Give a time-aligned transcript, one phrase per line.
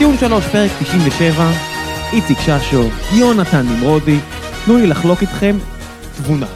[0.00, 1.50] ציון שלוש, פרק 97,
[2.12, 2.82] איציק ששו,
[3.18, 4.18] יונתן נמרודי,
[4.64, 5.56] תנו לי לחלוק איתכם
[6.16, 6.46] תבונה,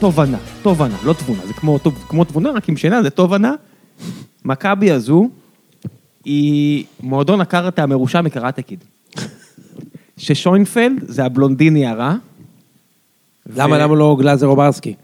[0.00, 3.54] תובנה, תובנה, לא תבונה, זה כמו, טוב- כמו תבונה, רק עם שינה, זה תובנה.
[4.44, 5.28] מכבי הזו
[6.24, 8.84] היא מועדון הקארטה המרושע מקראטה קיד.
[10.16, 12.14] ששוינפלד זה הבלונדיני הרע.
[13.56, 14.94] למה, למה לא גלאזר או ברסקי?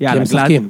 [0.00, 0.62] יאללה, גלאזר-.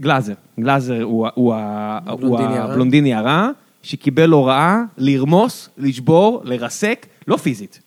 [0.00, 3.50] גלאזר, גלאזר הוא הבלונדיני הרע.
[3.82, 7.80] שקיבל הוראה לרמוס, לשבור, לרסק, לא פיזית,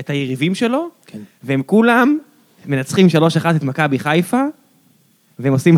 [0.00, 1.18] את היריבים שלו, כן.
[1.42, 2.18] והם כולם
[2.66, 4.42] מנצחים 3-1 את מכבי חיפה,
[5.38, 5.76] והם עושים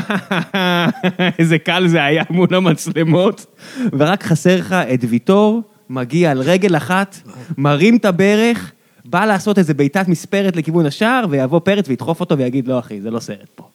[1.39, 3.47] איזה קל זה היה מול המצלמות,
[3.93, 7.17] ורק חסר לך את ויטור, מגיע על רגל אחת,
[7.59, 8.73] מרים את הברך,
[9.05, 13.11] בא לעשות איזה בעיטת מספרת לכיוון השער, ויבוא פרץ וידחוף אותו ויגיד, לא אחי, זה
[13.11, 13.69] לא סרט פה.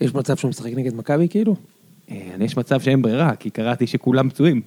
[0.00, 1.56] יש מצב שהוא משחק נגד מכבי כאילו?
[2.10, 4.60] אה, יש מצב שאין ברירה, כי קראתי שכולם פצועים.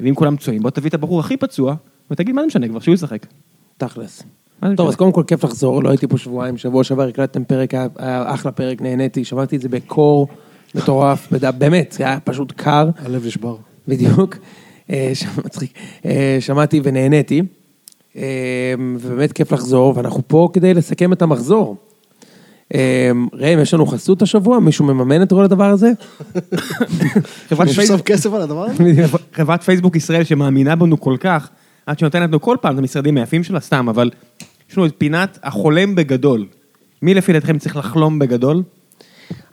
[0.00, 1.74] ואם כולם פצועים, בוא תביא את הבחור הכי פצוע,
[2.10, 3.26] ותגיד, מה זה משנה כבר, שהוא ישחק.
[3.78, 4.22] תכלס.
[4.76, 4.88] טוב?
[4.88, 7.88] אז קודם כל כיף לחזור, לא הייתי פה שבועיים, שבוע שעבר הקלטתם פרק, היה-
[8.34, 10.28] אחלה פרק, נהניתי, שמעתי את זה בקור
[10.74, 13.56] מטורף, באמת, זה היה פשוט קר, הלב נשבר.
[13.88, 14.36] בדיוק,
[14.90, 15.12] אה,
[15.44, 15.72] מצחיק,
[16.06, 17.42] אה, שמעתי ונהניתי,
[18.16, 18.22] אה,
[18.98, 21.76] ובאמת כיף לחזור, ואנחנו פה כדי לסכם את המחזור.
[22.74, 24.58] אה, ראם, יש לנו חסות השבוע?
[24.58, 25.92] מישהו מממן את כל הדבר הזה?
[27.48, 28.84] פייסבוק- בסוף כסף על הדבר הזה?
[29.32, 31.48] חברת פייסבוק ישראל שמאמינה בנו כל כך,
[31.86, 34.10] עד שנותנת לנו כל פעם את המשרדים היפים שלה, סתם, אבל
[34.70, 36.46] יש לנו את פינת החולם בגדול.
[37.02, 38.62] מי לפי דעתכם צריך לחלום בגדול?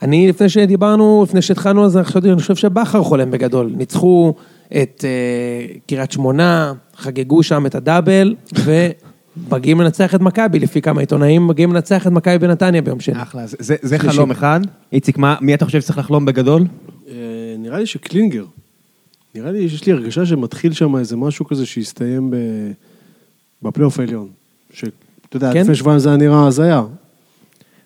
[0.02, 3.72] אני, לפני שדיברנו, לפני שהתחלנו, אז חשבתי, אני חושב שבכר חולם בגדול.
[3.78, 4.34] ניצחו
[4.82, 8.36] את אה, קריית שמונה, חגגו שם את הדאבל,
[9.38, 13.22] ומגיעים לנצח את מכבי, לפי כמה עיתונאים, מגיעים לנצח את מכבי בנתניה ביום שני.
[13.22, 14.00] אחלה, זה- זה.
[14.00, 14.60] חלום אחד.
[14.94, 16.64] איציק, מה- מי אתה חושב שצריך לחלום בגדול?
[17.08, 17.14] אה,
[17.60, 18.46] נראה לי שקלינגר.
[19.36, 22.36] נראה לי, יש לי הרגשה שמתחיל שם איזה משהו כזה שיסתיים ב...
[23.62, 24.28] בפלייאוף העליון.
[24.74, 24.92] שאתה
[25.34, 25.62] יודע, כן?
[25.62, 26.84] לפני שבועיים זה היה נראה הזיה.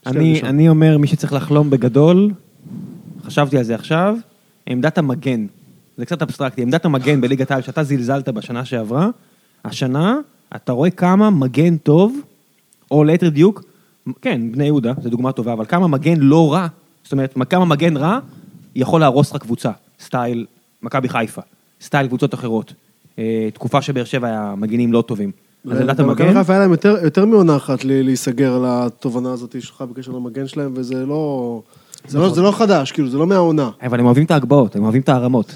[0.05, 0.41] אני.
[0.43, 2.31] אני אומר, מי שצריך לחלום בגדול,
[3.23, 4.15] חשבתי על זה עכשיו,
[4.69, 5.45] עמדת המגן.
[5.97, 9.09] זה קצת אבסטרקטי, עמדת המגן בליגת העל, שאתה זלזלת בשנה שעברה,
[9.65, 10.17] השנה,
[10.55, 12.19] אתה רואה כמה מגן טוב,
[12.91, 13.63] או ליתר דיוק,
[14.21, 16.67] כן, בני יהודה, זו דוגמה טובה, אבל כמה מגן לא רע,
[17.03, 18.19] זאת אומרת, כמה מגן רע
[18.75, 20.45] יכול להרוס לך קבוצה, סטייל
[20.83, 21.41] מכבי חיפה,
[21.81, 22.73] סטייל קבוצות אחרות.
[23.19, 25.31] אה, תקופה שבאר שבע היה מגנים לא טובים.
[25.71, 26.71] אז עמדת במכבי המגן, חיפה היה להם
[27.03, 31.61] יותר- מעונה אחת להיסגר על התובנה הזאת שלך בקשר למגן שלהם, וזה לא...
[32.07, 33.69] זה לא- זה לא חדש, כאילו, זה לא מהעונה.
[33.83, 35.53] אבל הם אוהבים את ההגבהות, הם אוהבים את הערמות.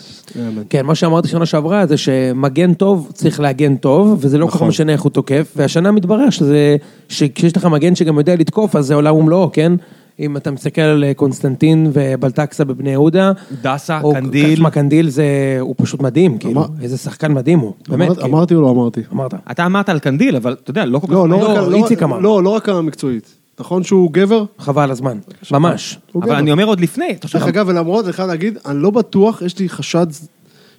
[0.70, 4.56] כן, מה שאמרתי שנה שעברה זה שמגן טוב צריך להגן טוב, וזה לא כל כך
[4.56, 4.68] נכון.
[4.68, 6.76] משנה איך הוא תוקף, והשנה מתברר שזה,
[7.10, 9.74] שכשיש לך מגן שגם יודע לתקוף, אז זה עולם ומלואו, כן?
[10.20, 13.32] אם אתה מסתכל על אה, קונסטנטין ובלטקסה בבני יהודה,
[13.62, 14.54] דסה, או קנדיל.
[14.54, 15.26] תשמע, קנדיל זה,
[15.60, 18.30] הוא פשוט מדהים, כאילו, אמר- איזה שחקן מדהים הוא, באמת, אמרת- כאילו.
[18.38, 19.02] אמרתי או לא אמרתי?
[19.14, 19.34] אמרת.
[19.52, 21.14] אתה אמרת על קנדיל, אבל אתה יודע, לא כל כך...
[21.14, 22.20] לא, לא לא, על- לא- איציק אמר.
[22.20, 23.36] לא, לא רק המקצועית.
[23.62, 24.44] נכון שהוא גבר?
[24.60, 25.18] חבל על הזמן,
[25.52, 26.00] ממש.
[26.16, 26.38] אבל גבר.
[26.40, 27.40] אני אומר עוד לפני, אתה חושב...
[27.40, 30.08] דרך אגב, ולמרות, אני חייב להגיד, אני לא בטוח, יש לי חשד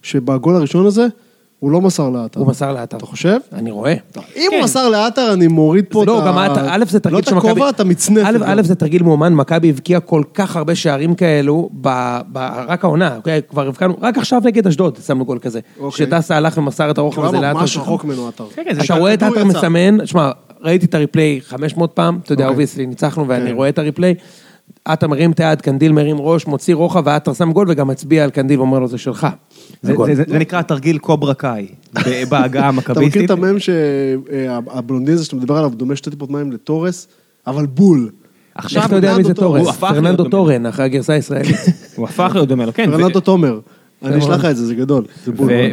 [0.02, 1.06] שבגול הראשון הזה,
[1.58, 2.40] הוא לא מסר לעטר.
[2.40, 2.96] הוא מסר לאתר.
[2.96, 3.36] אתה חושב?
[3.52, 3.92] אני רואה.
[3.92, 3.98] אם
[4.50, 4.56] כן.
[4.56, 6.26] הוא מסר לעטר, אני מוריד פה זה את לא, ה...
[6.26, 7.50] גם את- א' זה תרגיל לא את של מכבי.
[7.50, 8.26] הכובע, את המצנפת.
[8.26, 8.42] א', גם.
[8.58, 13.16] א', זה תרגיל מאומן, מכבי הבקיעה כל כך הרבה שערים כאלו, ב- ב- רק העונה,
[13.16, 13.40] אוקיי?
[13.50, 15.60] כבר הבקענו, רק עכשיו נגד אשדוד שמנו גול כזה.
[15.80, 16.06] אוקיי.
[16.06, 17.60] שדסה הלך ומסר את הרוחב הזה היה לאתר.
[17.60, 18.44] ממש רחוק ממנו עטר.
[18.54, 19.44] כן, כן, זה אתה רואה את עטר.
[19.44, 20.30] מסמן, שמע,
[20.62, 22.48] ראיתי את הריפליי 500 פעם, אתה יודע.
[22.48, 23.56] אובייסלי, ניצחנו ואני כן.
[23.56, 24.14] רואה את הריפליי.
[24.84, 28.30] עטר מרים את היד, קנדיל מרים ראש, מוציא רוחב, ועטר שם גול וגם מצביע על
[28.30, 29.26] קנדיל ואומר לו זה שלך.
[29.82, 30.06] זה- גול.
[30.06, 31.66] זה- זה זה נקרא תרגיל קוברה קאי,
[32.30, 33.24] בהגעה אתה מכיר המכביסטית.
[33.24, 37.08] את המם שהבלונדין הזה שאתה מדבר עליו דומה שתי טיפות מים לתורס,
[37.46, 38.10] אבל בול.
[38.54, 39.76] עכשיו אתה יודע מי זה תורס?
[39.76, 40.24] פרננדו.
[40.28, 41.56] טורן, אחרי הגרסה הישראלית.
[41.96, 42.90] הוא הפך להיות דומה לו, כן.
[42.90, 43.60] פרננדו תומר.
[44.02, 44.22] אני מאוד.
[44.22, 45.04] אשלח לך את זה, זה גדול.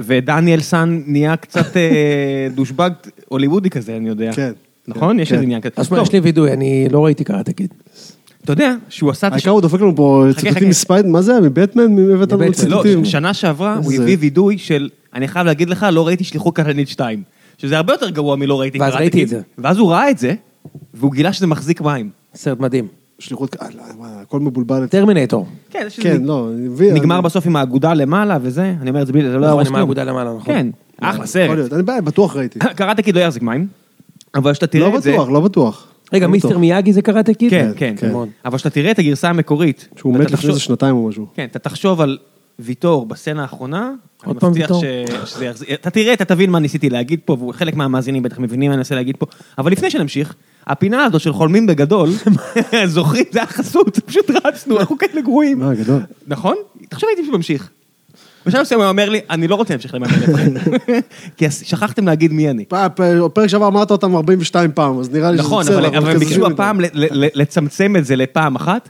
[0.03, 2.89] ודניאל סאן נהיה קצת אה, douchebag
[3.27, 4.31] הוליוודי כזה, אני יודע.
[4.33, 4.51] כן.
[4.89, 5.15] נכון?
[5.15, 5.35] כן, יש כן.
[5.35, 5.73] איזה עניין כזה.
[5.77, 7.73] אז טוב, יש לי וידוי, אני לא ראיתי קראטה קיד.
[8.43, 9.27] אתה יודע שהוא עשה...
[9.27, 10.25] את העיקר הוא דופק לנו פה.
[10.37, 11.41] ציטוטים מספייד, מה זה היה?
[11.41, 11.85] מבטמן?
[11.85, 12.47] מי הבאת לנו מבטמן.
[12.47, 13.05] לא, ציטוטים?
[13.05, 17.23] שנה שעברה הוא הביא וידוי של, אני חייב להגיד לך, לא ראיתי שליחות קטלנית 2.
[17.57, 19.23] שזה הרבה יותר גרוע מלא ראיתי ואז קראטה ראיתי קיד.
[19.23, 19.41] את זה.
[19.57, 20.33] ואז הוא ראה את זה,
[20.93, 22.09] והוא גילה שזה מחזיק מים.
[22.35, 22.87] סרט מדהים.
[23.19, 23.83] שליחות, אה, לא,
[24.21, 24.87] הכל מבולבל.
[24.87, 25.47] טרמינטור.
[25.69, 26.49] כן, יש כן, לא.
[26.93, 29.67] נגמר בסוף עם האגודה למעלה וזה, אני אומר את זה בלי, זה לא נכון, יהרוס
[29.67, 29.79] עם כלום.
[29.79, 30.45] האגודה למעלה, נכון.
[30.45, 30.67] כן,
[31.01, 31.73] אחלה סרט.
[31.73, 32.59] אני בטוח ראיתי.
[32.59, 33.67] קראטה קיד לא יחזיק מים,
[34.35, 35.11] אבל כשאתה תראה לא את זה...
[35.11, 35.87] בטוח, לא בטוח.
[36.13, 36.57] רגע, לא מיסטר.
[36.57, 37.49] מיאגי זה קראטה קיד?
[37.49, 38.11] כן, כן, כן.
[38.11, 38.29] מאוד.
[38.45, 39.87] אבל כשאתה תראה את הגרסה המקורית...
[39.97, 41.25] שהוא מת לפני איזה שנתיים או משהו.
[41.35, 42.17] כן, אתה תחשוב על
[42.59, 43.95] ויטור בסצנה האחרונה, אני
[44.25, 44.81] עוד פעם מבטיח ויטור.
[45.25, 48.69] ש- שזה יחזיר, אתה תראה, אתה תבין מה ניסיתי להגיד פה, וחלק מהמאזינים בטח מבינים
[48.69, 49.25] מה אני מנסה להגיד פה,
[49.57, 50.35] אבל לפני שנמשיך,
[50.67, 52.09] הפינה הזו של חולמים בגדול,
[52.85, 55.59] זוכרים, זה היה חסות, פשוט רצנו, אנחנו כאלה גרועים.
[55.59, 56.01] מה, גדול.
[56.27, 56.55] נכון?
[56.89, 57.69] תחשוב הייתי ממשיך.
[58.45, 60.53] בשלב מסוים הוא אומר לי, אני לא רוצה להמשיך למאמן אתכם.
[61.37, 62.65] כי שכחתם להגיד מי אני.
[62.65, 62.75] פ-
[63.33, 66.19] פרק שעבר אמרת אותם 42 פעם, אז נראה לי שזה נכון, בסדר, אבל אבל הם
[66.19, 66.47] ביקשו.
[66.47, 66.79] הפעם
[67.35, 68.89] לצמצם את זה לפעם אחת,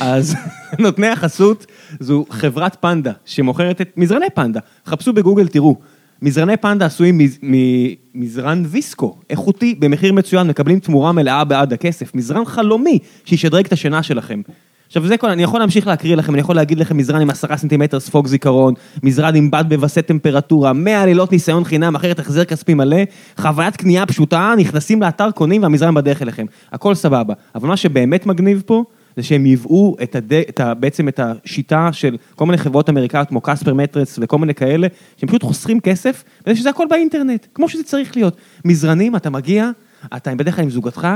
[0.00, 0.34] אז
[0.78, 1.66] נותני החסות
[2.00, 4.60] זו חברת פנדה שמוכרת את מזרני פנדה.
[4.86, 5.76] חפשו בגוגל, תראו.
[6.22, 12.14] מזרני פנדה עשויים מז- ממזרן ויסקו, איכותי, במחיר מצוין, מקבלים תמורה מלאה בעד הכסף.
[12.14, 14.40] מזרן חלומי שישדרג את השינה שלכם.
[14.90, 17.56] עכשיו זה כל, אני יכול להמשיך להקריא לכם, אני יכול להגיד לכם מזרן עם עשרה
[17.56, 22.74] סנטימטר ספוג זיכרון, מזרן עם בד בווסת טמפרטורה, 100 לילות ניסיון חינם, אחרת החזר כספי
[22.74, 22.96] מלא,
[23.36, 26.46] חוויית קנייה פשוטה, נכנסים לאתר, קונים והמזרן בדרך אליכם.
[26.72, 27.34] הכל סבבה.
[27.54, 28.84] אבל מה שבאמת מגניב פה,
[29.16, 30.32] זה שהם ייבאו את הד...
[30.32, 30.74] את ה...
[30.74, 34.86] בעצם את השיטה של כל מיני חברות אמריקאיות כמו קספר מטרס וכל מיני כאלה,
[35.16, 38.36] שהם פשוט חוסכים כסף, וזה שזה הכל באינטרנט, כמו שזה צריך להיות.
[38.64, 39.70] מזרנים, אתה מגיע,
[40.16, 41.08] אתה בדרך כלל עם זוגתך,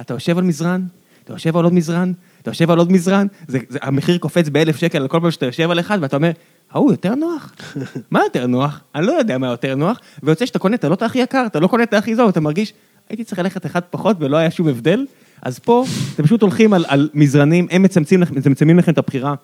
[0.00, 0.82] אתה יושב על מזרן,
[1.24, 2.12] אתה יושב על עוד מזרן,
[2.42, 5.46] אתה יושב על עוד מזרן, זה, זה, המחיר קופץ באלף שקל על כל פעם שאתה
[5.46, 6.30] יושב על אחד, ואתה אומר,
[6.72, 7.52] ההוא יותר נוח.
[8.10, 8.80] מה יותר נוח?
[8.94, 11.60] אני לא יודע מה יותר נוח, ויוצא שאתה קונה, אתה לא את הכי יקר, אתה
[11.60, 12.72] לא קונה את הכי זול, אתה מרגיש,
[13.08, 15.06] הייתי צריך ללכת אחד פחות ולא היה שום הבדל.
[15.42, 19.34] אז פה, אתם פשוט הולכים על, על מזרנים, הם מצמצמים, לכם- מצמצמים לכם את הבחירה.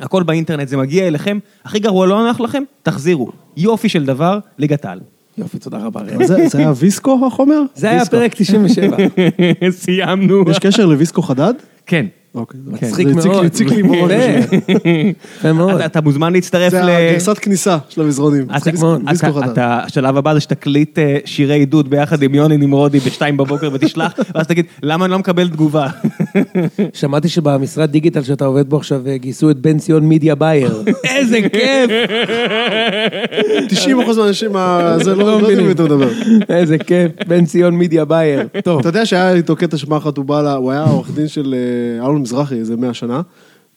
[0.00, 3.30] הכל באינטרנט, זה מגיע אליכם, הכי גרוע לא נוח לכם, תחזירו.
[3.56, 5.00] יופי של דבר, ליגת העל.
[5.38, 6.00] יופי, תודה רבה.
[6.00, 6.24] ראם.
[6.24, 7.62] זה זה היה ויסקו החומר?
[7.74, 8.04] זה היה.
[8.04, 8.96] פרק 97.
[9.70, 10.44] סיימנו.
[10.50, 11.54] יש קשר לוויסקו חדד?
[11.86, 12.06] כן.
[12.34, 12.60] אוקיי.
[12.64, 13.44] זה- מצחיק זה לי- מאוד.
[13.44, 14.10] הציק לי מאוד.
[15.76, 16.88] אתה, אתה מוזמן להצטרף זה ל...
[16.90, 18.44] הגרסת כניסה של המזרונים.
[18.56, 23.00] אתה, ויסקו- ויסקו אתה, השלב הבא זה שתקליט אה, שירי עידוד ביחד עם יוני נמרודי
[23.00, 25.88] בשתיים בבוקר ותשלח, ואז תגיד, למה אני לא מקבל תגובה?
[26.92, 30.82] שמעתי שבמשרד דיגיטל שאתה עובד בו עכשיו אה, גייסו את בן ציון מידיה בייר.
[31.04, 31.90] איזה כיף!
[33.70, 35.66] 90% מהאנשים, ה- זה לא לא לא יודעים מבינים.
[35.66, 36.08] מי אתה מדבר.
[36.48, 38.40] איזה כיף, בן ציון מידיה בייר.
[38.64, 38.78] טוב.
[38.80, 41.54] אתה יודע שהיה איתו קטע אחת הוא בא, ל- הוא היה עורך דין של
[42.00, 43.22] אה, אלון מזרחי איזה 100 שנה,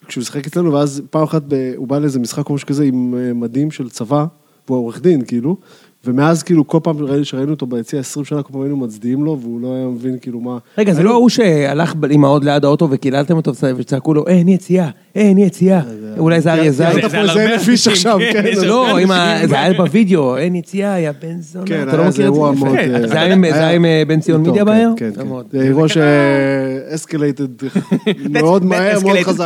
[0.07, 1.43] כשהוא שיחק אצלנו, ואז פעם אחת
[1.75, 4.25] הוא בא לאיזה משחק או משהו כזה עם אה, מדים של צבא,
[4.67, 5.57] והוא עורך דין כאילו,
[6.05, 9.39] ומאז כאילו כל פעם שראינו- שראינו אותו ביציע 20 שנה, כל פעם היינו מצדיעים לו,
[9.41, 10.57] והוא לא היה מבין כאילו מה...
[10.77, 14.89] רגע, זה לא ההוא שהלך עם ההוד ליד האוטו וקיללתם אותו וצעקו לו, אין יציאה,
[15.15, 15.81] אין יציאה.
[16.17, 16.65] אולי זה אריה.
[16.65, 18.43] יצאת פה איזה אלף איש עכשיו, כן.
[18.47, 19.47] יש לא, הרבה.
[19.47, 21.65] זה היה בווידאו, אין יציאה, יא בן זונה.
[21.65, 22.59] כן, אתה היה לא איזה מכיר את אירוע זה?
[22.65, 22.75] מאוד...
[22.77, 24.89] אה, זה היה עם- זה היה עם אה, בן ציון מידיה כן, בייר?
[24.97, 25.27] כן, כן.
[25.27, 25.45] מאוד.
[25.51, 27.47] זה אירוע ש escalated
[28.29, 29.45] מאוד מהר, מאוד חזק.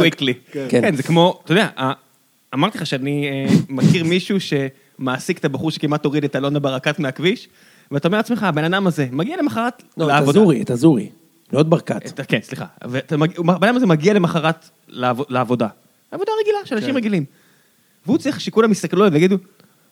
[0.51, 0.65] כן.
[0.69, 1.92] כן, זה כמו, אתה יודע, אה,
[2.54, 4.38] אמרתי לך שאני אה, מכיר מישהו
[4.98, 7.48] שמעסיק את הבחור שכמעט הוריד את אלונה ברקת מהכביש,
[7.92, 10.40] ואתה אומר לעצמך, הבן אדם הזה מגיע למחרת לא, את לעבודה.
[10.40, 11.10] אזורי, את אזורי.
[11.54, 12.06] לא את ברקת.
[12.20, 12.66] את- כן, סליחה.
[12.82, 13.00] הבן
[13.68, 15.68] אדם הזה מגיע למחרת לעב- לעבודה.
[16.12, 16.82] עבודה רגילה של כן.
[16.82, 17.26] אנשים רגילים.
[18.06, 19.36] והוא צריך שכולם יסתכלו עליו ויגידו,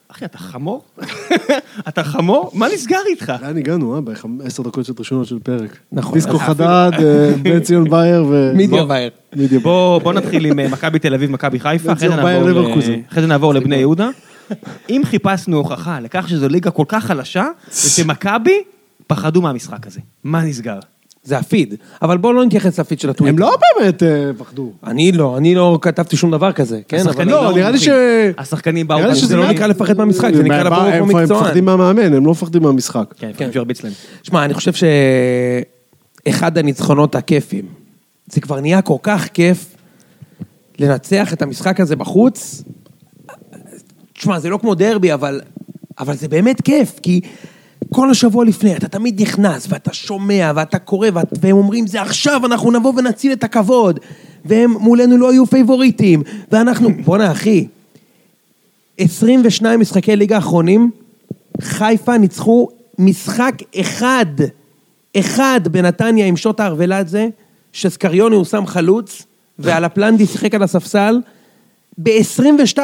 [0.08, 0.84] אחי, אתה חמור?
[1.88, 2.50] אתה חמור?
[2.54, 3.32] מה נסגר איתך?
[3.42, 4.00] לאן הגענו, אה?
[4.24, 5.76] בעשר דקות ראשונות של פרק.
[5.92, 6.14] נכון.
[6.14, 8.52] דיסקו אז חדד, אה, בן ציון בייר ו...
[8.54, 8.84] מידיה.
[9.36, 9.60] מידיה בייר.
[9.62, 12.60] בוא, בוא נתחיל עם אה, מכבי תל אביב, מכבי חיפה, אחרי זה ציון בייר נעבור
[12.62, 13.00] ל- לברקוזן.
[13.10, 14.08] אחרי זה נעבור לבני יהודה.
[14.90, 18.62] אם חיפשנו הוכחה לכך שזו ליגה כל כך חלשה, זה שמכבי
[19.06, 20.00] פחדו מהמשחק הזה.
[20.24, 20.78] מה נסגר?
[21.24, 21.74] זה הפיד.
[22.02, 23.34] אבל בואו לא נתייחס לפיד של הטוויטר.
[23.34, 24.72] הם לא באמת אה, פחדו.
[24.86, 27.08] אני לא, אני לא כתבתי שום דבר כזה, כן?
[27.08, 27.24] אבל...
[27.28, 27.88] לא, נראה לי ש...
[28.38, 28.98] השחקנים באו...
[28.98, 31.42] נראה לי שזה זה לא נקרא לפחד מהמשחק, זה נקרא לבוא הם- כמו הם מקצוען.
[31.42, 33.14] מפחדים מהמאמן, הם לא מפחדים מהמשחק.
[33.18, 33.92] כן, כן, שירביץ להם.
[34.22, 34.72] שמע, אני חושב
[36.26, 37.64] שאחד הניצחונות הכיפים,
[38.26, 39.76] זה כבר נהיה כל כך כיף
[40.78, 42.62] לנצח את המשחק הזה בחוץ.
[44.26, 45.40] תשמע, זה לא כמו דרבי, אבל,
[45.98, 47.20] אבל זה באמת כיף, כי
[47.92, 52.46] כל השבוע לפני, אתה תמיד נכנס, ואתה שומע, ואתה קורא, ואת, והם אומרים, זה עכשיו,
[52.46, 54.00] אנחנו נבוא ונציל את הכבוד,
[54.44, 57.66] והם מולנו לא יהיו פייבוריטים, ואנחנו, בואנה אחי,
[58.98, 60.90] 22 משחקי ליגה האחרונים,
[61.60, 62.68] חיפה ניצחו
[62.98, 64.26] משחק אחד,
[65.16, 67.28] אחד בנתניה עם שוט הארוולדזה,
[67.72, 69.22] שסקריוני הוא שם חלוץ,
[69.58, 71.20] ועל הפלנדי שיחק על הספסל,
[71.98, 72.42] ב-22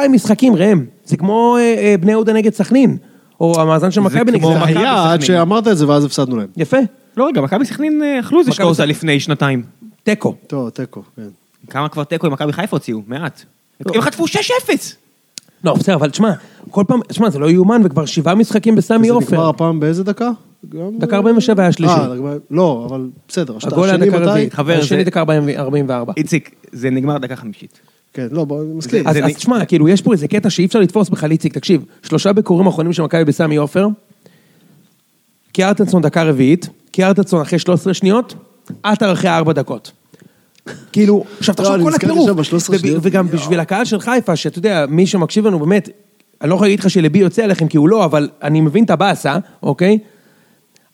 [0.09, 0.85] משחקים, ראם.
[1.05, 2.97] זה כמו אה, אה, בני יהודה נגד סכנין,
[3.41, 4.63] או המאזן של מכבי נגד כמו סכנין.
[4.63, 5.21] מכבי היה עד.
[5.21, 6.47] שאמרת את זה ואז הפסדנו להם.
[6.57, 6.77] יפה,
[7.17, 8.89] לא, רגע, מכבי סכנין אה, אכלו איזה סכנין.
[8.89, 9.63] לפני שנתיים.
[10.03, 10.35] תיקו.
[10.47, 11.21] טוב, תיקו, כן.
[11.69, 13.01] כמה כבר תיקו עם מכבי חיפה הוציאו?
[13.07, 13.41] מעט.
[13.85, 14.29] הם חטפו 6-0!
[15.63, 16.31] לא, בסדר, אבל תשמע,
[16.71, 19.31] כל פעם, תשמע, זה לא יאומן, וכבר שבעה משחקים בסמי זה עופר.
[19.35, 20.29] נגמר הפעם באיזה דקה?
[20.97, 22.15] דקה 47 היה דקה-
[22.51, 23.57] לא, אבל בסדר.
[23.63, 24.29] הגול היה השני דקה מתי?
[24.29, 26.13] רביעית, חבר, השני זה- דקה 40 44.
[26.17, 27.79] איציק, זה נגמר דקה חמישית.
[28.13, 29.07] כן, לא, בוא, אני מסכים.
[29.07, 32.67] אז תשמע, כאילו, יש פה איזה קטע שאי אפשר לתפוס בכלל, איציק, תקשיב, שלושה ביקורים
[32.67, 33.87] אחרונים של מכבי בסמי עופר,
[35.51, 38.35] קיארטנסון דקה רביעית, קיארטנסון אחרי 13 שניות,
[38.83, 39.91] עטר אחרי 4 דקות.
[40.91, 42.99] כאילו, עכשיו לא, תחשוב כל הטירוף, שם ב-13 וב- שניות.
[43.01, 45.89] וגם בשביל הקהל של חיפה, שאתה יודע, מי שמקשיב לנו באמת,
[46.41, 48.89] אני לא יכול להגיד לך שליבי יוצא עליכם כי הוא לא, אבל אני מבין את
[48.89, 49.99] הבאסה, אוקיי?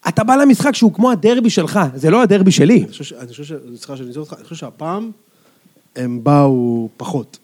[0.08, 2.78] אתה בא למשחק שהוא כמו הדרבי שלך, זה לא הדרבי שלי.
[2.78, 3.12] אני חושב ש...
[3.12, 3.52] אני חושב ש...
[3.76, 5.10] סליחה שאני אצא אותך, אני חושב שהפעם
[5.96, 7.38] הם באו פחות.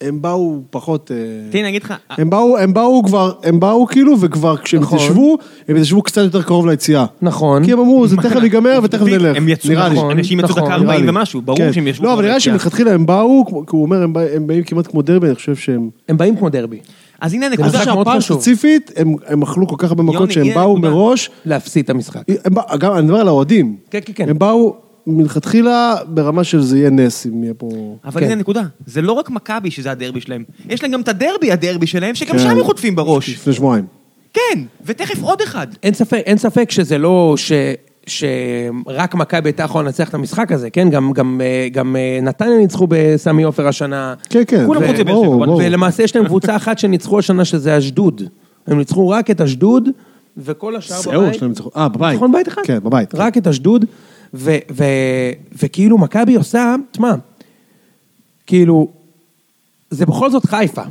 [0.00, 1.10] הם באו פחות...
[1.10, 1.16] אה,
[1.50, 4.98] תראה, אני אגיד לך, הם באו, הם באו כבר, הם באו כאילו, וכבר כשהם נכון.
[4.98, 5.36] התיישבו,
[5.68, 7.06] הם התיישבו קצת יותר קרוב ליציאה.
[7.22, 7.64] נכון.
[7.64, 9.36] כי הם אמרו, זה תכף ייגמר ותכף נלך.
[9.36, 9.72] הם יצאו.
[9.92, 10.10] נכון.
[10.18, 11.10] אנשים יצאו נכון, דקה נראה 40 לי.
[11.10, 11.72] ומשהו, ברור כן.
[11.72, 12.04] שהם ישבו.
[12.04, 12.40] לא, אבל נראה.
[12.40, 15.34] שמלכתחילה הם באו, כמו- כי הוא אומר, הם בא- הם באים כמעט כמו דרבי, אני
[15.34, 15.90] חושב שהם...
[16.08, 16.78] הם באים כמו דרבי.
[17.20, 17.68] אז הנה הנקודה.
[17.68, 18.36] משחק מאוד חשוב.
[18.40, 20.76] ספציפית, הם הם אכלו כל כך הרבה מכות שהם באו.
[20.76, 22.22] מראש, להפסיד את המשחק.
[22.44, 23.76] הם גם, אני מדבר על האוהדים.
[23.90, 24.28] כן, כן, כן.
[24.28, 24.76] הם באו
[25.06, 27.68] מלכתחילה ברמה של זה יהיה נס אם יהיה פה...
[28.04, 28.26] אבל כן.
[28.26, 31.86] הנה הנקודה, זה לא רק מכבי שזה הדרבי שלהם, יש להם גם את הדרבי הדרבי
[31.86, 32.38] שלהם, שגם כן.
[32.38, 33.28] שם הם חוטפים בראש.
[33.28, 33.84] לפני שבועיים.
[34.32, 35.66] כן, ותכף עוד אחד.
[35.82, 37.52] אין ספק, אין ספק שזה לא ש...
[38.06, 40.90] שרק מכבי הייתה יכולה לנצח את המשחק הזה, כן?
[40.90, 44.14] גם, גם, אה, גם אה, נתניה ניצחו בסמי עופר השנה.
[44.30, 44.66] כן, כן.
[44.66, 45.52] כולם חוץ מבאר שבע.
[45.52, 48.22] ולמעשה יש להם קבוצה אחת שניצחו השנה, שזה אשדוד.
[48.66, 49.88] הם ניצחו רק את אשדוד,
[50.36, 51.34] וכל השאר זהו, בבית.
[51.34, 51.72] יש להם ניצחון.
[51.76, 52.12] אה, בבית.
[52.12, 52.62] ניצחון בית אחד?
[52.64, 53.14] כן, בבית.
[53.14, 53.84] רק את אשדוד,
[55.52, 57.14] וכאילו מכבי עושה, תשמע,
[58.46, 58.88] כאילו,
[59.90, 60.82] זה בכל זאת חיפה.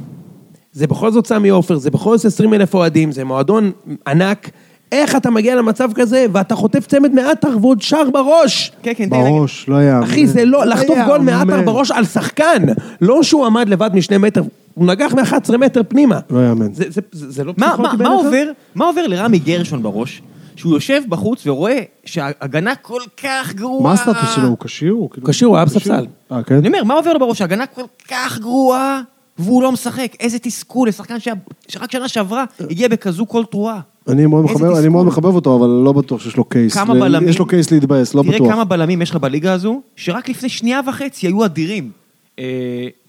[0.74, 3.72] זה בכל זאת סמי עופר, זה בכל זאת 20 אלף אוהדים, זה מועדון
[4.08, 4.50] ענק.
[4.92, 8.72] איך אתה מגיע למצב כזה, ואתה חוטף צמד מעטר ועוד שער בראש?
[8.84, 9.38] כן, כן, תן לי להגיד.
[9.38, 10.04] בראש, לא היה...
[10.04, 11.62] אחי, זה לא, לחטוף גול מעטר.
[11.62, 12.64] בראש על שחקן.
[13.02, 16.20] לא שהוא עמד לבד משני מטר, הוא נגח מ-11 מטר פנימה.
[16.30, 16.68] לא יאמן.
[17.12, 18.50] זה, לא מה בעיניך?
[18.76, 20.22] מה עובר לרמי גרשון בראש?
[20.64, 23.84] שהוא יושב בחוץ ורואה שההגנה כל כך גרועה.
[23.84, 24.48] מה הסטטוס שלו?
[24.48, 24.92] הוא כשיר?
[24.94, 26.06] הוא כאילו- כשיר, הוא היה בספסל.
[26.32, 26.56] אה, כן?
[26.56, 27.42] אני אומר, מה עובר לו בראש?
[27.42, 29.02] ההגנה כל כך גרועה,
[29.38, 30.16] והוא לא משחק.
[30.20, 31.34] איזה תסכול לשחקן שה-
[31.68, 33.80] שרק שנה שעברה הגיע בכזו כל תרועה.
[34.08, 34.90] אני מאוד איזה מחבב, אני תסכול.
[34.90, 36.74] מאוד מחבב אותו, אבל לא בטוח שיש לו קייס.
[36.74, 37.30] כמה ל- בלמים?
[37.30, 38.52] יש לו קייס להתבאס, לא תראה בטוח.
[38.52, 41.92] כמה בלמים יש לך בליגה הזו, שרק לפני שנייה וחצי היו אדירים.
[42.40, 42.44] אה,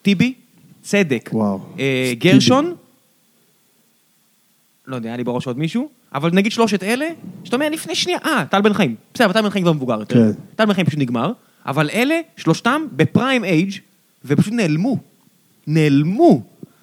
[0.02, 0.34] טיבי,
[0.82, 1.58] צדק, וואו.
[1.78, 2.12] אה.
[2.18, 2.74] גרשון,
[4.86, 7.06] לא יודע, היה לי בראש עוד מישהו, אבל נגיד שלושת אלה,
[7.44, 10.00] שאתה אומר לפני שנייה, אה, טל בן חיים, בסדר, אבל טל בן חיים כבר מבוגר
[10.00, 10.14] יותר.
[10.14, 10.30] כן.
[10.56, 11.32] טל בן חיים פשוט נגמר,
[11.66, 13.70] אבל אלה, שלושתם בפריים אייג'
[14.24, 14.98] ופשוט נעלמו.
[15.66, 16.40] נעלמו.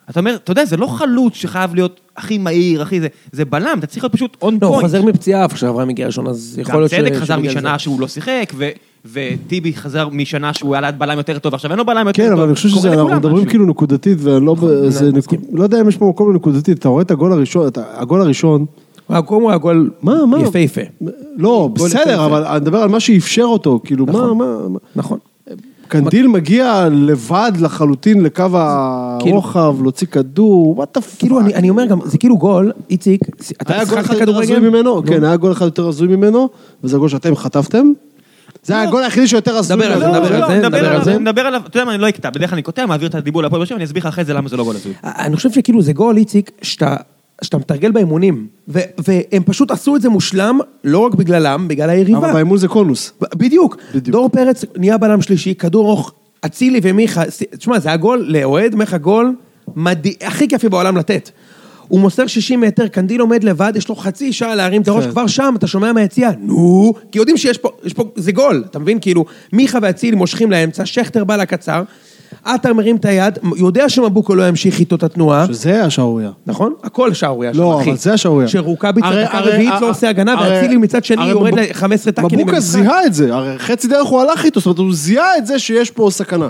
[0.09, 3.75] אתה אומר, אתה יודע, זה לא חלוץ שחייב להיות הכי מהיר, הכי זה, זה בלם,
[3.79, 4.85] אתה צריך להיות פשוט און לא, הוא פוינט.
[4.85, 6.95] חזר מפציעה עכשיו, אברהם מגרשון, אז יכול גם להיות ש...
[6.95, 7.79] צדק חזר משנה.
[7.79, 8.69] שהוא לא שיחק, ו-
[9.11, 12.27] וטיבי חזר משנה שהוא היה ליד בלם יותר טוב, עכשיו אין לו בלם יותר טוב.
[12.27, 13.45] כן, אבל אני חושב שזה, אנחנו מדברים.
[13.45, 15.39] כאילו נקודתית, ולא, ב- זה אני נק- מסכים.
[15.53, 18.65] לא יודע אם יש פה מקום לנקודתית, אתה רואה את הגול הראשון, הגול הראשון,
[19.17, 20.39] הקום הוא הגול מה, מה?
[20.39, 20.81] יפהפה.
[21.37, 22.25] לא, גול בסדר.
[22.25, 24.37] אבל אני מדבר על מה שאפשר אותו, כאילו, מה, נכון.
[24.37, 25.19] מה, מה, נכון.
[25.87, 31.19] קנדיל מגיע לבד לחלוטין לקו הרוחב, להוציא כדור, the fuck.
[31.19, 33.21] כאילו, אני אני אומר גם, זה כאילו גול, איציק,
[33.61, 34.69] אתה היה גול אחד יותר הזוי כדורגל?
[34.69, 36.49] ממנו, כן, היה גול אחד יותר הזוי ממנו,
[36.83, 37.91] וזה הגול שאתם חטפתם.
[38.63, 39.77] זה היה הגול היחידי שיותר הזוי.
[39.77, 41.17] דבר על זה, לא, נדבר לא, על זה, נדבר על זה.
[41.17, 43.41] נדבר עליו, אתה יודע מה, אני לא אקטע, בדרך כלל אני קוטע, מעביר את הדיבור
[43.43, 44.93] להפועל באר שבע, אני אסביר לך אחרי זה למה זה לא גול הזוי.
[45.03, 46.95] אני חושב שכאילו זה גול, איציק, שאתה,
[47.43, 52.17] שאתה מתרגל באימונים, והם פשוט עשו את זה מושלם, לא רק בגללם, בגלל היריבה.
[52.17, 53.13] אבל באימון זה קונוס.
[53.35, 53.77] בדיוק.
[53.95, 54.13] בדיוק.
[54.13, 56.13] דור פרץ נהיה בלם שלישי, כדור ארוך,
[56.45, 57.23] אצילי ומיכה,
[57.57, 59.35] תשמע, זה היה גול לאוהד, לך גול
[60.21, 61.29] הכי כיפי בעולם לתת.
[61.87, 65.27] הוא מוסר 60 מטר, קנדיל עומד לבד, יש לו חצי שעה להרים את הראש, כבר
[65.27, 68.99] שם, אתה שומע מהיציאה, נו, כי יודעים שיש פה, יש פה, זה גול, אתה מבין?
[69.01, 71.83] כאילו, מיכה ואצילי מושכים לאמצע, שכטר בא לקצר,
[72.43, 76.29] עטר מרים את היד, יודע שמבוקו לא ימשיך איתו את התנועה, שזה השערוריה.
[76.47, 76.73] נכון?
[76.83, 77.89] הכל שערוריה לא, שם, אחי.
[77.89, 78.47] אבל זה השערוריה.
[78.47, 82.59] שרוקאביץ בדקה רביעית לא עושה הגנה, ואצילי מצד שני הרי יורד מבוק- ל-15 טאקלים מבוקה
[82.59, 85.59] זיהה את זה, הרי חצי דרך הוא הלך איתו, זאת אומרת, הוא זיהה את זה
[85.59, 86.49] שיש פה סכנה.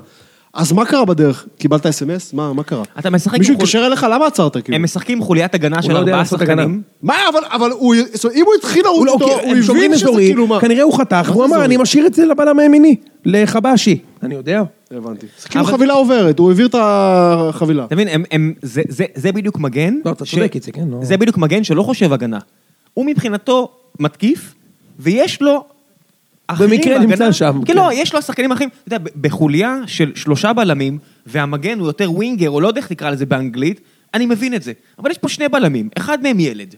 [0.54, 1.46] אז מה קרה בדרך?
[1.58, 2.34] קיבלת אס.אם.אס?
[2.34, 2.84] מה, מה קרה?
[3.00, 4.76] אתה משחק מישהו עם חול- התקשר אליך, למה עצרת כאילו?
[4.76, 6.62] הם משחקים עם חוליית הגנה של לא יודע ארבעה לעשות הגנה.
[6.62, 6.82] שחקנים.
[7.04, 9.56] מה, אבל, אבל הוא, זאת אומרת, אם הוא התחיל לרוץ הוא לא, איתו, כי הוא
[9.56, 10.60] הם שומרים הבין שזה אזורי, כאילו מה.
[10.62, 11.66] כנראה הוא חתך, והוא זה אמר?
[11.66, 13.98] אני משאיר את זה לבלם הימיני, לחבשי.
[14.24, 14.64] אני יודע.
[14.92, 15.26] הבנתי.
[15.42, 17.86] זה כאילו אבל- חבילה עוברת, הוא העביר את החבילה.
[17.86, 19.96] אתה מבין, הם- הם- זה- זה- זה בדיוק מגן.
[20.06, 20.98] לא, אתה ש- צודק, איציק, כן, לא.
[21.02, 22.40] זה בדיוק מגן שלא חושב הגנה.
[22.94, 24.54] הוא מבחינתו מתקיף,
[25.00, 25.64] ויש לו...
[26.52, 27.80] אחרים במקרה נמצא שם, כן, כן.
[27.80, 28.70] לא, יש לו שחקנים אחרים.
[28.88, 33.10] אתה יודע, בחוליה של שלושה בלמים, והמגן הוא יותר ווינגר, או לא יודע איך תקרא
[33.10, 33.80] לזה באנגלית,
[34.14, 34.74] אני מבין את זה.
[35.00, 36.76] אבל יש פה שני בלמים, אחד מהם ילד.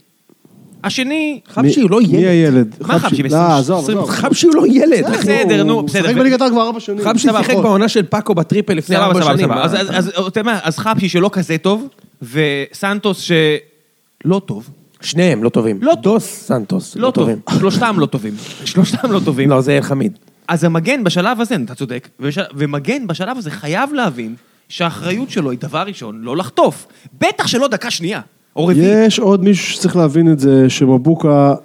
[0.84, 1.40] השני...
[1.48, 2.26] חבשי הוא לא מי ילד.
[2.26, 2.76] הילד?
[2.82, 3.24] מה חבשי?
[3.24, 4.10] לא, עזוב, עזוב.
[4.10, 5.06] חבשי הוא לא ילד.
[5.06, 6.02] בסדר, נו, הוא בסדר.
[6.02, 7.04] משחק בליגת העל כבר ארבע שנים.
[7.04, 7.56] חבשי שיחק.
[7.56, 9.52] בעונה של פאקו בטריפל לפני ארבע שנים.
[9.52, 11.88] אז אתה יודע מה, אז חבשי שלא כזה טוב,
[12.22, 14.70] וסנטוס שלא טוב.
[15.06, 15.80] שניהם לא טובים.
[15.82, 16.04] לא טוב.
[16.04, 16.96] דוס סנטוס.
[16.96, 17.30] לא טוב.
[17.60, 18.34] שלושתם לא טובים.
[18.66, 19.50] שלושתם לא טובים.
[19.50, 20.18] לא, זה אלחמיד.
[20.48, 22.10] אז המגן בשלב הזה, אתה צודק,
[22.56, 24.36] ומגן בשלב הזה חייב להבין
[24.70, 26.88] שהאחריות שלו היא דבר ראשון, לא לחטוף.
[27.22, 28.22] בטח שלא דקה שנייה,
[28.56, 29.08] או רביעית.
[29.08, 31.56] יש עוד מישהו שצריך להבין את זה, שמבוקה,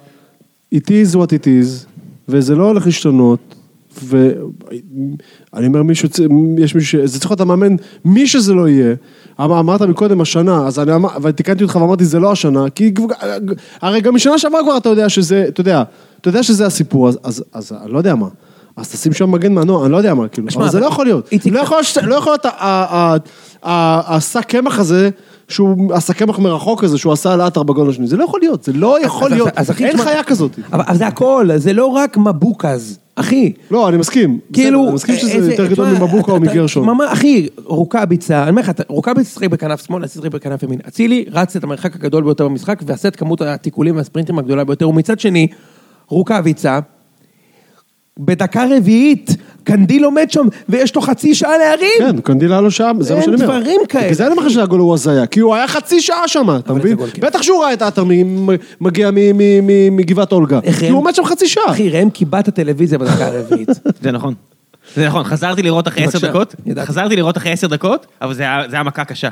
[0.75, 1.85] it is what it is,
[2.27, 3.55] וזה לא הולך להשתנות,
[4.03, 6.09] ואני אומר מישהו,
[6.57, 8.95] יש מישהו, זה צריך להיות המאמן, מי שזה לא יהיה.
[9.39, 12.93] אמר- אמרת מקודם השנה, אז אני אמר, ותיקנתי אותך ואמרתי זה לא השנה, כי
[13.81, 15.83] הרי גם משנה שעברה כבר אתה יודע שזה, אתה יודע,
[16.21, 18.27] אתה יודע שזה הסיפור, אז, אז, אז אני לא יודע מה.
[18.77, 21.27] אז תשים שם מגן מנוע, אני לא יודע מה, כאילו, אבל זה לא יכול להיות.
[21.31, 22.45] איציק- לא יכול להיות לא יכול להיות
[23.63, 25.09] השק קמח הזה,
[25.47, 28.63] שהוא, השק קמח מרחוק הזה, שהוא עשה על עטר בגול השני, זה לא יכול להיות,
[28.63, 29.47] זה לא יכול להיות,
[29.79, 30.51] אין חיה כזאת.
[30.73, 33.53] אבל אבל זה הכל, זה לא רק מבוקז, אחי.
[33.71, 34.39] לא, אני מסכים.
[34.53, 36.87] כאילו, אני מסכים שזה יותר גדול ממבוקה או מגרשון.
[37.11, 40.79] אחי, רוקאביצה, אני אומר לך, רוקאביצה שיחק בכנף שמאל, אצילי שיחק בכנף ימין.
[40.87, 45.19] אצילי רץ את המרחק הגדול ביותר במשחק, ועשה את כמות התיקולים והספרינטים הגדולה ביותר, ומצד
[45.19, 45.47] שני,
[46.07, 46.79] רוקאביצה,
[48.19, 51.89] בדקה רביעית, קנדיל עומד שם, ויש לו חצי שעה להרים.
[51.99, 53.57] כן, קנדיל היה לו שם, זה מה אין שאני אומר.
[53.59, 54.07] דברים כאלה.
[54.07, 56.97] כי זה היה למחר שהגול הוא הזיה, כי הוא היה חצי שעה שם, אתה מבין?
[57.13, 57.23] כיף.
[57.23, 58.49] בטח שהוא ראה את עטר מ-
[58.81, 60.59] מגיע מ- מ- מ- מגבעת אולגה.
[60.79, 61.63] כי הוא עומד שם חצי שעה.
[61.69, 63.69] אחי, ראם קיבע את הטלוויזיה בדקה הרביעית.
[64.03, 64.33] זה נכון.
[64.95, 66.55] זה נכון, חזרתי לראות אחרי עשר דקות.
[66.79, 69.29] חזרתי לראות אחרי עשר דקות, אבל זה היה מכה קשה.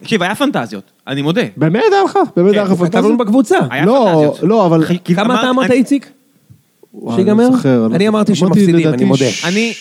[0.00, 1.42] תקשיב, היה פנטזיות, אני מודה.
[1.56, 2.18] באמת היה לך?
[2.36, 3.00] באמת היה לך פנטזיה?
[3.00, 3.58] לנו בקבוצה.
[3.70, 4.38] היה לא, פנטזיות.
[4.42, 4.84] לא, אבל...
[5.14, 6.10] כמה אתה אמרת, איציק?
[6.94, 7.46] וואי, שיגמר?
[7.46, 9.30] אני זוכר, אני אמרתי שמפסידים, אני מודה.
[9.30, 9.72] ש- אני-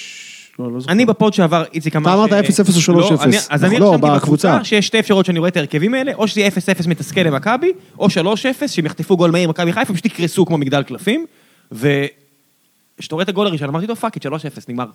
[0.60, 0.80] לא, לא.
[0.90, 2.26] אני בפוד שעבר, איציק אמר...
[2.26, 3.12] אתה אמרת ש- 0-0 או 3-0.
[3.18, 4.64] לא, אני- אז אני לא, רשמתי בקבוצה.
[4.64, 8.08] שיש שתי אפשרויות שאני רואה את ההרכבים האלה, או שזה יהיה 0-0 מתסכל למכבי, או
[8.10, 8.12] 3-0
[8.68, 11.26] שהם יחטפו גול מהיר מכבי חיפה, פשוט יקרסו כמו מגדל קלפים,
[11.72, 12.12] וכשאתה
[13.16, 14.30] רואה את הגול הראשון, אמרתי לו fuck את 3-0,
[14.70, 14.86] נגמר.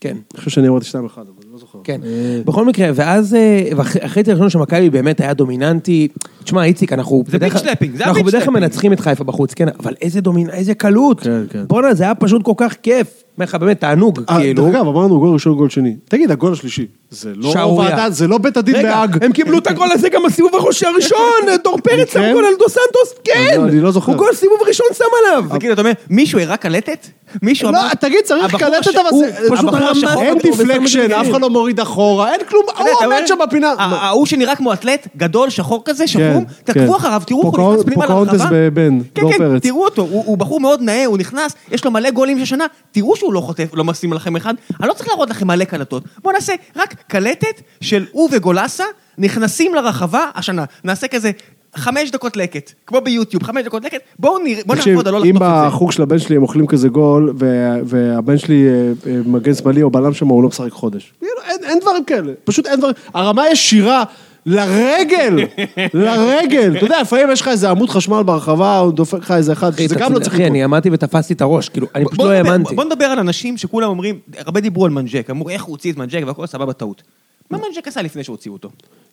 [0.00, 0.16] כן.
[0.34, 1.02] אני חושב שאני אמרתי 2-1, אבל
[1.42, 1.78] אני לא זוכר.
[1.84, 2.00] כן.
[2.04, 3.68] אה, בכל מקרה, ואז, אה,
[4.00, 6.08] אחרי את הראשון שמכבי באמת היה דומיננטי,
[6.44, 7.24] תשמע, איציק, אנחנו...
[7.26, 8.54] זה בדרך ביג שלפינג, זה אנחנו הביג בדרך כלל.
[8.54, 10.50] מנצחים את חיפה בחוץ, כן, אבל איזה דומינ...
[10.50, 11.20] איזה קלות.
[11.20, 11.64] כן, כן.
[11.68, 13.22] בואנה, זה היה פשוט כל כך כיף.
[13.38, 14.64] אומר לך, באמת, תענוג, אה, כאילו.
[14.64, 15.96] דרך אגב, אמרנו גול ראשון, גול שני.
[16.08, 17.48] תגיד, הגול השלישי, זה לא.
[17.48, 19.24] ועדה, זה לא בית הדין בהאג.
[19.24, 21.18] הם קיבלו את הגול הזה גם בסיבוב הראשי הראשון,
[21.64, 22.32] דור פרץ שם כן?
[22.32, 23.60] גול על דו סנטוס, כן!
[23.68, 24.12] אני לא זוכר.
[24.12, 25.44] הוא גול סיבוב ראשון שם עליו.
[25.52, 27.06] זה כאילו, אתה אומר, מישהו הראה קלטת?
[27.42, 27.94] מישהו לא, אמר...
[27.94, 29.50] תגיד, צריך קלטת אבל זה...
[29.50, 33.74] פשוט השחור אין deflection, אף אחד לא מוריד אחורה, אין כלום, הוא עומד שם בפינה.
[33.78, 36.72] ההוא שנראה כמו אתלט, גדול, שחור כזה, שחום, כן.
[36.72, 38.46] תעקבו אחריו, תראו איך הוא נכנס פנימה לרחבה.
[38.52, 39.62] בבן, כן, דור כן, פרץ.
[39.62, 42.66] תראו אותו, הוא הוא בחור מאוד נאה, הוא נכנס, יש לו מלא גולים של שנה,
[42.92, 46.02] תראו שהוא לא חוטף, לא משים לכם אחד, אני לא צריך להראות לכם מלא קלטות,
[46.22, 47.46] בואו נעשה רק קלטת
[47.80, 48.84] של הוא וגולסה
[49.18, 51.30] נכנסים לרחבה השנה, נעשה כזה
[51.76, 55.36] חמש דקות לקט, כמו ביוטיוב, חמש דקות לקט, בואו נראה- בואו נעבוד על לא אם
[55.36, 55.68] לחטוף את זה.
[55.68, 57.46] בחוג של הבן שלי הם אוכלים כזה גול, וה-
[57.84, 58.72] והבן שלי אה,
[59.12, 61.12] אה, מגן שמאלי או בלם שם, הוא לא משחק חודש.
[61.22, 64.04] אין- אין דברים כאלה, פשוט אין דברים, הרמה ישירה.
[64.46, 65.38] לרגל,
[65.94, 69.72] לרגל, אתה יודע, לפעמים יש לך איזה עמוד חשמל ברחבה, הוא דופק לך איזה אחד,
[69.88, 70.46] זה גם לא צריך אחי.
[70.46, 72.74] אני עמדתי ותפסתי את הראש, כאילו, אני פשוט לא האמנתי.
[72.74, 75.96] בוא נדבר על אנשים שכולם אומרים, הרבה דיברו על מנג'ק, אמרו איך הוא הוציא את
[75.96, 77.02] מנג'ק והכל סבבה טעות.
[77.50, 78.70] מה מנג'ק עשה לפני שהוציאו אותו?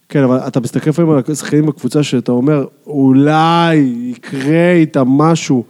[0.10, 5.64] כן, אבל אתה מסתכל לפעמים על השחקנים בקבוצה שאתה אומר, אולי יקרה איתם משהו.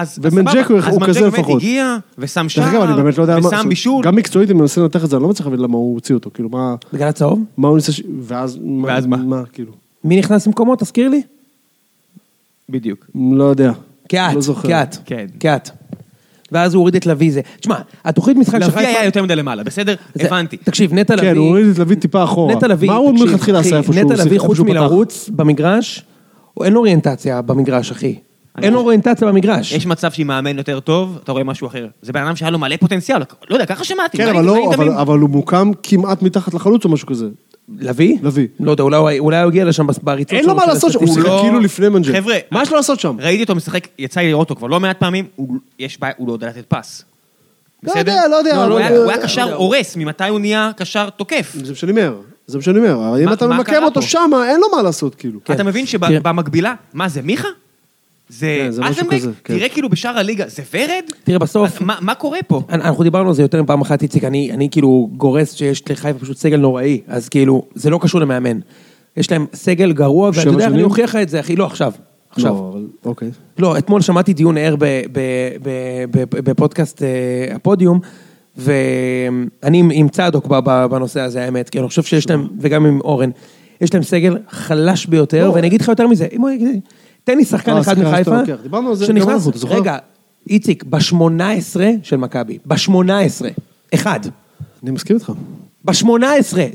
[0.00, 1.56] אז סבבה, הוא- אז הוא מנג'ק כזה באמת לפחות.
[1.62, 4.04] הגיע, ושם אגב, שער, אני באמת לא יודע על מה, ושם בישול.
[4.04, 6.14] גם מקצועית, אם אני מנסה לנתח את זה, אני לא מצליח להבין למה הוא הוציא
[6.14, 7.44] אותו, כאילו, מה, בגלל הצהוב?
[7.56, 9.16] מה הוא ניסה, ש- ואז, ואז מה?
[9.16, 9.72] מה, כאילו,
[10.04, 10.76] מי נכנס למקומו?
[10.76, 11.22] תזכיר לי.
[12.68, 13.06] בדיוק.
[13.14, 13.72] לא יודע.
[14.08, 14.68] קהת, לא זוכר.
[14.68, 14.98] קהת.
[15.04, 15.26] כן.
[15.38, 15.70] קהת.
[16.52, 17.40] ואז הוא הוריד את לביא זה.
[17.60, 18.88] תשמע, התוכנית משחק של לביא חיפה...
[18.98, 19.94] היה יותר מדי למעלה, בסדר?
[20.14, 20.56] זה- הבנתי.
[20.56, 21.30] תקשיב, נטע לביא...
[21.30, 22.54] כן, הוא הוריד את לביא טיפה אחורה.
[22.54, 24.58] נטע לביא, מה הוא מלכתחילה עשה איפה שהוא נטע לביא חוץ?
[24.60, 26.04] מלרוץ במגרש,
[26.64, 28.14] אין לו אוריינטציה במגרש, אחי.
[28.62, 29.72] אין לו אוריינטציה במגרש.
[29.72, 31.86] יש מצב שעם מאמן יותר טוב, אתה רואה משהו אחר.
[32.02, 33.18] זה בן אדם שהיה לו מלא פוטנציאל,
[33.50, 34.16] לא יודע, ככה שמעתי.
[34.16, 34.74] כן, אבל לא.
[34.74, 37.26] אבל- אבל הוא מוקם כמעט מתחת לחלוץ או משהו כזה.
[37.80, 38.16] לביא?
[38.22, 38.46] לביא.
[38.60, 41.14] לא יודע, אולי הוא- אולי הוא הגיע לשם בריצות אין לו מה לעשות שם, הוא.
[41.14, 42.14] שיחק כאילו לפני מנג'ק.
[42.14, 43.16] חבר'ה, מה יש לו לעשות שם?
[43.20, 46.28] ראיתי אותו משחק, יצא לי לראות אותו כבר לא מעט פעמים, הוא- יש בעיה, הוא
[46.28, 47.04] לא יודע לתת פס.
[47.82, 47.98] לא בסדר?
[48.12, 49.54] יודע, לא יודע, הוא אבל- היה- הוא היה לא קשר יודע.
[49.54, 51.52] הורס, ממתי הוא נהיה קשר תוקף?
[51.64, 52.14] זה מה שאני אומר,
[52.46, 53.18] זה מה שאני אומר.
[53.22, 54.02] אם אתה ממקם אותו?
[54.02, 55.40] שם, אין לו מה לעשות, כאילו.
[55.50, 55.86] אתה מבין.
[55.86, 57.48] שבמקבילה, מה זה, מיכה?
[58.28, 59.14] זה כן, זה משהו אזנבק?
[59.14, 59.54] כזה, כן.
[59.56, 61.02] תראה כאילו בשאר הליגה, זה ורד?
[61.24, 62.62] תראה, בסוף- מה- מה קורה פה?
[62.68, 66.36] אנחנו דיברנו על זה יותר מפעם אחת, איציק, אני, אני כאילו גורס שיש לחיפה פשוט
[66.36, 68.58] סגל נוראי, אז כאילו, זה לא קשור למאמן.
[69.16, 70.82] יש להם סגל גרוע, ואתה יודע, אני?
[70.82, 71.92] אוכיח לך את זה, אחי, לא עכשיו.
[72.30, 72.52] עכשיו.
[72.54, 73.30] לא, אבל אוקיי.
[73.58, 74.74] לא, אתמול שמעתי דיון ער
[76.32, 77.08] בפודקאסט אה,
[77.54, 78.00] הפודיום,
[78.56, 80.46] ואני עם- צדוק
[80.90, 83.30] בנושא הזה, האמת, כי אני חושב שיש להם, וגם עם אורן,
[83.80, 85.52] יש להם סגל חלש ביותר, לא.
[85.52, 86.80] ואני אגיד לך יותר מזה, אם הוא יגיד,
[87.28, 88.36] תן לי שחקן אה, אחד מחיפה,
[88.72, 89.48] גם שנכנס?
[89.68, 89.96] רגע,
[90.50, 92.90] איציק, ב-18 של מכבי, ב-18,
[93.94, 94.20] אחד,
[94.82, 95.32] אני מסכים איתך.
[95.84, 96.04] ב-18,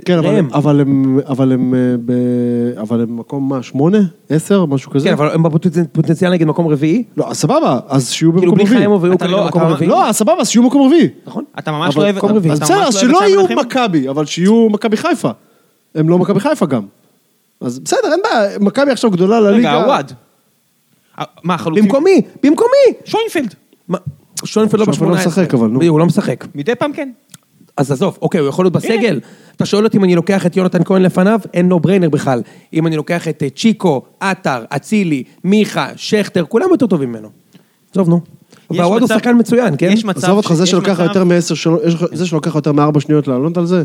[0.05, 0.35] כן, אבל ראם.
[0.35, 3.97] הם- אבל הם, אבל הם, אה, ב- אבל הם במקום מה, שמונה?
[4.29, 4.65] עשר?
[4.65, 5.07] משהו כזה?
[5.07, 8.65] כן, אבל הם בפוטנציאל נגיד מקום רביעי, לא, אז סבבה, אז שיהיו כאילו במקום בלי
[8.65, 8.79] רביעי.
[8.79, 11.07] חיימוב והיו אתה כרגע לא- במקום רביעי, לא, אז סבבה, אז שיהיו במקום רביעי.
[11.27, 11.43] נכון?
[11.59, 12.17] אתה ממש אבל- לא אוהב...
[12.17, 12.37] מקום.
[12.51, 13.43] אז בסדר, אז לא שלא יהיו?
[13.57, 15.29] מכבי, אבל שיהיו מכבי חיפה.
[15.95, 16.83] הם לא מכבי חיפה גם.
[17.61, 19.69] אז בסדר, אין בעיה, מכבי עכשיו גדולה לליגה.
[19.77, 20.11] רגע, עווד.
[21.43, 21.83] מה, חלוצים?
[21.83, 22.93] במקומי, במקומי!
[23.05, 23.53] שוינפלד.
[24.45, 24.93] שוינפלד לא ב-18.
[24.95, 25.83] שוינפלד לא משחק, אבל, נו.
[25.87, 26.45] הוא לא משחק.
[26.55, 27.09] מדי פעם כן.
[27.77, 29.19] אז עזוב, אוקיי, הוא יכול להיות בסגל.
[29.55, 32.41] אתה שואל אותי אם אני לוקח את יונתן כהן לפניו, אין נו בריינר בכלל.
[32.73, 37.29] אם אני לוקח את אה, צ'יקו, עטר, אצילי, מיכה, שכטר, כולם יותר טובים ממנו.
[37.91, 38.19] עזוב, נו.
[38.69, 39.89] והוואד הוא שחקן מצוין, כן?
[39.93, 43.27] יש מצב עזוב אותך, זה שלוקח מצב- יותר מעשר, לך- זה שלוקח יותר מארבע שניות
[43.27, 43.83] לענות על זה?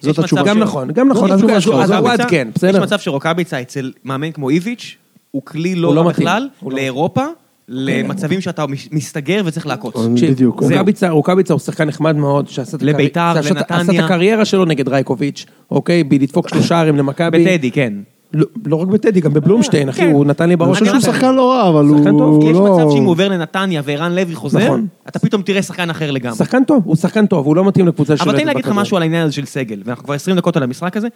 [0.00, 0.58] זאת התשובה גם.
[0.58, 1.90] נכון, גם נכון, אז.
[1.90, 2.70] הוואד כן, בסדר.
[2.70, 4.96] יש מצב שרוקאביצה אצל מאמן כמו איביץ',
[5.32, 6.02] הוא כלי לא הוא לא.
[6.02, 7.24] בכלל, הוא לא לאירופה,
[7.68, 9.94] למצבים שאתה מסתגר וצריך לעקוץ.
[10.14, 10.60] תקשיב, בדיוק.
[10.60, 13.80] רוקאביצה, רוקאביצה הוא שחקן נחמד מאוד, שעשה את הקרי- לביתר, שעשה- לנתניה.
[13.80, 16.04] עשה את הקריירה שלו נגד רייקוביץ', אוקיי?
[16.04, 17.44] בלדפוק שלושה שערים למכבי.
[17.44, 17.92] בטדי, כן.
[18.34, 20.10] לא לא רק בטדי, גם בבלומשטיין, אחי, כן.
[20.12, 20.78] הוא נתן לי אני בראש.
[20.78, 21.00] חושב שהוא.
[21.00, 22.64] שחקן לא רע, אבל שחקן טוב, הוא יש לא...
[22.78, 24.86] מצב שאם הוא עובר לנתניה וערן לוי חוזר, נכון.
[25.08, 26.36] אתה פתאום תראה שחקן אחר לגמרי.
[26.36, 28.24] שחקן טוב, הוא שחקן טוב, הוא לא מתאים לקבוצה שלו.
[28.24, 30.56] אבל תן לי להגיד לך משהו על העניין הזה של סגל, ואנחנו כבר 20 דקות
[30.56, 31.08] על המשחק הזה.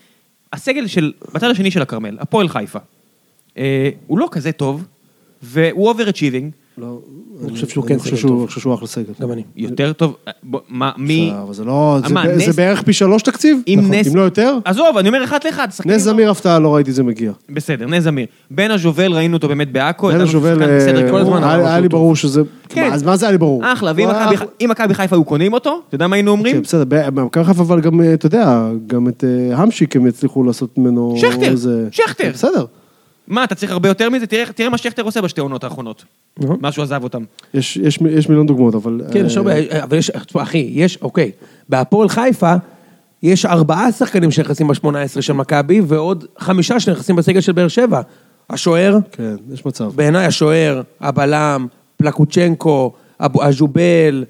[0.52, 2.78] הסגל של, בצד השני של הכרמל, הפועל חיפה,
[4.06, 4.84] הוא לא כזה טוב,
[5.42, 6.98] והוא overachieving, לא,
[7.44, 8.06] אני חושב שהוא כן טוב.
[8.06, 9.12] אני חושב שהוא אחלה סגל.
[9.20, 9.42] גם אני.
[9.56, 10.32] יותר טוב, אה,
[10.68, 11.32] מה, מי...
[11.42, 11.98] אבל זה לא...
[12.36, 13.58] זה בערך פי שלוש תקציב?
[13.66, 13.94] עם נכון.
[13.94, 14.58] נס- אם לא יותר?
[14.64, 17.32] עזוב, אני אומר אחד לאחד, נס לא- זמיר הפתעה, לא ראיתי את זה מגיע.
[17.50, 18.26] בסדר, נס זמיר.
[18.50, 20.08] בן הז'ובל, ראינו אותו באמת בעכו.
[20.08, 22.42] בן בסדר אה, היה לי ברור שזה...
[22.68, 22.90] כן.
[22.92, 23.62] אז מה זה היה לי ברור?
[23.72, 24.46] אחלה, ואם מכבי-.
[24.60, 26.56] אם מכבי חיפה היו קונים אותו, אתה יודע מה היינו אומרים?
[26.56, 30.44] כן, בסדר, במכבי חיפה אבל גם, אה, אתה יודע, גם את אה, המשיק הם הצליחו
[30.44, 31.14] לעשות ממנו...
[31.16, 31.54] שכטר,
[31.90, 32.30] שכטר.
[32.32, 32.64] בסדר.
[33.28, 34.26] מה, אתה צריך הרבה יותר מזה?
[34.26, 36.04] תראה, תראה מה שכטר עושה בשתי עונות האחרונות.
[36.38, 36.56] נכון.
[36.60, 37.22] מה שהוא עזב אותם.
[37.54, 39.00] יש, יש, יש מיליון דוגמאות, אבל...
[39.12, 41.30] כן, יש אה, הרבה, אבל יש, תשמע, אחי, יש, אוקיי,
[41.68, 42.54] בהפועל חיפה,
[43.22, 48.00] יש ארבעה שחקנים שנכנסים ב-18 של מכבי, ועוד חמישה שנכנסים בסגל של באר שבע.
[48.50, 49.90] השוער, כן, יש מצב.
[49.94, 54.24] בעיניי השוער, הבלם, פלקוצ'נקו, אבו- הז'ובל,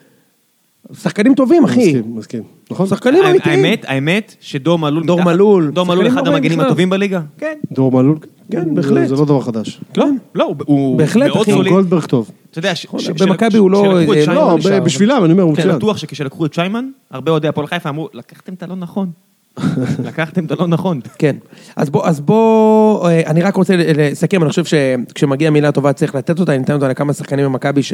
[0.94, 1.86] שחקנים טובים, אחי.
[1.86, 2.42] מסכים, מסכים.
[2.70, 2.86] נכון?
[2.86, 3.64] שחקנים אמיתיים.
[3.64, 5.06] האמת, האמת, שדור מלול...
[5.06, 6.60] דור מלול, דור מלול אחד המגנים.
[6.60, 7.20] הטובים בליגה.
[7.38, 7.54] כן.
[7.72, 8.18] דור מלול?
[8.50, 9.08] כן, בהחלט.
[9.08, 9.80] זה לא דבר חדש.
[9.96, 11.52] לא, לא, הוא- הוא בהחלט, אחי.
[11.52, 11.72] סוליד.
[11.72, 12.30] גולדברג טוב.
[12.50, 12.86] אתה יודע, ש-
[13.20, 14.56] במכבי הוא לא- אה, לא.
[14.84, 15.76] בשבילם, אני אומר, הוא כן, מצוין.
[15.76, 19.10] בטוח שכשלקחו את שיימן, הרבה אוהדי הפועל חיפה אמרו, לקחתם את הלא נכון.
[20.06, 21.00] לקחתם את הלא נכון.
[21.18, 21.36] כן.
[21.76, 26.14] אז בוא, אז בוא, אה, אני רק רוצה לסכם, אני חושב שכשמגיעה מילה טובה צריך
[26.14, 27.92] לתת אותה, אני אתן אותה לכמה שחקנים במכבי ש...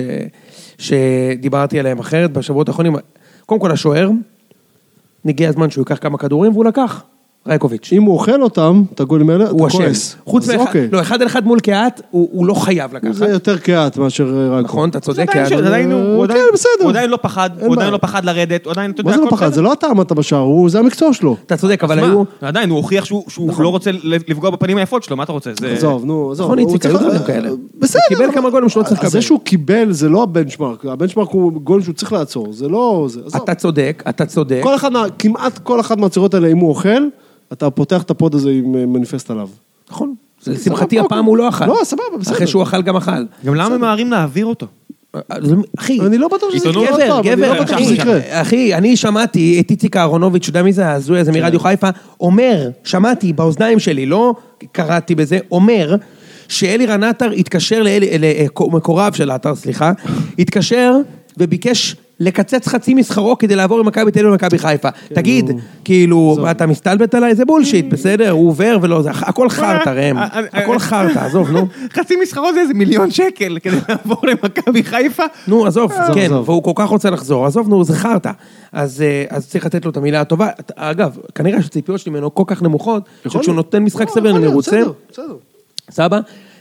[0.78, 2.96] שדיברתי עליהם אחרת בשבועות האחרונים.
[3.46, 4.10] קודם כל השוער,
[5.24, 7.04] הגיע הזמן שהוא ייקח כמה כדורים והוא לקח,
[7.48, 7.90] רייקוביץ'.
[7.92, 9.78] אם הוא אוכל אותם, את הגולים האלה, הוא אתה אשם.
[9.84, 10.16] כועס.
[10.26, 10.88] חוץ אז מאחד, אוקיי.
[10.92, 13.12] לא, אחד על אחד מול קהת, הוא הוא לא חייב לקחת.
[13.14, 14.60] זה יותר קהת מאשר אה, רייקו.
[14.68, 15.52] נכון, אתה צודק, קהת.
[15.52, 15.60] הוא-
[16.16, 16.68] הוא עדיין- בסדר.
[16.82, 17.92] הוא עדיין לא פחד, הוא עדיין.
[17.92, 19.46] לא פחד לרדת, הוא עדיין, אתה יודע, מה זה לא פחד?
[19.46, 19.54] בסדר.
[19.54, 21.36] זה לא אתה עמדת בשער, הוא- זה המקצוע שלו.
[21.46, 21.98] אתה צודק, אבל?
[21.98, 22.22] היו...
[22.40, 25.50] עדיין, הוא הוכיח שהוא שהוא לא רוצה לפגוע בפנים היפות שלו, מה אתה רוצה?
[25.60, 26.46] זה- עזוב, נו, עזוב.
[26.46, 27.50] נכון, הוא איציק, היו דברים כאלה.
[27.78, 28.00] בסדר.
[28.10, 29.10] הוא קיבל כמה גולים שהוא לא צריך לקבל.
[29.10, 33.06] זה שהוא קיבל זה לא הבנצ'מארק, הבנצ'מארק הוא גול שהוא צריך לעצור, זה לא...
[33.10, 33.42] זה- עזוב.
[33.42, 34.60] אתה צודק, אתה צודק.
[34.62, 37.02] כל אחד, מה- כמעט כל אחת מהצורות האלה, אם הוא אוכל,
[37.52, 39.48] אתה פותח את הפוד הזה עם אה, מניפסט עליו.
[39.90, 40.14] נכון.
[40.46, 41.66] לשמחתי סבבה, הפעם הוא לא אכל.
[41.66, 42.34] לא, סבבה, בסדר.
[42.34, 43.24] אחרי שהוא אכל גם אכל.
[43.44, 44.66] גם למה ממהרים להעביר אותו?
[45.28, 46.68] אז, אחי, אני לא בטוח שזה?
[46.68, 47.80] יקרה גבר, גבר, לא בטוח
[48.30, 51.88] אחי, אני שמעתי את איציק אהרונוביץ', אתה יודע מי זה ההזוי הזה מרדיו חיפה,
[52.20, 54.34] אומר, שמעתי באוזניים שלי, לא
[54.72, 55.96] קראתי בזה, אומר,
[56.48, 57.82] שאלירן עטר התקשר
[58.58, 59.92] למקורב של עטר, סליחה,
[60.38, 60.92] התקשר
[61.38, 64.88] וביקש לקצץ חצי משכרו כדי לעבור עם מכבי תל אביב למכבי חיפה.
[65.14, 65.50] תגיד,
[65.84, 67.34] כאילו, אתה מסתלבט עליי?
[67.34, 71.50] זה בולשיט, בסדר, הוא עובר ולא, זה הכל חרטא, ראם, אה, אה, הכל חרטא, עזוב,
[71.50, 71.66] נו.
[71.96, 75.22] חצי משכרו זה איזה מיליון שקל כדי לעבור למכבי חיפה.
[75.48, 76.32] נו, עזוב, כן.
[76.32, 78.30] והוא כל כך רוצה לחזור, עזוב, נו, זה חרטא.
[78.72, 80.48] אז אה, אז צריך לתת לו את המילה הטובה.
[80.76, 83.54] אגב, כנראה שהציפיות שלי ממנו כל כך נמוכות, שכשהוא.
[83.54, 84.80] נותן משחק סביר אני מרוצה.
[85.10, 85.34] בסדר.
[85.90, 86.20] סבא.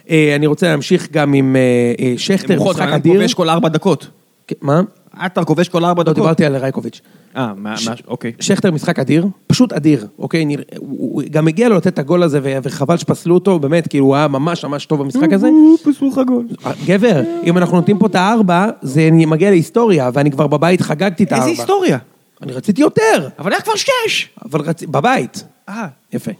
[0.09, 1.61] אה, אני רוצה להמשיך גם עם אה,
[1.99, 3.13] אה, שכטר, משחק אדיר.
[3.13, 4.07] כובש כל ארבע דקות.
[4.47, 4.81] כן, מה?
[5.15, 6.15] עטר כובש כל ארבע לא, דקות.
[6.15, 7.01] דיברתי על רייקוביץ'.
[7.37, 7.75] אה, מה,
[8.07, 8.31] אוקיי.
[8.39, 10.45] שכטר משחק אדיר, פשוט אדיר, אוקיי?
[10.77, 14.27] הוא גם הגיע לו לתת את הגול הזה, וחבל שפסלו אותו, באמת, כאילו, הוא היה
[14.27, 15.49] ממש ממש טוב במשחק הזה.
[15.83, 16.47] פסלו לך גול.
[16.85, 21.31] גבר, אם אנחנו נותנים פה את הארבע, זה מגיע להיסטוריה, ואני כבר בבית חגגתי את
[21.31, 21.47] הארבע.
[21.47, 21.97] איזה היסטוריה.
[22.41, 24.29] אני רציתי יותר, אבל היה כבר שש.
[24.45, 25.43] אבל רציתי, בבית.
[25.69, 25.87] אה.
[26.13, 26.31] יפה.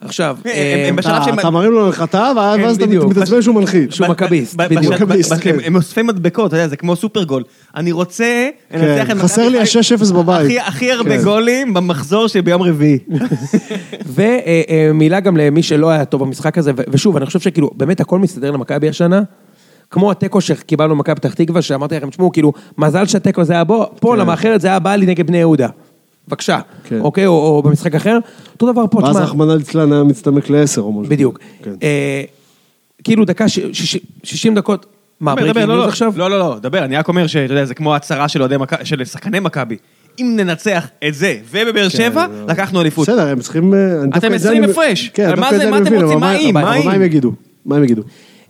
[0.00, 3.04] עכשיו, הם- אה, בשלב אתה- שהם- אתה מרים לו להנחתה, ואז אתה בדיוק.
[3.10, 3.92] מתעצבן שהוא מנחית.
[3.92, 4.94] שהוא מכביסט, בדיוק.
[5.40, 5.50] כן.
[5.54, 7.42] הם- הם אוספי מדבקות, אתה יודע, זה כמו סופרגול.
[7.76, 9.78] אני רוצה כן, חסר לי חיפה.
[9.78, 10.58] ה-6-0 בבית.
[10.66, 11.24] הכי- הרבה כן.
[11.24, 12.98] גולים במחזור שביום רביעי.
[14.92, 18.50] ומילה גם למי שלא היה טוב במשחק הזה, ושוב, אני חושב שכאילו, באמת הכל מסתדר
[18.50, 19.22] למכבי השנה.
[19.90, 23.90] כמו התיקו שקיבלנו במכבי פתח תקווה, שאמרתי לכם, תשמעו, כאילו, מזל שהתיקו זה היה בו,
[24.00, 25.68] פה, למה אחרת זה היה בא לי נגד בני יהודה.
[26.28, 27.00] בבקשה, כן.
[27.00, 27.26] אוקיי?
[27.26, 28.18] או, או במשחק אחר.
[28.54, 31.10] אותו דבר פה, ואז תשמע, רחמנא ליצלן היה מצטמק לעשר או משהו.
[31.10, 31.38] בדיוק.
[31.62, 31.72] כן.
[31.82, 32.22] אה,
[33.04, 34.86] כאילו דקה, ש- שיש- 60 דקות,
[35.20, 36.12] מה, דבר, דבר, ברייקים לא, לא, עכשיו?
[36.16, 38.84] לא, לא, לא, דבר, אני רק אומר שאתה יודע, זה כמו הצהרה של אוהדי מכבי,
[38.84, 39.76] של שחקני מכבי.
[40.20, 43.08] אם ננצח את זה ובבאר שבע, לקחנו אליפות.
[43.08, 43.74] בסדר, הם צריכים...
[43.74, 45.08] אה, אני דווקא את זה 20 אני- הפרש.
[45.14, 46.18] כן, מה דווקא את זה- אני מה אתם מבין, רוצים?
[46.18, 46.54] אבל מה אם?
[46.54, 46.92] מה?
[46.94, 47.32] הם יגידו?
[47.66, 48.02] מה הם יגידו?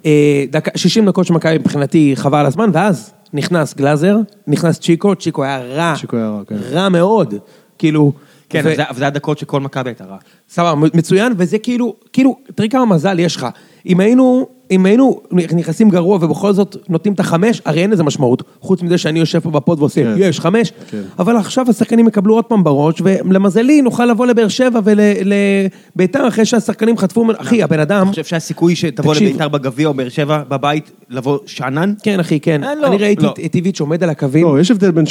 [0.07, 5.45] אה, דקה, 60 דקות של מכבי מבחינתי חבל הזמן, ואז נכנס גלאזר, נכנס צ'יקו, צ'יקו
[5.45, 5.95] היה רע.
[6.01, 6.57] צ'יקו היה רע, כן.
[6.71, 7.35] רע מאוד.
[7.81, 8.13] כאילו...
[8.49, 10.17] כן, אבל זה- הדקות שכל מכבי הייתה רע.
[10.49, 13.47] סבבה, מצוין, וזה כאילו, כאילו, תראי כמה מזל יש לך.
[13.87, 18.43] אם היינו אם היינו נכנסים גרוע ובכל זאת נותנים את החמש, הרי אין לזה משמעות.
[18.61, 20.15] חוץ מזה שאני יושב פה בפוד ועושה, כן.
[20.17, 20.73] יש חמש.
[20.91, 21.01] כן.
[21.19, 26.99] אבל עכשיו השחקנים יקבלו עוד פעם בראש, ולמזלי נוכל לבוא לבאר שבע ולביתר אחרי שהשחקנים
[26.99, 29.29] חטפו, אחי, הבן אדם, אני חושב שהסיכוי שתבוא תקשיב.
[29.29, 31.93] לביתר בגביע או באר שבע בבית, לבוא שאנן?
[32.03, 32.65] כן אחי, כן.
[32.65, 33.35] אה, לא, אני ראיתי לא.
[33.47, 34.47] את- איביץ' עומד על הקווים.
[34.47, 35.09] לא, יש הבדל בין 3-1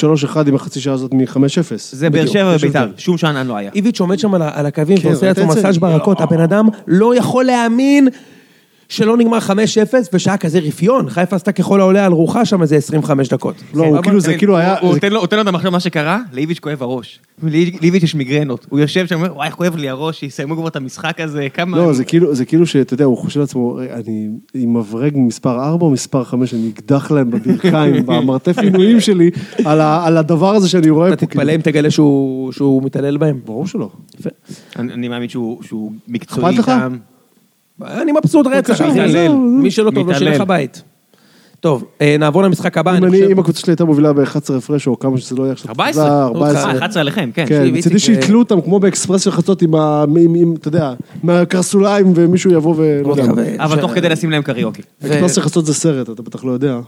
[0.48, 1.38] עם החצי שעה הזאת מ-5-0.
[1.92, 2.88] זה באר שבע וביתר.
[2.98, 3.72] שום שאנן לא היה.
[3.76, 8.08] איביץ' עומד שם על הקווים כן, ועושה לעצמו מסאז' ברקות, הבן אדם לא יכול להאמין
[8.90, 9.52] שלא נגמר 5-0
[10.14, 13.56] בשעה כזה רפיון, חיפה עשתה ככל העולה על רוחה שם איזה 25 דקות.
[13.74, 14.80] לא, הוא כאילו, זה כאילו היה...
[14.80, 17.20] הוא נותן לו- את המחשב מה שקרה, לאיביץ' כואב הראש.
[17.82, 18.66] לאיביץ' יש מיגרנות.
[18.70, 21.78] הוא יושב שם וואי, איך כואב לי הראש, שיסיימו כבר את המשחק הזה, כמה...
[21.78, 25.64] לא, זה כאילו, זה כאילו שאתה יודע, הוא חושב לעצמו, "רגע, אני עם מברג מספר
[25.64, 29.32] 4 או מספר 5, אני אקדח להם בברכיים, במרתף עינויים שלי,
[29.66, 31.26] על הדבר הזה שאני רואה אתה פה.
[31.26, 31.56] תתפלא כאילו.
[31.56, 33.40] אם תגלה שהוא מתעלל בהם.
[33.46, 33.90] ברור שלא.
[34.20, 34.30] יפה.
[34.80, 36.58] אני מאמין שהוא מקצועי?
[36.58, 36.98] איתם.
[37.82, 39.08] אני מבסוט רצח, מיכאל.
[39.08, 39.32] מתעלל.
[39.36, 40.18] מי שלא טוב, לא.
[40.20, 40.84] שילך הבית.
[41.60, 43.30] טוב, אה, נעבור למשחק הבא, אם אני חושב...
[43.30, 46.04] אם הקבוצה שלי הייתה מובילה ב-11 הפרש, או כמה שזה לא יהיה עכשיו, 14.
[46.04, 46.72] תחזר, אה, 14.
[46.72, 47.46] 11 עליכם, כן.
[47.48, 50.06] כן, מצידי שיתלו אותם כמו באקספרס של חצות עם ה...
[50.60, 52.76] אתה יודע, מהקרסוליים ומישהו יבוא.
[53.06, 53.24] מה.
[53.24, 53.44] מקווה.
[53.58, 54.82] אבל תוך כדי לשים להם קריוקי.
[55.06, 56.80] אקספרס של חצות זה סרט, אתה בטח לא יודע.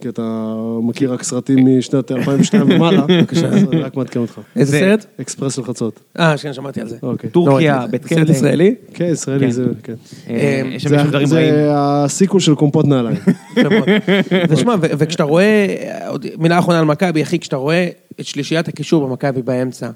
[0.00, 3.02] כי אתה מכיר רק סרטים משנת 2002 ומעלה.
[3.08, 3.48] בבקשה.
[3.82, 4.40] רק מעדכן אותך.
[4.56, 5.06] איזה זה- סרט?
[5.20, 6.00] אקספרס של חצות.
[6.18, 6.96] אה, כן, שמעתי על זה.
[7.02, 7.30] אוקיי.
[7.30, 8.30] טורקיה, לא, בית סרט כלא.
[8.34, 8.74] ישראלי?
[8.94, 9.50] כן, ישראלי כן.
[9.50, 9.94] זה, כן.
[10.30, 11.54] אה, יש שם זה- משודרים רעים.
[11.54, 13.16] זה ה sequel של קומפוט נעליים.
[14.48, 15.66] ושמע, וכשאתה רואה,
[16.08, 17.88] עוד מילה אחרונה על מכבי, אחי, כשאתה רואה
[18.20, 19.90] את שלישיית הקישור במכבי באמצע,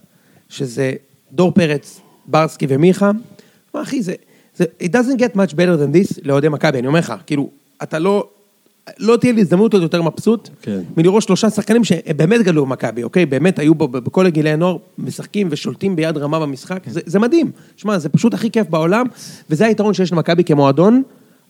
[0.49, 0.93] שזה
[1.33, 3.11] דור פרץ, ברסקי ומיכה,
[3.75, 4.15] מה אחי, זה,
[4.57, 7.49] זה, it doesn't get much better than this לאוהדי מכבי, אני אומר לך, כאילו,
[7.83, 8.29] אתה לא,
[8.99, 10.81] לא תהיה לי הזדמנות עוד יותר מבסוט, כן.
[10.97, 13.27] מלראות שלושה שחקנים שבאמת גדלו במכבי, אוקיי?
[13.27, 17.51] באמת היו ב- ב- בכל הגילי הנוער, משחקים ושולטים ביד רמה במשחק, זה, זה מדהים.
[17.77, 19.07] שמע, זה פשוט הכי כיף בעולם,
[19.51, 21.03] וזה היתרון שיש למכבי כמועדון,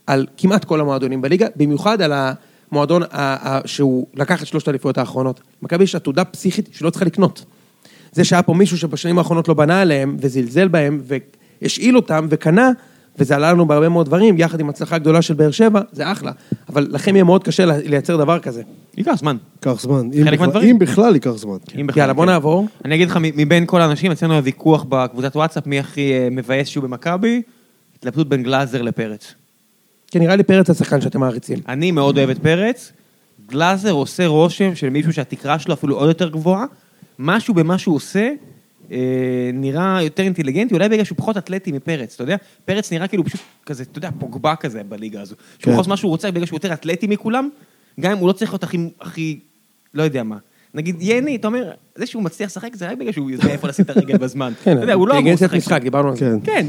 [0.06, 2.12] על כמעט כל המועדונים בליגה, במיוחד על
[2.72, 5.40] המועדון ה- ה- שהוא לקח את שלושת האליפויות האחרונות.
[5.62, 7.44] מכבי יש עתודה פסיכית שלא צריכה לקנות.
[8.12, 11.00] זה שהיה פה מישהו שבשנים האחרונות לא בנה עליהם, וזלזל בהם,
[11.62, 12.70] והשאיל אותם, וקנה,
[13.20, 16.32] וזה עלה לנו בהרבה מאוד דברים, יחד עם הצלחה גדולה של באר שבע, זה אחלה.
[16.68, 18.62] אבל לכם יהיה מאוד קשה לייצר דבר כזה.
[18.96, 19.36] ייקח זמן.
[19.56, 20.08] ייקח זמן.
[20.24, 20.70] חלק מהדברים.
[20.70, 21.56] אם בכלל ייקח זמן.
[21.96, 22.30] יאללה, בוא כן.
[22.30, 22.66] נעבור.
[22.84, 26.68] אני אגיד לך, מבין כל האנשים, אצלנו היה ויכוח בקבוצת וואטסאפ, מי הכי אה, מבאס
[26.68, 27.42] שהוא במכבי,
[27.98, 29.34] התלבטות בין גלאזר לפרץ.
[30.10, 31.58] כי נראה לי פרץ השחקן שאתם מעריצים.
[31.68, 32.92] אני מאוד אוהב את פרץ,
[33.50, 36.64] גלאזר עושה רושם של מישהו שהתקרה שלו אפילו עוד יותר גבוהה,
[37.18, 38.30] משהו במה שהוא עושה
[39.52, 42.36] נראה יותר אינטליגנטי, אולי בגלל שהוא פחות אתלטי מפרץ, אתה יודע?
[42.64, 45.34] פרץ נראה כאילו פשוט כזה, אתה יודע, פוגבה כזה בליגה הזו.
[45.34, 45.70] שהוא כן.
[45.70, 47.48] יכול לעשות מה שהוא רוצה בגלל שהוא יותר אתלטי מכולם,
[48.00, 49.38] גם אם הוא לא צריך להיות הכי, הכי,
[49.94, 50.36] לא יודע מה.
[50.74, 53.84] נגיד יני, אתה אומר, זה שהוא מצליח לשחק זה רק בגלל שהוא יודע איפה לשים
[53.84, 54.52] את הרגל בזמן.
[54.64, 55.56] כן, אתה יודע, הוא לא אמור לשחק.
[55.56, 56.20] משחק, דיברנו על זה.
[56.20, 56.52] כן.
[56.52, 56.66] כן.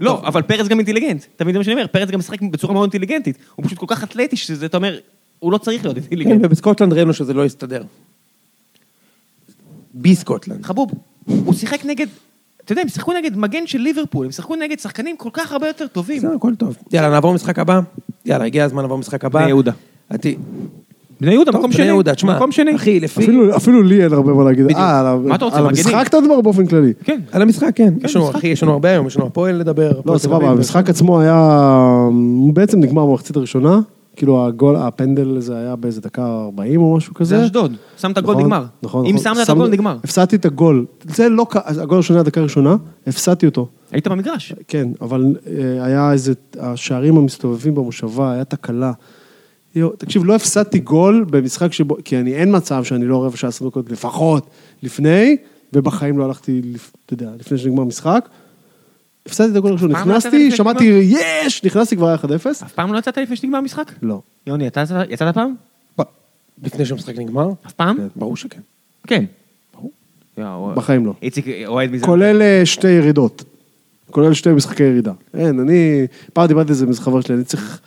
[0.00, 1.24] לא, אבל פרץ גם אינטליגנט.
[1.36, 1.86] אתה מבין מה שאני אומר?
[1.86, 3.36] פרץ גם משחק בצורה מאוד אינטליגנטית.
[3.54, 4.98] הוא פשוט כל כך אתלטי שזה, אתה אומר,
[5.38, 6.40] הוא לא צריך להיות כן, אינטליגנט.
[6.44, 7.82] ובסקוטלנד ראינו שזה לא הסתדר.
[9.94, 10.64] בסקוטלנד.
[10.64, 10.90] חבוב,
[11.26, 12.06] הוא שיחק נגד,
[12.64, 15.66] אתה יודע, הם שיחקו נגד מגן של ליברפול, הם שיחקו נגד שחקנים כל כך הרבה
[15.66, 16.18] יותר טובים.
[16.18, 16.76] בסדר, הכל טוב.
[16.92, 17.80] יאללה, נעבור למשחק הבא.
[18.26, 19.38] יאללה, הגיע הזמן לעבור למשחק הבא.
[19.40, 19.72] בני יהודה.
[20.10, 20.36] עתי-
[21.20, 21.84] בני יהודה, מקום בני שני.
[21.86, 22.76] יהודה, תשמע, מקום שני.
[22.76, 23.26] אחי, לפי...
[23.56, 24.64] אפילו- לי אין הרבה מה להגיד.
[24.64, 24.80] בדיוק.
[24.80, 25.00] אה,
[25.52, 25.66] על?
[25.66, 26.92] המשחק אתה מדבר באופן כללי.
[27.04, 27.20] כן.
[27.32, 27.94] על המשחק, כן.
[28.04, 28.30] יש לנו.
[28.30, 29.92] אחי, יש לנו הרבה היום, יש לנו הפועל לדבר.
[30.06, 30.50] לא, סבבה.
[30.50, 31.68] המשחק עצמו היה...
[32.52, 33.80] בעצם נגמר במחצית הראשונה.
[34.16, 37.38] כאילו הגול, הפנדל הזה היה באיזה דקה 40 או משהו כזה.
[37.38, 37.76] זה אשדוד.
[37.98, 38.64] שמת גול, נכון, נגמר.
[38.82, 39.34] נכון, אם נכון.
[39.34, 39.96] שמת את הגול, נגמר.
[40.04, 40.86] הפסדתי את הגול.
[41.04, 41.46] זה לא...
[41.52, 43.68] הגול הראשון היה דקה ראשונה, הפסדתי אותו.
[43.90, 44.52] היית במגרש.
[44.68, 46.32] כן, אבל אה, היה איזה...
[46.60, 48.92] השערים המסתובבים במושבה, היה תקלה.
[49.74, 51.96] יו, תקשיב, לא הפסדתי גול במשחק שבו...
[52.04, 54.46] כי אני, אין מצב שאני לא רבע שעה עשר דקות לפחות
[54.82, 55.36] לפני,
[55.72, 56.62] ובחיים לא הלכתי,
[57.06, 58.28] אתה יודע, לפני שנגמר משחק.
[59.26, 61.64] הפסדתי את הגול הראשון, לא נכנסתי, שמעתי, יש!
[61.64, 62.18] נכנסתי כבר היה 1-0.
[62.64, 63.92] אף פעם לא יצאת לפני שנגמר המשחק?
[64.02, 64.20] לא.
[64.46, 65.54] יוני, יצאת- פעם?
[66.62, 67.50] לפני שהמשחק נגמר?
[67.66, 67.96] אף פעם?
[67.96, 68.06] כן.
[68.16, 68.60] ברור שכן.
[69.06, 69.24] כן.
[70.38, 71.14] יואו, בחיים לא.
[71.22, 72.06] איציק אוהד מזה.
[72.06, 73.44] כולל אה, שתי ירידות.
[74.10, 75.12] כולל שתי משחקי ירידה.
[75.34, 76.06] אין, אני...
[76.32, 77.80] פעם דיברתי על זה עם איזה חבר שלי, אני צריך...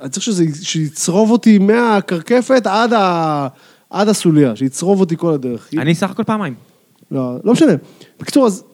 [0.00, 3.48] אני צריך שזה, שיצרוב אותי מהקרקפת עד, ה,
[3.90, 5.68] עד הסוליה, שיצרוב אותי כל הדרך.
[5.78, 6.54] אני סך הכל פעמיים.
[7.10, 7.72] לא, לא משנה.
[8.20, 8.64] בקיצור, אז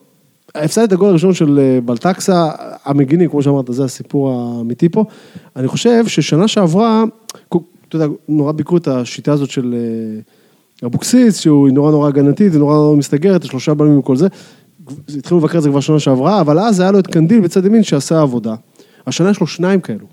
[0.55, 2.51] הפסדתי את הגול הראשון של אה, בלטקסה,
[2.85, 5.05] המגינים, כמו שאמרת, זה הסיפור האמיתי פה.
[5.57, 7.05] אני חושב ששנה שעברה,
[7.49, 10.21] אתה יודע, נורא ביקרו את השיטה הזאת של אה,
[10.87, 14.27] אבוקסיס, שהוא נורא נורא הגנתית, ונורא נורא מסתגרת, השלושה בלמים וכל זה.
[15.19, 17.83] התחילו לבקר את זה כבר שנה שעברה, אבל אז היה לו את קנדיל בצד ימין
[17.83, 18.55] שעשה עבודה.
[19.07, 20.07] השנה יש לו שניים כאלו.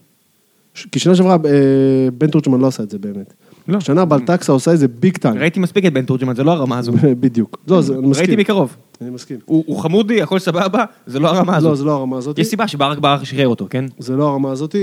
[0.91, 3.33] כי שנה שעברה אה, בן תורג'מן לא עשה את זה באמת.
[3.67, 3.77] לא.
[3.77, 5.37] השנה בלטקסה עושה איזה ביג טיים.
[5.37, 6.91] ראיתי מספיק את בן תורג'מן, זה לא הרמה הזו.
[7.19, 7.57] בדיוק.
[7.67, 8.27] לא, זה, אני מסכים.
[8.27, 8.75] ראיתי מקרוב.
[9.01, 9.37] אני מסכים.
[9.45, 11.69] הוא הוא חמודי, הכל סבבה, זה לא הרמה הזו.
[11.69, 12.39] לא, זה לא הרמה הזאת.
[12.39, 13.85] יש סיבה שברק ברק שחרר אותו, כן?
[13.99, 14.81] זה לא הרמה הזאת, אה,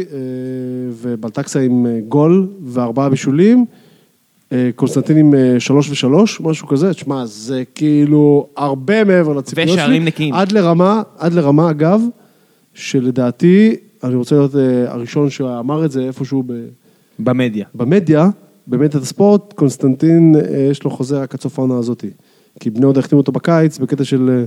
[0.90, 3.64] ובלטקסה עם אה, גול וארבעה בישולים,
[4.52, 9.76] אה, קונסטנטין עם שלוש ושלוש, משהו כזה, תשמע, זה כאילו הרבה מעבר לציפיות שלי.
[9.76, 10.34] ושערים נקיים.
[10.34, 12.00] עד לרמה, עד לרמה, אגב,
[12.74, 14.54] שלדעתי, אני רוצה להיות
[14.86, 16.52] הראשון שאמר את זה איפשהו ב,
[17.18, 17.66] במדיה.
[17.74, 18.28] במדיה,
[18.66, 22.04] במדיית הספורט, קונסטנטין, אה, יש לו חוזה רק עד סוף העונה הזאת.
[22.60, 24.30] כי בני יהודה החתימו אותו בקיץ, בקטע של...
[24.30, 24.44] אה,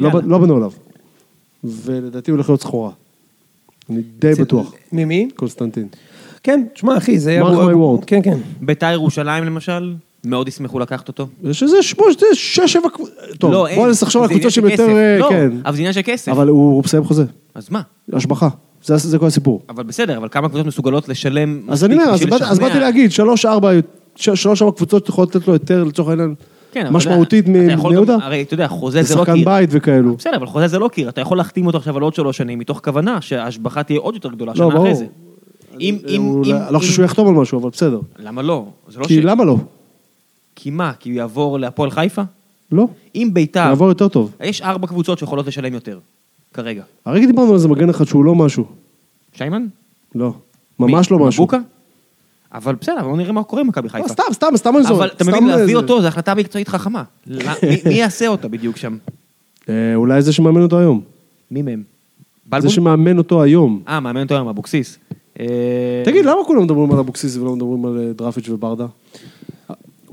[0.00, 0.70] לא, לא בנו עליו.
[1.64, 2.90] ולדעתי הוא הולך להיות סחורה.
[3.90, 4.72] אני די בטוח.
[4.92, 5.28] ממי?
[5.36, 5.88] קונסטנטין.
[6.42, 7.40] כן, תשמע, אחי, זה...
[7.42, 8.04] Mark אבו- my word.
[8.06, 8.38] כן, כן.
[8.60, 11.28] ביתר ירושלים למשל, מאוד ישמחו לקחת אותו.
[11.44, 13.14] יש איזה שמונה, שש, שבע קבוצות.
[13.38, 13.66] טוב, לא.
[13.74, 14.88] בוא נחשוב על קבוצות שהן יותר...
[14.96, 15.50] אה, לא, כן.
[15.64, 16.28] אבל זה עניין של כסף.
[16.32, 17.24] אבל הוא הוא מסיים חוזה.
[17.54, 17.82] אז מה?
[18.12, 18.48] השבחה.
[18.84, 19.62] זה זה כל הסיפור.
[19.68, 22.58] אבל בסדר, אבל כמה קבוצות מסוגלות לשלם אז אני אומר, אז אז?
[22.58, 23.70] באתי להגיד, שלוש, ארבע,
[24.16, 26.34] ש- שלוש, ארבע קבוצות יכולות לתת לו יותר, לצורך העניין,
[26.72, 28.16] כן, משמעותית מבני גם- יהודה.
[28.22, 29.44] הרי אתה יודע, חוזה זה לא קיר.
[29.44, 30.14] בית וכאלו.
[30.16, 32.58] בסדר, אבל חוזה זה לא קיר, אתה יכול להחתים אותו עכשיו על עוד שלוש שנים,
[32.58, 34.82] מתוך כוונה שההשבחה תהיה עוד יותר גדולה לא, שנה ברור.
[34.82, 35.06] אחרי זה.
[35.80, 38.00] אם, אם, הוא- אם, אני לא חושב אם- שהוא יחתום על משהו, אבל בסדר.
[38.18, 38.64] למה לא?
[38.96, 39.08] לא ש...
[39.08, 39.56] כי למה לא?
[40.56, 40.92] כי מה?
[40.98, 42.22] כי הוא יעבור להפועל חיפה?
[42.72, 42.86] לא.
[43.14, 44.32] אם ביתר, יעבור יותר טוב.
[44.42, 45.98] יש ארבע קבוצות שיכולות לשלם יותר,
[46.54, 46.82] כרגע.
[47.04, 48.64] הרגע דיברנו על איזה מגן אחד שהוא לא משהו.
[49.32, 49.66] שיימן?
[50.14, 50.32] לא.
[50.78, 51.18] ממש לא?
[51.18, 51.42] משהו.
[51.44, 51.58] מבוקה?
[52.54, 54.08] אבל בסדר, אבל בוא נראה מה קורה עם מכבי לא, חיפה.
[54.08, 54.98] סתם, סתם, סתם אני זורק.
[54.98, 57.02] אבל אתה מבין, להביא איזה- אותו, זו החלטה מקצועית חכמה.
[57.26, 58.96] לא- מי- מי יעשה אותה בדיוק שם?
[59.68, 61.00] אה, אולי זה שמאמן אותו היום.
[61.50, 61.82] מי מהם?
[62.58, 62.68] זה?
[62.70, 63.82] שמאמן אותו היום.
[63.88, 64.98] אה, מאמן אותו היום, אבוקסיס.
[65.40, 65.46] אה,
[66.04, 68.86] תגיד, למה כולם מדברים על אבוקסיס ולא מדברים על אה, דרפיץ' וברדה?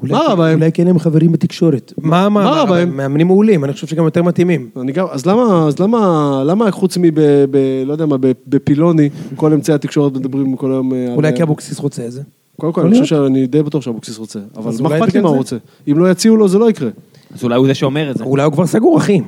[0.01, 0.60] אולי- מה רע בהם?
[0.60, 1.93] אולי כן הם חברים בתקשורת.
[1.97, 2.97] מה מה- מה רע מה- בהם?
[2.97, 4.69] מאמנים מעולים, אני חושב שגם יותר מתאימים.
[4.81, 5.99] אני גם, אז למה, אז למה,
[6.45, 7.19] למה חוץ מב,
[7.51, 11.36] ב, לא יודע מה, ב- בפלוני, כל אמצעי התקשורת מדברים כל היום אה, אולי על...
[11.36, 12.21] כי אבוקסיס רוצה את זה.
[12.57, 12.91] קודם כל, אני.
[12.91, 15.38] חושב שאני די בטוח שאבוקסיס רוצה, אבל אז מה אכפת לי מה הוא.
[15.38, 15.55] רוצה?
[15.91, 16.89] אם לא יציעו לו, זה לא יקרה.
[17.36, 18.23] אז אולי הוא זה שאומר את זה.
[18.23, 19.21] אולי הוא כבר סגור, אחי.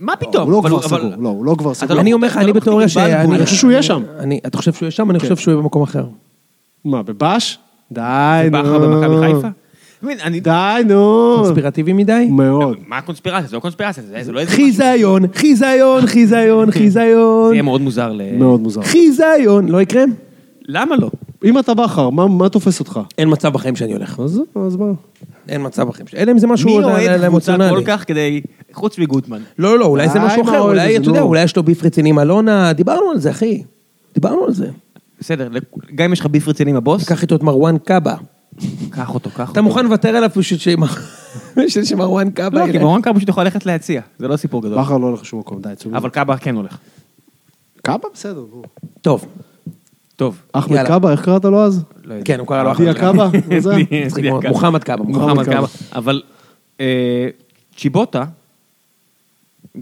[0.00, 0.44] מה פתאום?
[0.44, 1.94] הוא לא כבר סגור, לא, הוא לא כבר סגור.
[1.96, 3.14] לא- אני אומר לך, אני לא בתיאוריה שאני...
[3.34, 4.02] אני חושב שהוא יהיה שם.
[4.18, 5.10] אני- אתה חושב שהוא יהיה שם?
[5.10, 6.04] אני חושב שהוא יהיה במקום אחר.
[6.84, 7.58] מה, בבש?
[7.92, 8.02] די,
[8.52, 8.58] נו.
[8.58, 9.48] בכר במכבי חיפה?
[10.02, 10.50] אני- די,
[10.88, 11.34] נו.
[11.42, 12.28] קונספירטיבי מדי?
[12.30, 12.76] מאוד.
[12.86, 13.48] מה הקונספירציה?
[13.48, 14.52] זה לא קונספירציה, זה זה לא איזה...
[14.52, 18.22] חיזיון, חיזיון, חיזיון, זה חיזיון, יהיה מאוד מוזר ל...
[18.38, 18.82] מאוד מוזר.
[18.82, 19.68] חיזיון.
[19.68, 20.04] לא יקרה?
[20.68, 21.10] למה לא?
[21.44, 23.00] אם אתה בכר, מה- מה תופס אותך?
[23.18, 24.20] אין מצב בחיים שאני הולך.
[24.20, 24.84] אז אז מה?
[25.48, 26.20] אין מצב בחיים שלי.
[26.20, 27.68] אלא אם זה משהו מי עוד אוהד קבוצה אמוציונלי.
[27.70, 28.40] כל כך כדי...
[28.72, 29.38] חוץ מגוטמן.
[29.58, 31.20] לא, לא, לא, אולי זה משהו אחר, אולי, אתה יודע.
[31.20, 33.62] אולי יש לו ביף רציני עם אלונה, דיברנו על זה, אחי.
[34.14, 34.66] דיברנו על זה.
[35.20, 35.48] בסדר,
[35.94, 38.14] גם אם יש לך ביף רציני עם הבוס, קח איתו את מרואן קאבה.
[38.90, 39.52] קח אותו, קח אותו.
[39.52, 40.60] אתה מוכן לוותר עליו פשוט
[41.84, 42.78] שמרואן קאבה לא, כי?
[42.78, 44.78] ברון קאבה פשוט יכול ללכת להציע, זה לא סיפור גדול.
[44.78, 45.90] בכר לא הולך לשום מקום, די, צאו.
[45.96, 46.78] אבל קאבה כן הולך.
[47.82, 48.62] קאבה בסדר, נו.
[49.02, 49.24] טוב,
[50.16, 50.42] טוב.
[50.52, 50.86] אחמד.
[50.86, 51.82] קאבה, איך קראת לו אז?
[52.04, 52.14] לא.
[52.24, 53.28] כן, הוא קרא לו אחמד קאבה?
[54.48, 55.44] מוחמד קאבה, מוחמד.
[55.44, 55.66] קאבה.
[55.92, 56.22] אבל
[56.80, 57.28] אה,
[57.76, 58.24] צ'יבוטה,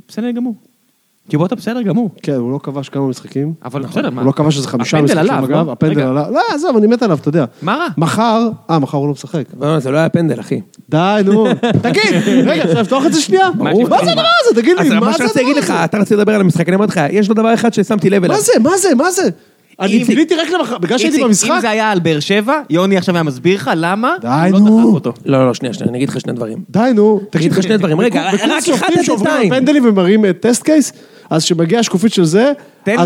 [0.09, 0.55] בסדר גמור.
[1.31, 2.11] צ'יבוטה בסדר גמור.
[2.23, 3.53] כן, הוא לא כבש כמה משחקים.
[3.65, 4.21] אבל בסדר, מה?
[4.21, 5.73] הוא לא כבש איזה חמישה הפנדל משחקים, עליו, אגב, לא?
[5.73, 6.01] הפנדל.
[6.01, 6.25] עליו.
[6.33, 7.45] לא, עזוב, אני מת עליו, אתה יודע.
[7.62, 7.87] מה רע?
[7.97, 9.45] מחר, אה, מחר הוא לא משחק.
[9.61, 10.61] לא, זה לא היה פנדל, אחי.
[10.89, 11.47] די, נו.
[11.83, 12.03] תגיד,
[12.47, 13.49] רגע, אפשר לפתוח את זה שנייה?
[13.59, 14.62] מה זה הדבר הזה?
[14.62, 15.85] תגיד אז לי, מה מה זה שרציתי הדבר להגיד לך, הזה?
[15.85, 18.37] אתה רצית לדבר על המשחק, אני אומר לך, יש לו דבר אחד ששמתי לב אליו.
[18.37, 19.31] מה זה, מה זה, מה זה?
[19.81, 21.51] אני גיליתי רק למחר, בגלל שהייתי במשחק.
[21.51, 25.01] אם זה היה על באר שבע, יוני עכשיו היה מסביר לך למה די, לא נו.
[25.25, 26.59] לא, לא, שנייה, שנייה, אני אגיד לך שני דברים.
[26.71, 27.21] די, נו.
[27.37, 28.01] אגיד לך שני דברים.
[28.01, 29.51] רגע, רק אחד שופטים עד שעוברים שתיים.
[29.51, 30.93] פנדלים ומראים אה, טסט קייס,
[31.31, 32.53] אז כשמגיעה השקופית של זה,
[32.85, 32.97] תן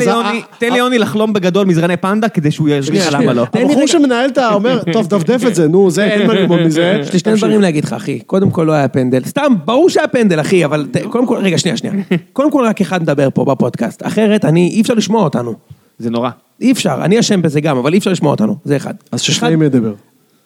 [0.73, 3.43] ליוני- לחלום בגדול מזרני פנדה כדי שהוא יסביר לך למה לא.
[3.43, 3.87] הבחור.
[3.87, 4.55] שמנהל את ה...
[4.55, 6.97] אומר, טוב, דפדף את זה, נו, זה, אין מה ללמוד מזה.
[7.03, 8.21] יש לי שני דברים להגיד לך, אחי.
[8.21, 9.25] קודם כל לא היה פנדל.
[9.25, 11.95] סתם, ברור שהיה פנדל, אחי, אבל קודם כל, רגע, שנייה, שנייה.
[12.33, 14.07] קודם כל רק אחד מדבר פה בפודקאסט.
[14.07, 15.55] אחרת, אני, אי אפשר לשמוע אותנו.
[16.01, 16.31] זה נורא.
[16.61, 18.57] אי אפשר, אני אשם בזה גם, אבל אי אפשר לשמוע אותנו.
[18.65, 18.95] זה אחד.
[19.13, 19.93] אז ששניים ידבר.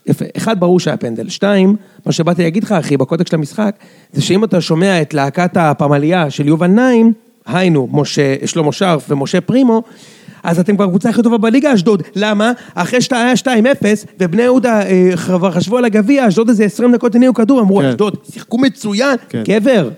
[0.06, 0.24] יפה.
[0.36, 1.28] אחד, ברור שהיה פנדל.
[1.28, 3.76] שתיים, מה שבאתי להגיד לך, אחי, בקודק של המשחק,
[4.12, 7.12] זה שאם אתה שומע את להקת הפמליה של יובל נעים,
[7.46, 9.82] היינו, משה, שלמה שרף ומשה פרימו,
[10.42, 12.02] אז אתם כבר קבוצה הכי טובה בליגה, אשדוד.
[12.16, 12.52] למה?
[12.74, 13.46] אחרי שאתה היה 2-0,
[14.20, 17.84] ובני יהודה אה, כבר חשבו על הגביע, אשדוד איזה 20 דקות הניעו כדור, אמרו, כן.
[17.84, 19.16] אשדוד, שיחקו מצוין.
[19.28, 19.42] כן.
[19.44, 19.88] גבר,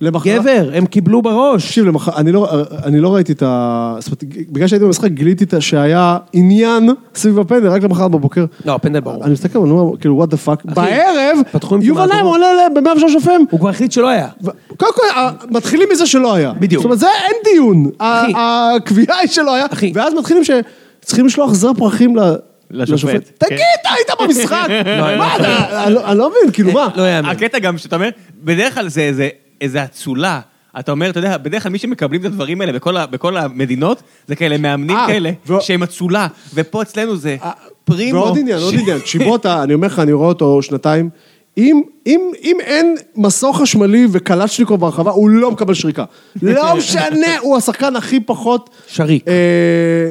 [0.00, 1.64] למחרת- גבר, הם קיבלו בראש.
[1.66, 2.48] תקשיב, למח- אני לא,
[2.84, 3.96] אני לא ראיתי את ה...
[3.98, 8.44] זאת אומרת, בגלל שהייתי במשחק גיליתי את שהיה עניין סביב הפנדל, רק למחרת בבוקר.
[8.64, 9.24] לא, הפנדל ברור.
[9.24, 10.74] אני מסתכל, אני אומר, כאילו, what the fuck.
[10.74, 11.38] בערב,
[11.82, 12.32] יובל נעים דרום.
[12.34, 13.30] עולה ב-103 FM.
[13.50, 14.28] הוא כבר החליט שלא היה.
[14.44, 15.02] ו- קודם כל,
[15.50, 16.52] מתחילים מזה שלא היה.
[16.52, 16.80] בדיוק.
[16.82, 17.90] זאת אומרת, זה אין דיון.
[18.00, 19.92] הקביעה היא שלא היה, אחי.
[19.94, 22.34] ואז מתחילים שצריכים לשלוח זר פרחים ל-
[22.70, 23.12] לשופט.
[23.40, 23.46] כן.
[23.46, 24.66] תגיד, אתה היית במשחק.
[25.00, 26.88] לא, מה, אתה- אני לא- לא מבין, כאילו, מה?
[26.96, 27.28] לא יאמן.
[27.28, 28.08] הקטע גם שאתה אומר,
[28.44, 29.28] בדרך כלל זה
[29.60, 30.40] איזה- איזה אצולה
[30.78, 34.02] אתה אומר, אתה יודע, בדרך כלל מי שמקבלים את הדברים האלה בכל, ה, בכל המדינות,
[34.28, 37.36] זה כאלה מאמנים אה, כאלה, ו- שהם אצולה, ופה אצלנו זה
[37.84, 38.18] פרימו.
[38.18, 41.10] ועוד עניין, עוד עניין, צ'יבוטה, אני אומר לך, אני רואה אותו שנתיים,
[41.58, 46.04] אם, אם, אם אין מסור חשמלי וקלצ'ניקוב ברחבה, הוא לא מקבל שריקה.
[46.42, 48.70] לא משנה, הוא השחקן הכי פחות...
[48.86, 49.28] שריק.
[49.28, 49.34] אה,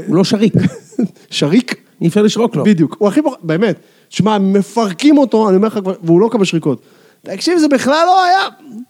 [0.07, 0.53] הוא לא שריק,
[1.29, 1.75] שריק?
[2.01, 2.63] אי אפשר לשרוק לו.
[2.63, 3.79] בדיוק, הוא הכי פחות, באמת.
[4.09, 6.81] שמע, מפרקים אותו, אני אומר לך כבר, והוא לא מקבל שריקות.
[7.23, 8.39] תקשיב, זה בכלל לא היה...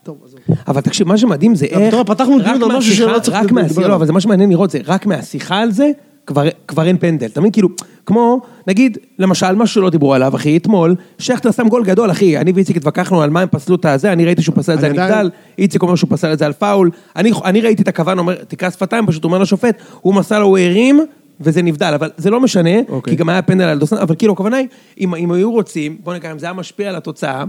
[0.04, 0.40] טוב, עזוב.
[0.68, 1.94] אבל תקשיב, מה שמדהים זה איך...
[1.94, 3.88] רואה, פתחנו דיון על משהו שלא צריך רק לדבר מהשיחה.
[3.88, 5.92] לא, אבל זה מה שמעניין לראות, זה רק מהשיחה על זה,
[6.26, 7.26] כבר, כבר אין פנדל.
[7.26, 7.52] אתה מבין?
[7.52, 7.70] כאילו,
[8.06, 12.52] כמו, נגיד, למשל, משהו שלא דיברו עליו, אחי, אתמול, שכטר שם גול גדול, אחי, אני
[12.52, 14.92] ואיציק התווכחנו על מה הם פסלו את הזה, אני ראיתי שהוא פסל את זה על
[14.92, 18.36] נבדל, איציק אומר שהוא פסל את זה על פאול, אני, אני ראיתי את הכוון, אומר,
[18.48, 21.00] תקרא שפתיים, פשוט אומר לשופט, הוא מסר לו, הוא הרים,
[21.42, 23.12] וזה נבדל, אבל זה לא משנה, אוקיי.
[23.12, 24.68] כי גם היה פנדל על דוסן, אבל כאילו, הכוונה היא,
[25.00, 27.44] אם, אם היו רוצים, בוא נקרא, אם זה היה משפיע על התוצאה,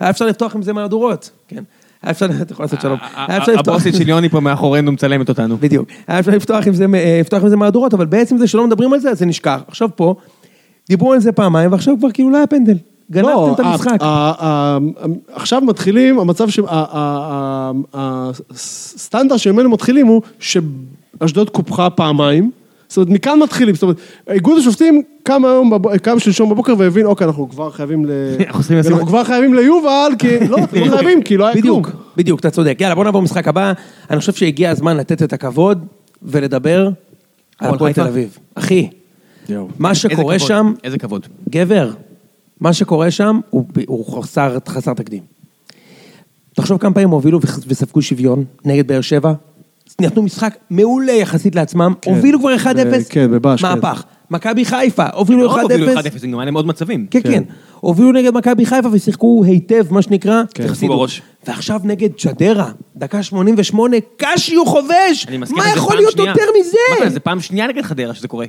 [0.00, 1.62] היה אפשר לפתוח עם זה מהדורות, כן?
[2.02, 2.98] היה אפשר, אתה יכול לעשות שלום.
[3.16, 5.56] היה אפשר לפתוח- הבוסית של יוני פה מאחורינו מצלמת אותנו.
[5.56, 5.88] בדיוק.
[6.08, 8.92] היה אפשר לפתוח עם זה, אה, לפתוח עם זה מהדורות, אבל בעצם זה שלא מדברים
[8.92, 9.60] על זה, אז זה נשכח.
[9.68, 10.14] עכשיו פה,
[10.88, 12.76] דיברו על זה פעמיים, ועכשיו כבר כאילו לא היה פנדל.
[13.10, 13.96] גנבתם את המשחק.
[15.34, 16.60] עכשיו מתחילים, המצב ש...
[17.92, 22.50] הסטנדרט שממנו מתחילים הוא שאשדוד קופחה פעמיים.
[22.94, 23.96] זאת אומרת, מכאן מתחילים, זאת אומרת,
[24.30, 25.72] איגוד השופטים קם היום,
[26.02, 28.10] קם שלשום בבוקר והבין, אוקיי, אנחנו כבר חייבים ל...
[28.46, 30.38] אנחנו אנחנו כבר חייבים ליובל, כי...
[30.48, 31.82] לא, אתם לא חייבים, כי לא היה כלום.
[31.82, 32.76] בדיוק, בדיוק, אתה צודק.
[32.80, 33.72] יאללה, בוא נעבור למשחק הבא.
[34.10, 35.86] אני חושב שהגיע הזמן לתת את הכבוד
[36.22, 36.88] ולדבר
[37.58, 37.92] על הפועל.
[37.92, 38.38] תל אביב.
[38.54, 38.88] אחי.
[39.78, 41.26] מה שקורה שם, איזה כבוד.
[41.48, 41.90] גבר,
[42.60, 44.12] מה שקורה שם הוא,
[44.68, 45.22] חסר, תקדים.
[46.54, 49.32] תחשוב כמה פעמים הובילו וספגו שוויון נגד באר שבע,
[50.00, 52.66] נתנו משחק מעולה יחסית לעצמם, הובילו כבר 1-0,
[53.08, 53.68] כן, בבאש, כן.
[53.68, 54.04] מהפך.
[54.30, 57.06] מכבי חיפה, הובילו לא רק הובילו 1-0, 1-0, גם היה להם עוד מצבים.
[57.10, 57.42] כן, כן,
[57.80, 60.92] הובילו נגד מכבי חיפה ושיחקו היטב, מה שנקרא, כן, והפסידו.
[60.92, 61.22] בראש.
[61.46, 66.30] ועכשיו נגד ג'דרה, דקה 88, קשיו חובש, אני מסכים מה יכול להיות שנייה.
[66.30, 66.60] יותר מה
[67.04, 67.10] מזה?
[67.10, 68.46] זה פעם שנייה נגד חדרה שזה קורה.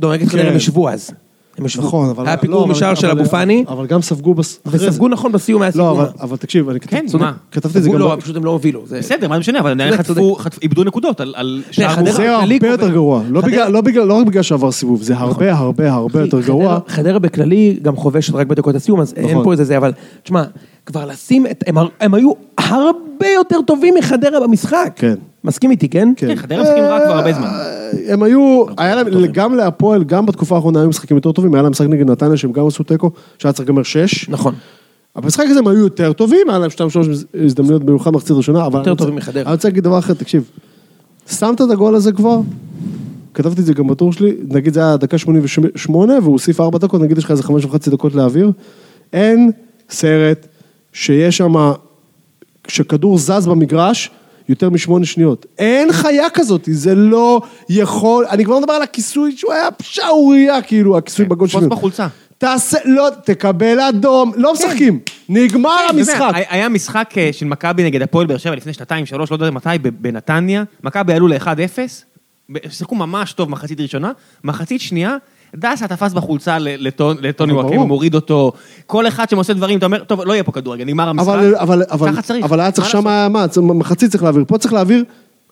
[0.00, 0.48] לא, נגד חדרה כן.
[0.48, 1.10] הם ישבו אז.
[1.58, 1.82] הם ישבו.
[1.86, 2.26] נכון, אבל...
[2.26, 4.34] היה לא, פיגור משער של אבו פאני, אבל גם ספגו...
[4.34, 4.58] בס-.
[4.66, 5.88] וספגו נכון בסיום היה לא, סיכום.
[6.00, 7.32] אבל- אבל תקשיב, אני כן, כתבתי מה?
[7.52, 7.98] כתבתי את זה גם...
[7.98, 8.82] לא, ב- פשוט הם לא הובילו.
[8.86, 12.12] זה- בסדר, מה זה משנה, אבל צודק, חטפו, חטפו- איבדו נקודות על- על שער מוזר.
[12.12, 15.52] זה הרבה יותר גרוע, לא בגלל- לא בגלל- לא רק בגלל שעבר סיבוב, זה הרבה
[15.54, 16.78] הרבה הרבה יותר גרוע.
[16.88, 19.44] חדרה- בכללי גם חובשת רק בדקות הסיום, אז אין נכון.
[19.44, 19.92] פה איזה זה, אבל
[20.22, 20.42] תשמע,
[20.86, 21.64] כבר לשים את...
[21.66, 24.92] הם- הם היו הרבה יותר טובים מחדרה במשחק.
[24.96, 25.14] כן.
[25.44, 26.12] מסכים איתי, כן?
[26.16, 26.26] כן.
[26.26, 27.48] כן, חדרה משחקים רע כבר הרבה זמן.
[28.08, 31.72] הם היו, היה להם, גם להפועל, גם בתקופה האחרונה היו משחקים יותר טובים, היה להם
[31.72, 34.28] משחק נגד נתניה שהם גם עשו תיקו, שהיה צריך לגמר שש.
[34.28, 34.54] נכון.
[35.16, 37.06] במשחק הזה הם היו יותר טובים, היה להם שתיים שלוש
[37.44, 38.78] הזדמנויות במיוחד מחצית ראשונה, אבל...
[38.78, 39.42] יותר טובים מחדרה.
[39.42, 40.50] אני רוצה להגיד דבר אחר, תקשיב,
[41.30, 42.40] שמת את הגול הזה כבר,
[43.34, 47.00] כתבתי את זה גם בטור שלי, נגיד זה היה דקה 88 והוא הוסיף ארבע דקות,
[47.00, 48.52] נגיד יש לך איזה חמש וחצי דקות להעביר,
[49.12, 49.50] אין
[49.90, 50.46] סרט
[50.92, 51.72] שיש שם,
[52.64, 54.10] כשכדור זז במגרש,
[54.48, 55.46] יותר משמונה שניות.
[55.58, 60.62] אין חיה כזאת, זה לא יכול, אני כבר לא מדבר על הכיסוי שהוא היה שערורייה,
[60.62, 61.68] כאילו, הכיסוי בגול תפוס שלי.
[61.70, 62.06] בחולצה.
[62.38, 66.30] תעשה, לא, תקבל אדום, לא משחקים, נגמר כן, המשחק.
[66.34, 69.68] היה- משחק אה, של מכבי נגד הפועל באר שבע לפני שנתיים, שלוש, לא יודע מתי,
[70.00, 70.64] בנתניה.
[70.84, 71.78] מכבי עלו ל-1-0,
[72.70, 74.12] שיחקו ממש טוב מחצית ראשונה,
[74.44, 75.16] מחצית שנייה,
[75.56, 77.86] דסה תפס בחולצה לטוני ברור.
[77.86, 78.52] מוריד אותו.
[78.86, 81.28] כל אחד שעושה דברים, אתה אומר, טוב, לא יהיה פה כדורגל, נגמר המשחק.
[81.28, 82.44] אבל, אבל, אבל, ככה צריך.
[82.44, 83.04] אבל היה צריך שם?
[83.04, 85.04] מה, מחצית צריך להעביר, פה צריך להעביר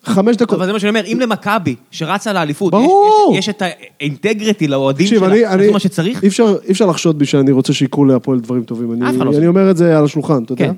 [0.05, 0.59] חמש דקות.
[0.59, 3.31] אבל זה מה שאני אומר, אם למכבי, שרצה לאליפות, יש- ברור.
[3.33, 3.63] יש- יש את
[4.01, 7.73] האינטגריטי לאוהדים שלה, אני, אני, מה שצריך, אי אפשר, אי אפשר לחשוד בי שאני רוצה
[7.73, 8.93] שיקרו להפועל דברים טובים.
[8.93, 9.47] אני, אחד לא אני.
[9.47, 10.67] אומר את זה על השולחן, אתה יודע?
[10.67, 10.75] כן.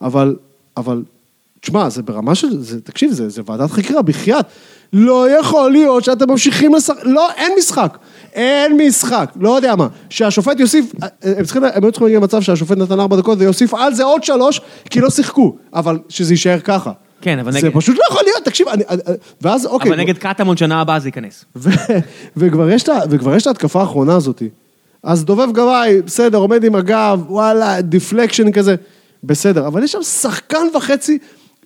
[0.00, 0.36] אבל,
[0.76, 1.02] אבל,
[1.60, 4.46] תשמע, זה ברמה של, זה, תקשיב, זה, זה ועדת חקירה, בחייאת.
[4.92, 7.98] לא יכול להיות שאתם ממשיכים לשחק, לא, אין משחק.
[8.32, 9.88] אין משחק, לא יודע מה.
[10.10, 13.94] שהשופט יוסיף, הם צריכים, הם היו צריכים להגיע למצב שהשופט נתן ארבע דקות ויוסיף על
[13.94, 14.60] זה עוד שלוש,
[14.90, 15.56] כי לא שיחקו.
[15.74, 16.92] אבל שזה יישאר ככה.
[17.20, 19.00] כן, אבל זה נגד- פשוט לא יכול להיות, תקשיב, אני, אני-
[19.42, 19.90] ואז אוקיי.
[19.90, 21.44] אבל נגד קטמון שנה הבאה זה ייכנס.
[22.36, 22.82] וכבר יש
[23.42, 24.48] את ההתקפה האחרונה הזאתי.
[25.02, 28.74] אז דובב גבאי, בסדר, עומד עם הגב, וואלה, deflection כזה,
[29.24, 31.18] בסדר, אבל יש שם שחקן וחצי,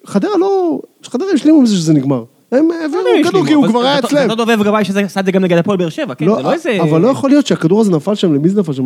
[0.06, 2.24] חדרה לא, חדרה השלימו עם זה שזה נגמר.
[2.55, 4.28] הם העבירו כדור כי הוא כבר היה אצלם.
[4.28, 6.24] לא דובב גבאי שזה עשה את זה גם נגד הפועל באר שבע, כן?
[6.24, 6.78] לא, זה לא איזה...
[6.82, 8.84] אבל לא יכול להיות שהכדור הזה נפל שם, למי זה נפל שם?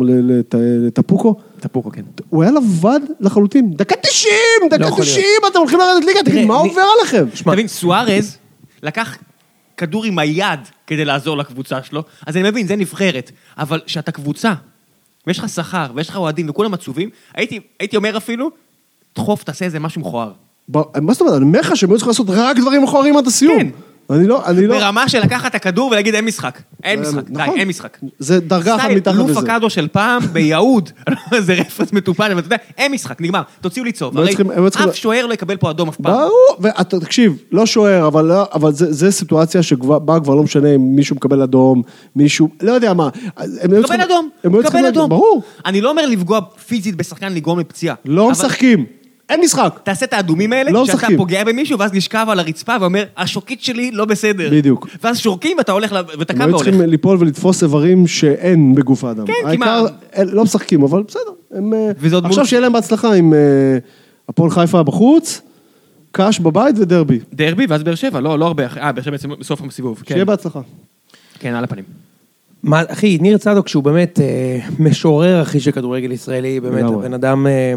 [0.87, 1.35] לטפוקו?
[1.59, 2.01] טפוקו, כן.
[2.29, 3.73] הוא היה לבד לחלוטין.
[3.73, 4.33] דקה 90,
[4.69, 7.25] דקה יכול 90, אתם הולכים לרדת ליגה, תגיד, מה עובר עליכם?
[7.41, 8.37] אתה מבין, סוארז
[8.83, 9.17] לקח
[9.77, 14.53] כדור עם היד כדי לעזור לקבוצה שלו, אז אני מבין, זה נבחרת, אבל כשאתה קבוצה,
[15.27, 18.51] ויש לך שכר, ויש לך אוהדים, וכולם עצובים, הייתי אומר אפילו,
[19.15, 20.31] דחוף, תעשה איזה משהו מכוער.
[21.01, 21.35] מה זאת אומרת?
[21.35, 23.59] אני אומר לך שהם היו צריכים לעשות רק דברים מכוערים עד הסיום.
[23.59, 23.67] כן.
[24.09, 24.79] אני לא, אני לא...
[24.79, 26.61] ברמה של לקחת את הכדור ולהגיד אין משחק.
[26.83, 27.59] אין משחק, די, נכון.
[27.59, 27.97] אין משחק.
[28.19, 29.39] זה דרגה אחת סטייל מתחת לוף לזה.
[29.39, 30.89] הקאדו של פעם ביהוד,
[31.45, 34.17] זה רפרנס מטופל, אבל אתה יודע, אין משחק, נגמר, תוציאו לי צהוב.
[34.17, 34.33] הרי
[34.89, 36.13] אף שוער לא יקבל פה אדום אף פעם.
[36.13, 41.15] ברור, ואתה תקשיב, לא שוער, אבל, לא, זה, סיטואציה שבה כבר לא משנה אם מישהו
[41.15, 41.81] מקבל אדום,
[42.15, 43.09] מישהו, לא יודע מה.
[43.63, 45.09] קבל אדום, קבל אדום.
[45.09, 47.95] ברור, אני לא אומר לפגוע פיזית בשחקן לגרום לפציעה.
[48.05, 48.85] לא משחקים,
[49.29, 49.79] אין משחק.
[49.83, 51.17] תעשה את האדומים האלה, לא שאתה משחקים.
[51.17, 54.49] פוגע במישהו, ואז נשכב על הרצפה ואומר, השוקית שלי לא בסדר.
[54.51, 54.87] בדיוק.
[55.03, 56.65] ואז שורקים ואתה הולך, ל- ואתה הם קם היו והולך.
[56.69, 59.25] צריכים ליפול ולתפוס איברים שאין בגוף האדם.
[59.25, 61.21] כן, כי העיקר, מה- הם לא משחקים, אבל בסדר.
[61.51, 63.39] הם, אה, וזה עוד עכשיו מול- שיהיה להם בהצלחה עם אה,
[64.29, 65.41] הפועל חיפה בחוץ,
[66.11, 67.19] קאש בבית ודרבי.
[67.33, 70.01] דרבי ואז באר שבע, לא לא הרבה, אה, באר שבע בעצם בסוף הסיבוב.
[70.05, 70.13] כן.
[70.15, 70.59] שיהיה בהצלחה.
[71.39, 71.83] כן, על הפנים.
[72.63, 76.95] מה, אחי, ניר צדוק שהוא באמת אה, משורר, אחי, של כדורגל ישראלי, באמת, לגמרי.
[77.05, 77.73] הבן אדם, אה,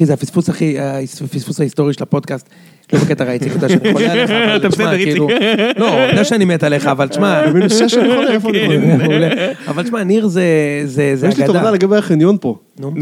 [0.00, 0.76] אחי, זה הפספוס הכי,
[1.24, 2.48] הפספוס ההיסטורי של הפודקאסט.
[2.92, 5.12] לא בקטע רע, איציק, אתה יודע שאני חולה עליך, אבל אתה תשמע, בסדר, איציק.
[5.12, 5.28] כאילו,
[5.76, 8.96] לא, אני יודע שאני מת עליך, אבל תשמע, שש אני חולה, איפה אני חולה?
[8.96, 9.28] מעולה.
[9.68, 10.44] אבל תשמע, ניר זה
[10.84, 11.70] זה יש לי תובנה אגדה.
[11.70, 12.56] לגבי החניון פה.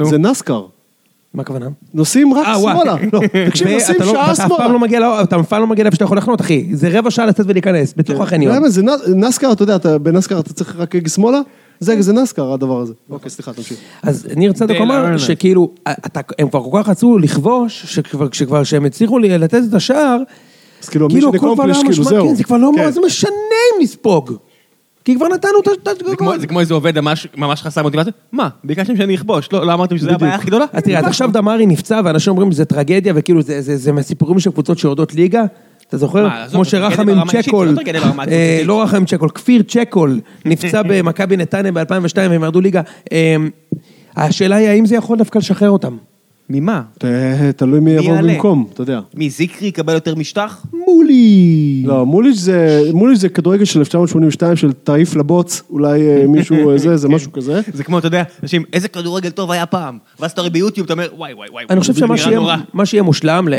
[0.05, 0.63] זה נסקר.
[1.35, 1.67] מה הכוונה?
[1.95, 2.59] נוסעים רק אה.
[2.61, 2.95] שמאלה.
[3.13, 4.73] לא, תקשיב, נוסעים לא- שעה ואתה אף פעם שמאלה.
[4.73, 6.67] לא מגיע, לא- אתה אף פעם לא מגיע לאיפה שאתה יכול לחנות, אחי.
[6.73, 8.69] זה רבע שעה לצאת ולהיכנס, בתוך החניון.
[8.69, 8.89] זה נ-
[9.25, 11.41] נסקר, אתה יודע, בנסקר אתה צריך רק שמאלה?
[11.81, 12.93] זה זה נסקר הדבר הזה.
[13.11, 13.79] אוקיי, סליחה, תמשיך.
[14.03, 15.17] אז ניר צדוק אמר.
[15.19, 19.75] שכאילו, אתה, הם כבר כל כך רצו לכבוש, שכבר, שכבר שהם הצליחו לי- לתת את
[19.75, 20.19] השער,
[20.83, 22.29] אז כאילו, כאילו הכל כבר לא כאילו, משמע, זהו.
[22.29, 22.91] כן, זה כבר לא כן.
[22.91, 23.31] זה משנה
[23.77, 24.33] אם נספוג.
[25.05, 25.91] כי כבר נתנו את ה...
[26.11, 27.27] זה כמו- זה איזה עובד ממש-
[27.63, 28.13] חסר מוטיבציה.
[28.33, 30.65] מה, ביקשתם שאני אכבוש, לא לא אמרתם שזה הבעיה הכי גדולה?
[30.73, 34.39] אז תראה, אז עכשיו דמרי נפצע, ואנשים אומרים שזה טרגדיה, וכאילו זה- זה זה מהסיפורים
[34.41, 35.45] של קבוצות שיורדות ליגה.
[35.89, 36.29] אתה זוכר?
[36.51, 38.63] כמו שרחם עם צ'קול, לא אה.
[38.65, 42.83] לא רחם עם צ'קול, כפיר צ'קול, נפצע במכבי נתניה ב-2002 והם ירדו ליגה.
[43.13, 43.37] אה,
[44.17, 45.97] השאלה היא האם זה יכול דווקא לשחרר אותם.
[46.51, 46.83] ממה?
[46.99, 47.05] ת-
[47.57, 48.17] תלוי מי יבוא?
[48.21, 49.01] במקום, אתה יודע.
[49.15, 50.67] מי, זיקרי יקבל יותר משטח?
[50.87, 51.83] מוליץ'.
[51.87, 56.79] לא, מוליץ' זה, מוליץ' זה כדורגל של 1982 של תעיף לבוץ, אולי אה, מישהו, אה,
[56.79, 57.61] זה, זה משהו כזה.
[57.73, 59.99] זה כמו, אתה יודע, אנשים, איזה כדורגל טוב היה פעם.
[60.21, 61.65] ואז אתה רואה ביוטיוב, אתה אומר, וואי, וואי, וואי.
[61.71, 63.55] אני חושב שמה שיהיה- נורא." מה שיהיה מושלם, ל-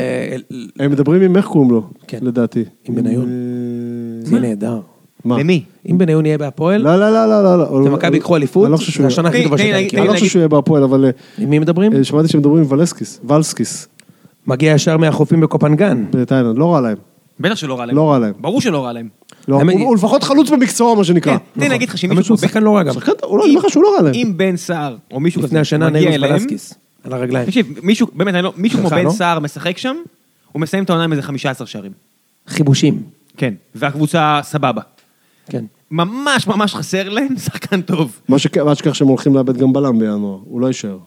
[0.80, 2.18] הם מדברים עם איך קוראים לו, כן.
[2.22, 2.64] לדעתי.
[2.88, 3.24] עם בניון.
[3.28, 4.80] אה, זה נהדר.
[5.24, 5.38] מה?
[5.38, 5.62] למי?
[5.90, 7.64] אם בניון יהיה בהפועל, לא, לא, לא, לא, לא, לא.
[7.64, 9.02] ומכבי ייקחו אליפות, אני לא חושב שהוא...
[9.02, 9.86] זה השנה הכי טובה שלהם.
[9.94, 11.92] אני לא חושב שהוא יהיה בהפועל, אבל אה, עם מי מדברים?
[11.92, 13.88] אה, שמעתי שמדברים עם ולסקיס, ולסקיס,
[14.46, 16.04] מגיע ישר מהחופים בקופנגן.
[16.10, 16.96] בתאילנד, לא רע להם.
[17.40, 17.96] בטח שלא רע להם.
[17.96, 18.32] לא רע להם.
[18.40, 19.08] ברור שלא רע להם.
[19.48, 21.32] לא, הוא הוא לפחות חלוץ במקצועו, מה שנקרא.
[21.32, 22.94] כן, תן לי להגיד לך שמישהו כמו שחקן לא רע גם.
[23.22, 24.14] הוא לא, אני אומר לך שהוא לא רע להם.
[24.14, 26.74] אם בן סער, או מישהו לפני השנה אליהם, פלסקיס.
[27.04, 27.46] על הרגליים.
[27.46, 29.10] תקשיב, מישהו, באמת, לא, מישהו כמו בן לא?
[29.10, 29.96] סער משחק שם,
[30.52, 31.92] הוא מסיים את העונה עם איזה 15 שערים.
[32.48, 33.02] חיבושים.
[33.36, 33.54] כן.
[33.74, 34.82] והקבוצה סבבה.
[35.50, 35.64] כן.
[35.90, 38.20] ממש ממש חסר להם שחקן טוב.
[38.28, 40.98] מה שכ- מה שכך שהם הולכים לאבד גם בלם בינואר, הוא לא יישאר.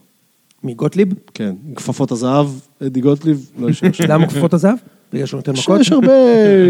[0.64, 1.08] מגוטליב?
[1.34, 2.46] כן, עם כפפות הזהב,
[2.86, 3.92] אדי גוטליב, לא יישאר.
[3.92, 4.04] שם.
[4.12, 4.76] למה כפפות הזהב?
[5.12, 5.80] בגלל שהוא נותן יש- מכות?
[5.80, 6.12] יש הרבה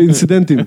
[0.01, 0.59] אינסידנטים.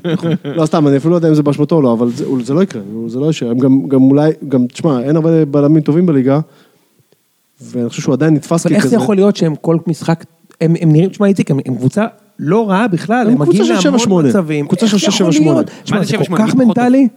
[0.45, 2.63] לא, סתם, אני אפילו לא יודע אם זה באשמתו או לא, אבל זה- זה לא
[2.63, 3.49] יקרה, זה לא יישאר.
[3.51, 6.39] הם גם גם אולי, גם, תשמע, אין הרבה בלמים טובים בליגה,
[7.61, 8.75] ואני חושב שהוא עדיין נתפס אבל ככזה.
[8.75, 10.23] איך זה יכול להיות שהם כל משחק,
[10.61, 12.05] הם הם נראים, תשמע איציק, הם הם קבוצה
[12.39, 14.27] לא רעה בכלל, הם קבוצה מגיעים להמון 7-8.
[14.27, 14.67] מצבים.
[14.67, 15.39] קבוצה של איך יכול 6-7-8.
[15.39, 15.69] להיות?
[15.91, 16.37] מה זה זה כל 7-8?
[16.37, 17.07] כך מנטלי.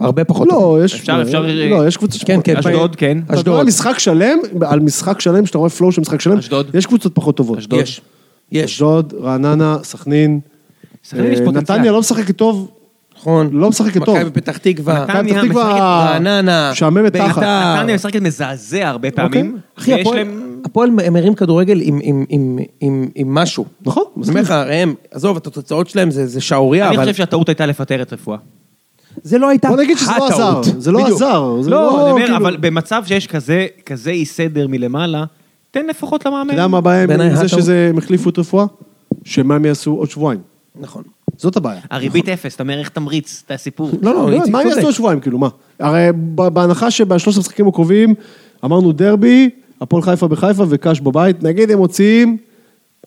[0.00, 0.48] הרבה פחות.
[0.50, 0.94] לא, יש...
[0.94, 2.22] אפשר- אפשר- לא, יש קבוצות...
[2.24, 3.18] כן, כן, אשדוד, כן.
[3.26, 3.66] אתה מדבר על אשדוד.
[3.66, 6.66] משחק שלם, על משחק שלם, שאתה רואה פלואו של משחק שלם, אשדוד.
[6.74, 7.58] יש קבוצות פחות טובות.
[7.58, 7.80] אשדוד.
[7.80, 8.00] יש.
[8.52, 8.64] יש.
[8.72, 10.40] אשדוד, רעננה, סכנין.
[11.18, 11.22] אה.
[11.52, 12.70] נתניה לא משחקת טוב,
[13.18, 13.48] נכון.
[13.52, 14.16] לא משחקת טוב.
[14.18, 15.04] מכבי פתח תקווה.
[15.08, 16.70] נתניה משחקת רעננה.
[16.72, 17.42] משעממת תחת.
[17.42, 19.58] נתניה משחקת מזעזע הרבה פעמים.
[19.78, 20.51] אחי, הפועל- להם...
[20.64, 23.64] הפועל מרים כדורגל עם- עם- עם- עם עם משהו.
[23.86, 27.14] נכון, אני אומר לך, ראם, עזוב, את התוצאות שלהם זה זה שערורייה, אני אבל חושב
[27.14, 28.38] שהטעות הייתה לפטר את רפואה.
[29.22, 30.66] זה לא הייתה בוא נגיד שזה לא עזר, הטעות.
[30.78, 31.16] זה לא בדיוק.
[31.16, 31.62] עזר.
[31.62, 35.24] זה לא, אני אומר, כאילו- אבל במצב שיש כזה כזה אי סדר מלמעלה,
[35.70, 36.46] תן לפחות למאמן.
[36.50, 37.48] אתה יודע מה הבעיה עם זה הטעות.
[37.48, 38.64] שזה הם החליפו את רפואה?
[39.24, 40.40] שמה הם יעשו עוד שבועיים.
[40.80, 41.02] נכון.
[41.36, 41.80] זאת הבעיה.
[41.90, 43.90] הריבית אפס, אתה אומר איך תמריץ את הסיפור.
[44.02, 44.66] לא, לא, לא, מה הם.
[44.68, 45.48] יעשו עוד שבועיים, כאילו, מה?
[45.78, 48.14] הרי ב- בהנחה שבשלושת המשחקים הקרובים,
[48.64, 49.50] אמרנו דרבי,
[49.82, 52.36] הפועל חיפה בחיפה וקאש בבית, נגיד הם מוציאים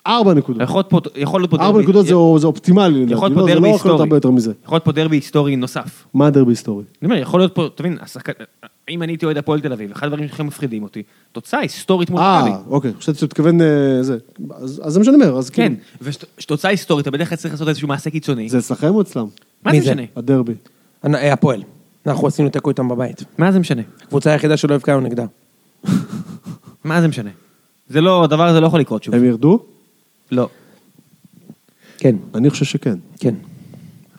[0.07, 0.61] ארבע נקודות.
[0.61, 3.13] יכול להיות פה- יכול להיות פה ארבע דרבי- נקודות זה זה אופטימלי, לדעתי.
[3.13, 3.99] יכול להיות לא, פה זה דרבי לא יכול להיות היסטורי.
[4.03, 4.51] הרבה יותר מזה.
[4.63, 6.05] יכול להיות פה דרבי היסטורי נוסף.
[6.13, 6.83] מה הדרבי היסטורי?
[7.01, 7.67] אני אומר, יכול להיות פה,
[8.01, 8.31] השחקן-
[8.89, 12.21] אם אני הייתי אוהד הפועל תל אביב, אחד הדברים שהכי מפחידים אותי, תוצאה היסטורית מול
[12.21, 12.49] מכבי.
[12.49, 13.67] אה, אוקיי, חשבתי שאתה מתכוון אה,
[14.03, 14.17] זה.
[14.59, 16.11] אז זה מה שאני אומר, אז כן, כאילו,
[16.41, 18.49] ותוצאה היסטורית, אתה בדרך כלל צריך לעשות איזשהו מעשה קיצוני.
[18.49, 19.25] זה אצלכם או אצלם?
[19.65, 19.91] מה זה זה?
[19.91, 20.01] משנה?
[20.15, 20.53] הדרבי.
[21.05, 21.63] אה, הפועל.
[22.07, 23.23] אנחנו עשינו תיקו איתם בבית.
[23.37, 23.81] מה זה משנה?
[24.03, 25.25] הקבוצה היחידה שלא הבקענו נגדה.
[26.85, 27.29] מה זה משנה?
[27.89, 29.15] זה לא, הדבר הזה לא יכול לקרות שוב.
[29.15, 29.59] הם ירדו?
[30.31, 30.49] לא.
[31.97, 32.95] כן, אני חושב שכן.
[33.19, 33.33] כן.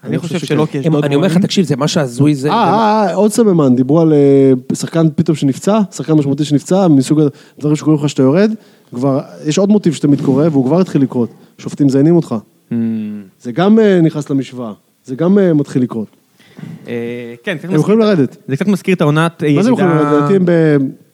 [0.04, 0.38] אני חושב.
[0.38, 1.38] שלא, כי הם- אשדוד אני אומר לך.
[1.38, 2.50] תקשיב, זה מה שהזוי זה...
[2.50, 7.20] אה, אה, אה, עוד סממן, דיברו על אה, שחקן פתאום שנפצע, שחקן משמעותי שנפצע, מסוג
[7.56, 8.50] הדברים שקורים לך שאתה יורד,
[8.94, 12.34] כבר, יש עוד מוטיב שתמיד קורה, והוא כבר התחיל לקרות, שופטים מזיינים אותך.
[12.70, 12.74] Hmm.
[13.40, 14.72] זה גם נכנס למשוואה.
[15.04, 16.08] זה גם מתחיל לקרות.
[16.84, 18.36] כן, הם יכולים לרדת.
[18.48, 19.56] זה קצת מזכיר את העונת ירידה...
[19.56, 20.12] מה זה יכולים לרדת?
[20.12, 20.50] לדעתי הם ב...
[20.50, 21.05] הם ב...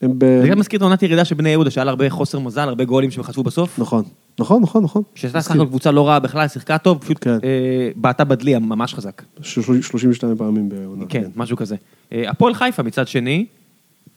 [0.00, 0.08] זה
[0.46, 3.10] קצת מזכיר את העונת ירידה של בני יהודה, שהיה לה הרבה חוסר מזל, הרבה גולים
[3.10, 3.78] שהם חטפו בסוף.
[3.78, 4.04] נכון,
[4.38, 5.02] נכון, נכון, נכון.
[5.14, 7.30] שהייתה סך הכל קבוצה לא רעה בכלל, שיחקה טוב, פשוט כן.
[7.44, 9.22] אה, בעטה בדלי ממש חזק.
[9.42, 11.04] ש- 32 פעמים בעונה.
[11.08, 11.76] כן, משהו כזה.
[12.12, 13.46] אה, הפועל חיפה מצד שני,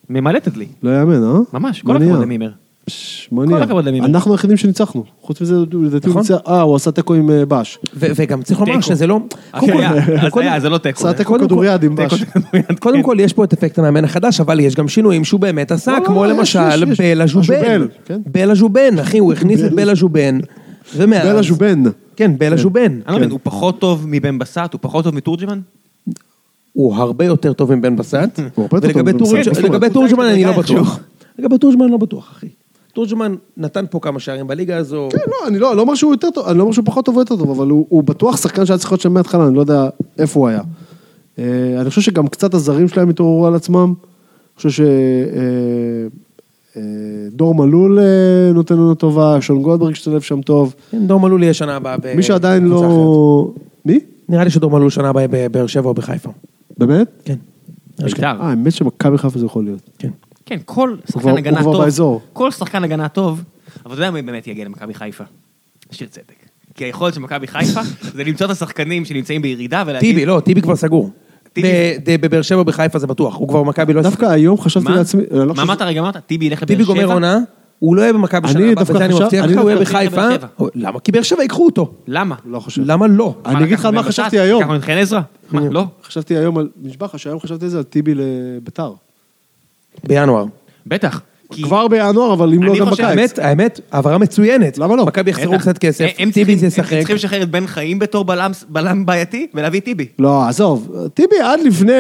[0.10, 0.68] ממלאת את דלי.
[0.84, 1.40] לא יאמן, אה?
[1.54, 1.98] ממש, כל?
[1.98, 2.52] הכבוד למימר.
[3.32, 3.64] מה נהיה?
[3.64, 4.06] הכבוד למימר.
[4.08, 5.04] אנחנו היחידים שניצחנו.
[5.22, 5.78] חוץ מזה, לדעתי
[6.08, 6.22] הוא נכון.
[6.22, 6.38] ניצח...
[6.48, 7.78] אה, הוא עשה תיקו עם אה, בש.
[7.96, 8.84] ו- וגם צריך לומר תיקו.
[8.88, 9.20] שזה לא...
[9.60, 9.74] קודם
[10.22, 11.00] כל- קודם- זה לא תיקו.
[11.08, 12.24] עשה תיקו כל- כדוריד עם בש.
[12.80, 15.92] קודם כל יש פה את אפקט המאמן החדש, אבל יש גם שינויים שהוא באמת עשה,
[15.92, 17.00] לא, לא, כמו יש, למשל יש, יש.
[17.02, 17.54] בלה ז'ובן.
[17.56, 18.22] הז'ובל, כן.
[18.26, 20.40] בלה ז'ובן, אחי, הוא הכניס את בלה ז'ובן.
[20.96, 21.28] ומאז...
[21.28, 21.84] בלה ז'ובן.
[22.16, 22.82] כן, בלה ז'ובן.
[22.86, 25.60] אני לא מבין, הוא פחות טוב מבן בסט, הוא פחות טוב מתורג'מן?
[26.74, 28.40] הוא הרבה יותר טוב מבן בסט.
[28.56, 29.62] הוא הרבה יותר ולגבי טוב מבן תורג'- בסט.
[29.82, 30.52] כן, תורג'מן אני לא.
[30.52, 31.00] בטוח.
[31.40, 32.48] לגבי תורג'מן לא בטוח, אחי.
[32.94, 35.10] תורג'מן נתן פה כמה שערים בליגה הזו.
[35.12, 37.16] כן, לא, אני לא לא אומר שהוא יותר טוב, אני לא אומר שהוא פחות טוב
[37.16, 39.90] או יותר טוב, אבל הוא בטוח שחקן שהיה צריך להיות שם מההתחלה, אני לא יודע
[40.20, 40.62] איפה הוא היה.
[41.40, 43.94] אה, אני חושב שגם קצת הזרים שלהם התעוררו על עצמם.
[43.94, 44.86] אני חושב
[47.32, 50.76] שדור מלול אה, נותן לנו טובה, שון גולדברג השתלב שם טוב.
[50.92, 53.52] כן, דור מלול יהיה שנה הבאה מי שעדיין לא...
[53.86, 54.00] מי?
[54.30, 56.30] נראה לי שדור מלול שנה הבאה בבאר שבע או בחיפה.
[56.78, 57.08] באמת?
[57.26, 57.36] כן.
[58.04, 58.24] בית"ר.
[58.24, 59.90] אה, האמת שמכבי חיפה זה יכול להיות.
[60.00, 60.10] כן.
[60.46, 62.22] כן, כל שחקן הגנה הוא כבר טוב, באזור.
[62.34, 63.44] כל שחקן הגנה טוב,
[63.86, 65.24] אבל אתה יודע מי באמת יגיע למכבי חיפה?
[65.92, 66.34] שיר צדק.
[66.76, 70.10] כי היכולת של מכבי חיפה זה למצוא את השחקנים שנמצאים בירידה ולהגיד...
[70.10, 71.10] טיבי, לא, טיבי כבר סגור.
[71.54, 74.02] טיבי- בבאר שבע בחיפה זה בטוח, הוא כבר במכבי לא.
[74.02, 74.92] דווקא היום חשבתי?
[74.92, 75.24] לעצמי...
[75.32, 76.18] לא מה אמרת רגע אמרת?
[76.18, 76.94] טיבי ילך לבאר טיבי שבע?
[76.94, 77.40] גומר עונה,
[77.80, 80.28] הוא לא יהיה במכבי אני שנה הבאה, דווקא וזה אני מבטיח לך, הוא יהיה בחיפה.
[80.76, 81.00] למה?
[81.00, 81.94] כי באר שבע ייקחו אותו.
[82.08, 82.36] למה?
[82.46, 82.82] לא חושב.
[82.86, 83.36] למה לא?
[83.46, 84.40] אני אגיד לך מה חשבתי?
[84.40, 84.62] היום.
[84.62, 85.22] לקחנו את חן עזרא?
[85.52, 85.86] מה, לא?
[86.04, 86.70] חשבתי היום על...
[86.82, 88.94] נשבע לך שהיום חשבתי על זה, על טיבי לביתר.
[90.08, 90.46] בינואר.
[90.88, 91.22] בטח.
[91.52, 93.00] כי- כבר בינואר, אבל אם לא גם בקיץ.
[93.00, 94.78] האמת, האמת, העברה מצוינת.
[94.78, 95.06] למה לא?
[95.06, 95.62] מכבי יחסרו בטח.
[95.62, 96.90] קצת כסף, טיבי זה הם ישחק.
[96.98, 100.06] צריכים לשחרר את בן חיים בתור בלם- בלם בעייתי ולהביא את טיבי.
[100.20, 101.92] לא, עזוב, טיבי עד לפני,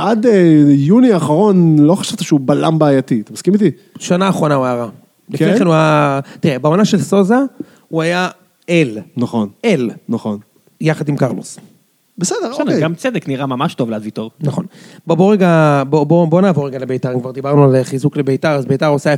[0.00, 3.70] עד אה, יוני האחרון, לא חשבת שהוא בלם בעייתי, אתה מסכים איתי?
[3.98, 4.88] שנה האחרונה הוא היה רע.
[5.30, 5.58] לפני כן?
[5.58, 6.20] כן הוא היה...
[6.40, 7.36] תראה, בעונה של סוזה,
[7.88, 8.28] הוא היה
[8.70, 8.98] אל.
[9.16, 9.90] נכון, אל.
[10.08, 10.38] נכון.
[10.80, 11.58] יחד עם קרלוס.
[12.22, 12.80] בסדר, בסדר, אוקיי.
[12.80, 14.30] גם צדק נראה ממש טוב ליד ויטור.
[14.40, 14.66] נכון.
[15.06, 18.48] בוא, בוא רגע, בוא, בוא, בוא נעבור רגע לביתר, אם כבר דיברנו על חיזוק לביתר,
[18.48, 19.16] אז ביתר עושה 0-0,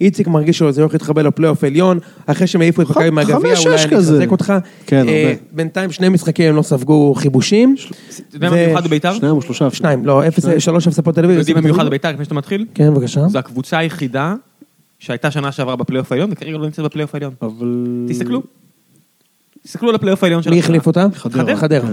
[0.00, 3.90] איציק מרגיש שזה הולך להתחבר לפלייאוף עליון, אחרי שהם העיפו את מכבי מהגביע, אולי אני
[3.90, 4.18] כזה.
[4.18, 4.52] אחזק אותך.
[4.86, 5.40] כן, אה, הרבה.
[5.52, 7.74] בינתיים שני משחקים הם לא ספגו חיבושים.
[8.28, 9.12] אתה יודע מה ו- מיוחד בביתר?
[9.14, 9.70] שניים או שלושה.
[9.70, 10.22] שניים, לא,
[10.58, 11.38] שלוש הפספות תל אביב.
[11.38, 11.86] יודעים מה מיוחד.
[11.86, 12.66] בביתר לפני שאתה מתחיל?
[12.74, 13.28] כן, בבקשה.
[13.28, 14.34] זו הקבוצה היחידה
[14.98, 17.32] שהייתה שנה שעברה בפלייאוף העליון וכרגע לא נמצאת בפלייאוף העליון.
[17.42, 18.06] אבל...
[18.08, 18.42] תסתכלו.
[19.62, 20.58] תסתכלו על הפלייאוף העליון של מי.
[20.58, 21.06] החליף אותה?
[21.14, 21.56] חדרה.
[21.56, 21.90] חדרה.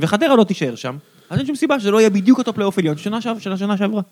[0.00, 0.94] וחדרה לא תישאר שם.
[1.30, 3.52] אז אין שום סיבה שזה לא יהיה בדיוק אותו פלייאוף עליון של שנה שעב- של
[3.52, 4.02] השנה שעברה.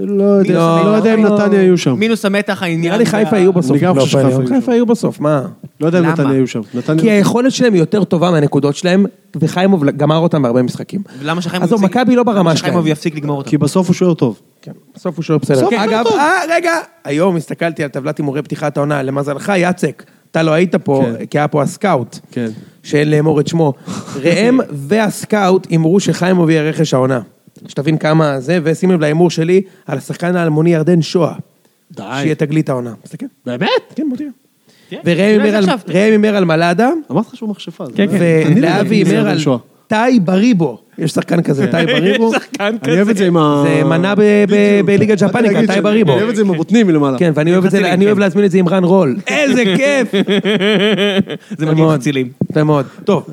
[0.00, 1.26] לא יודע, לא, לא יודע אם.
[1.26, 1.92] נתניה יהיו שם.
[1.98, 2.80] מינוס המתח העניין.
[2.80, 3.70] נראה לי חיפה וה- יהיו בסוף.
[3.70, 4.42] אני גם חושב שחיפה העליון.
[4.46, 5.42] יהיו חיפה יהיו בסוף, מה?
[5.80, 6.12] לא יודע אם למה?
[6.12, 6.60] נתניה יהיו שם.
[6.74, 11.02] נתניה- כי היכולת שלהם היא יותר טובה מהנקודות שלהם, וחיימוב גמר אותם בהרבה משחקים.
[11.22, 12.56] למה שחיימוב עזוב, יפסיק- מכבי לא ברמה למה שלהם.
[12.70, 13.50] שחיימוב יפסיק לגמור אותה.
[13.50, 14.40] כי בסוף הוא שוער טוב.
[14.62, 15.56] כן, בסוף הוא שוער בסדר.
[15.56, 16.12] בסוף הוא אגב, טוב.
[16.18, 16.72] אה, רגע,
[17.04, 20.02] היום הסתכלתי על טבלת הימורי פתיחת העונה, למזלך, יצק,
[20.34, 21.26] אתה לא היית פה, כן.
[21.26, 22.48] כי היה פה הסקאוט, כן.
[22.82, 23.72] שאין לאמור את שמו.
[24.24, 27.20] ראם והסקאוט הימרו שחיימוב יהיה רכש העונה.
[27.68, 31.32] שתבין כמה זה, ושים לב להימור שלי על השחקן האלמוני ירדן שואה.
[31.92, 32.02] די.
[32.20, 32.94] שיהיה תגלית העונה.
[33.04, 33.26] מסתכל.
[33.46, 33.68] באמת?
[33.96, 34.28] כן, בוא תראה.
[34.90, 35.54] כן, וראם הימר את
[35.88, 37.84] על- על מלאדה, אמרתי לך שהוא מכשפה.
[37.94, 38.16] כן, כן.
[38.56, 39.58] ולאבי הימר על שואה.
[39.86, 40.78] טאי בריבו.
[40.98, 42.32] יש שחקן כזה, טאי בריבו.
[42.34, 43.64] שחקן אני אוהב את זה עם ה...
[43.66, 44.20] זה מנה ב-
[44.50, 46.12] ב- בליגה ג'פניקה, טאי בריבו.
[46.12, 47.18] אני אוהב את זה עם הבוטנים מלמעלה.
[47.18, 48.18] כן, ואני אוהב כן.
[48.20, 49.16] להזמין את זה עם רן רול.
[49.26, 50.12] איזה כיף!
[51.58, 51.84] זה מגיע.
[51.94, 52.28] חצילים.
[52.50, 52.86] יפה מאוד.
[53.04, 53.26] טוב,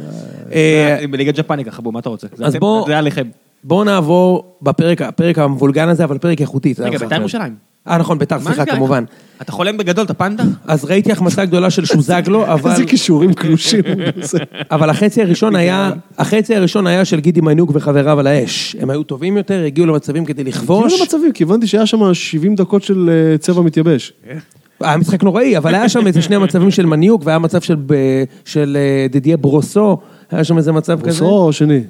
[1.12, 2.28] בליגת ג'פניקה, חבו, מה אתה רוצה?
[2.36, 3.24] זה אז אתם- בוא- זה עליכם.
[3.64, 6.74] בואו נעבור בפרק הפרק המבולגן הזה, אבל פרק איכותי.
[6.80, 7.16] רגע, בית"ר.
[7.16, 7.71] ירושלים.
[7.88, 8.66] אה, נכון, בית"ר, סליחה?
[8.66, 9.04] כמובן.
[9.42, 10.44] אתה חולם בגדול, אתה פנדה?
[10.66, 12.72] אז ראיתי החמצה גדולה של שוזגלו, אבל...
[12.72, 13.84] איזה כישורים קלושים.
[14.72, 18.76] אבל החצי הראשון היה, החצי הראשון היה של גידי מניוק וחבריו על האש.
[18.80, 21.00] הם היו טובים יותר, הגיעו למצבים כדי לכבוש.
[21.00, 24.14] למצבים, כי הבנתי שהיה שם 70 דקות של אה, צבע מתייבש.
[24.82, 27.62] היה משחק נוראי, אבל היה שם איזה שני מצבים של מניוק, והיה מצב
[28.46, 29.98] של, אה, דידיה ברוסו,
[30.32, 31.10] היה שם איזה מצב כזה.
[31.10, 31.82] בוסו או שני?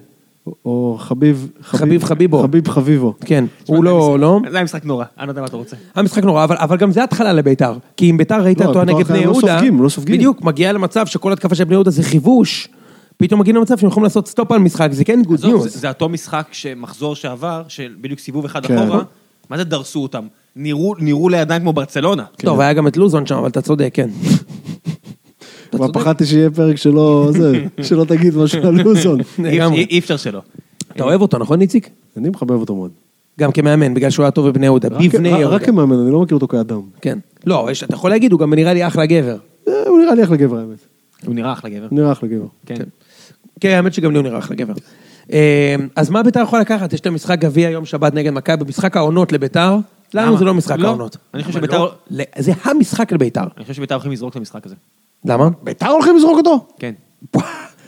[0.66, 1.50] או חביב...
[1.62, 2.42] חביב חביבו.
[2.42, 3.14] חביב חביבו.
[3.26, 4.40] כן, הוא לא, לא.
[4.52, 5.76] זה היה משחק נורא, אני לא יודע מה אתה רוצה.
[5.96, 7.74] היה משחק נורא, אבל, גם זה התחלה לביתר.
[7.98, 10.16] כי אם ביתר ראית לא, אותו ביתר נגד בני לא יהודה, סופגים, לא סופגים.
[10.16, 12.70] בדיוק, מגיעה למצב שכל התקפה של בני יהודה זה כיבוש,
[13.18, 15.78] פתאום מגיעים למצב שהם יכולים לעשות stop על משחק, זה כן good news.
[15.80, 18.78] זה אותו משחק שמחזור שעבר, של בדיוק סיבוב אחד כן.
[18.78, 19.04] אחורה,
[19.50, 20.28] מה זה דרסו אותם?
[20.56, 22.24] נראו נראו לידיים כמו ברצלונה.
[22.38, 24.10] טוב, היה גם את לוזון שם, אבל אתה צודק, כן.
[25.88, 26.02] כבר.
[26.02, 29.20] פחדתי שיהיה פרק שלא, זה, שלא תגיד משהו על לוזון.
[29.46, 30.42] אי- אפשר שלא.
[30.96, 31.90] אתה אוהב אותו, נכון איציק?
[32.18, 32.92] אני מחבב אותו מאוד.
[33.40, 34.90] גם כמאמן, בגלל שהוא היה טוב בבני יהודה.
[34.90, 35.56] בבני יהודה.
[35.56, 36.82] רק כמאמן, אני לא מכיר אותו כאדם.
[37.02, 37.20] כן.
[37.46, 39.38] לא, יש- אתה יכול להגיד, הוא גם נראה לי אחלה גבר.
[39.68, 40.78] אה, הוא נראה לי אחלה גבר האמת.
[41.26, 41.88] הוא נראה אחלה גבר.
[41.92, 42.46] נראה אחלה גבר.
[42.66, 42.76] כן.
[43.60, 44.74] כן, האמת שגם לי הוא נראה אחלה גבר.
[45.34, 46.94] אה, אז מה ביתר יכול לקחת?
[46.94, 49.78] יש להם משחק גביע יום שבת נגד מכבי, במשחק העונות לביתר.
[50.14, 50.38] לנו למה?
[50.38, 50.88] זה לא משחק לא.
[50.88, 51.18] העונות.
[51.34, 53.42] אני חושב שביתר- לא, ל- זה המשחק לביתר.
[53.58, 54.76] אני חושב שביתר הולכים לזרוק את המשחק הזה.
[55.26, 55.50] למה?
[55.64, 56.66] ביתר הולכים לזרוק אותו?
[56.80, 56.92] כן.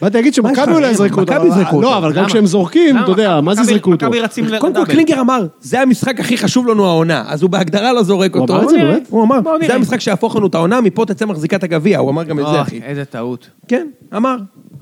[0.01, 0.73] באתי להגיד שמכבי?
[0.73, 1.33] אולי יזרקו אותו.
[1.33, 1.97] מכבי יזרקו לא, אותו.
[1.97, 2.25] אבל גם?
[2.25, 2.97] כשהם זורקים?
[2.97, 4.05] אתה יודע, מה זה יזרקו אותו?
[4.05, 4.93] מכבי רצים ל- קודם כל לדאבל.
[4.93, 8.53] קלינגר אמר, זה המשחק הכי חשוב לנו העונה, אז הוא בהגדרה לא זורק הוא אותו.
[8.53, 9.07] אמר את זה, באמת?
[9.09, 9.75] הוא אמר, זה.
[9.75, 12.79] המשחק שיהפוך לנו את העונה, מפה תצא מחזיקת הגביע, הוא אמר גם את זה, אחי.
[12.83, 13.49] איזה טעות.
[13.67, 14.35] כן, אמר,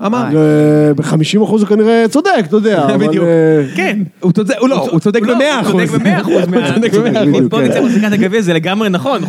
[0.06, 0.24] אמר.
[0.96, 2.96] ב-50 אחוז הוא כנראה צודק, אתה יודע.
[2.96, 3.24] בדיוק.
[3.24, 3.98] אה, כן.
[4.20, 5.90] הוא צודק, הוא לא, הוא צודק לא, במאה הוא אחוז.
[5.90, 6.46] צודק אחוז.
[6.48, 7.36] מה- הוא צודק במאה בדיוק.
[7.36, 7.46] אחוז.
[7.46, 7.64] מפה כן.
[7.64, 9.22] נצא מחזיקת הגביע זה לגמרי נכון,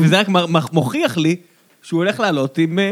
[0.00, 0.28] וזה רק
[0.72, 1.36] מוכיח לי
[1.82, 2.78] שהוא הולך לעלות עם...
[2.78, 2.84] אה,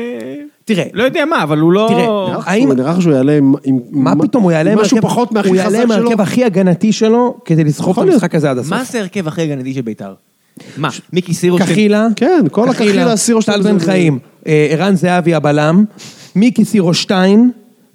[0.64, 1.86] תראה, לא יודע מה, אבל הוא לא...
[1.91, 3.78] תראה, לך האם- נראה לך שהוא יעלה עם...
[3.91, 6.05] מה פתאום, הוא יעלה עם משהו פחות מהכי הוא יעלה עם חזק שלו?
[6.07, 8.09] ההרכב הכי הגנתי שלו, כדי לסחוב את.
[8.09, 8.72] המשחק הזה עד הסוף.
[8.72, 10.14] מה זה ההרכב הכי הגנתי של בית"ר?
[10.76, 11.62] מה, מיקי סירוש...
[11.62, 15.84] קחילה, כן, כל הקחילה, סירו טל בן חיים, אה, ערן זהבי הבלם,
[16.36, 17.51] מיקי סירושטיין,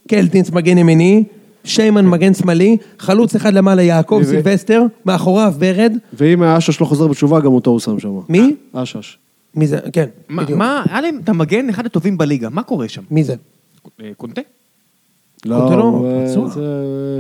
[0.10, 1.24] קלטינס מגן ימיני,
[1.64, 7.40] שיימן מגן שמאלי, חלוץ אחד למעלה יעקב סילבסטר, מאחוריו ורד, ואם האשש לא חוזר בתשובה,
[7.40, 8.10] גם אותו הוא שם שם.
[8.30, 8.56] מי?
[8.74, 9.18] אשש.
[9.56, 9.78] מי זה?
[9.94, 10.60] כן, מה, בדיוק.
[10.60, 13.02] מה, היה להם את המגן אחד הטובים בליגה, מה קורה שם?
[13.12, 13.36] מי זה?
[14.02, 14.42] אה, קונטה?
[15.44, 16.48] קונטה לא, אה, פצוע.
[16.50, 16.62] זה-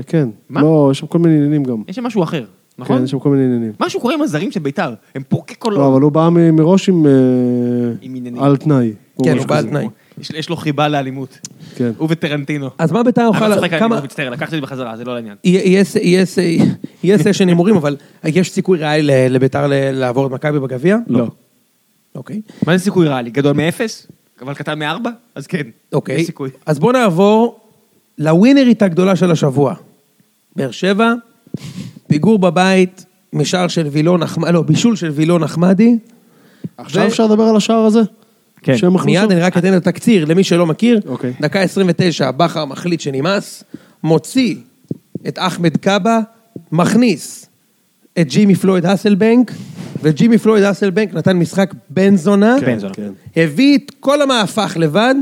[0.07, 0.29] כן.
[0.49, 0.61] מה?
[0.61, 1.81] לא, יש שם כל מיני עניינים גם.
[1.87, 2.43] יש שם משהו אחר,
[2.79, 2.97] נכון?
[2.97, 3.71] כן, יש שם כל מיני עניינים.
[3.79, 5.91] משהו קורה עם הזרים של בית"ר, הם פורקי לא, קולות.
[5.93, 7.05] אבל הוא בא מ- מראש עם...
[7.05, 7.11] אה,
[8.01, 8.43] עם עניינים.
[8.43, 8.93] על תנאי.
[9.23, 9.65] כן, הוא בא על.
[9.69, 9.87] תנאי.
[10.21, 11.39] יש- יש לו חיבה לאלימות.
[11.75, 11.91] כן.
[11.97, 12.69] הוא וטרנטינו.
[12.77, 13.47] אז מה ביתר אני יוכל...
[13.47, 15.35] לא צוחק, כמה- אני מצטער, לקחתי את זה בחזרה, זה לא לעניין.
[15.43, 16.37] יהיה- יהיה ס- יהיה ס-
[17.03, 20.97] יהיה סשן הימורים, אבל יש סיכוי ריאלי ל- לביתר ל- לעבור את מכבי בגביע?
[21.07, 21.27] לא.
[22.15, 22.41] אוקיי.
[22.67, 23.29] מה זה סיכוי ריאלי?
[23.29, 24.07] גדול מאפס?
[24.41, 25.09] אבל קטן מארבע?
[25.35, 25.63] אז כן.
[25.93, 26.15] אוקיי.
[26.15, 26.49] יש סיכוי.
[26.65, 27.59] אז בואו נעבור
[28.17, 29.73] לווינרית הגדולה של השבוע.
[30.55, 31.13] באר שבע,
[32.07, 35.97] פיגור בבית, משער של וילון נחמדי, לא, בישול של וילון נחמדי.
[36.77, 38.01] עכשיו ו- אפשר לדבר על השער הזה?
[38.61, 38.75] כן.
[39.05, 39.31] מיד?
[39.31, 40.99] אני רק אתן את התקציר למי שלא מכיר.
[41.07, 41.33] אוקיי.
[41.41, 43.63] דקה 29, בכר מחליט שנמאס,
[44.03, 44.55] מוציא
[45.27, 46.19] את אחמד קאבה,
[46.71, 47.45] מכניס
[48.19, 49.51] את ג'ימי פלויד האסלבנק,
[50.03, 52.55] וג'ימי פלויד האסלבנק נתן משחק בן זונה.
[52.65, 52.93] בן זונה.
[52.93, 53.11] כן.
[53.35, 55.15] הביא את כל המהפך לבד,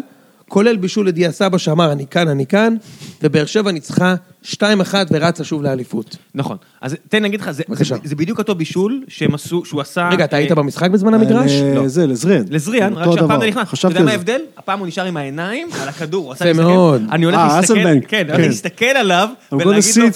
[0.52, 2.76] כולל בישול לדיה סבא שאמר אני כאן, אני כאן,
[3.24, 4.54] ובאר שבע ניצחה 2-1
[5.12, 6.16] ורצה שוב לאליפות.
[6.36, 6.58] נכון.
[6.82, 7.64] אז תן להגיד לך, זה-.
[7.70, 10.10] זה- זה בדיוק אותו בישול שהם עשו, שהוא עשה...
[10.12, 11.52] רגע, אתה אה, היית במשחק בזמן המגרש?
[11.52, 11.88] אה, לא.
[11.88, 12.43] זה, לזריאן.
[12.49, 13.39] לזריאן, רק שהפעם.
[13.41, 13.68] זה נכנס.
[13.80, 14.12] אתה יודע על מה.
[14.12, 14.41] ההבדל?
[14.58, 16.64] הפעם הוא נשאר עם העיניים על הכדור, הוא עשה להסתכל.
[16.64, 17.02] מאוד.
[17.12, 17.74] אני הולך אה, להסתכל.
[17.84, 18.28] כן, אני כן.
[18.34, 19.72] הולך להסתכל עליו, ולהגיד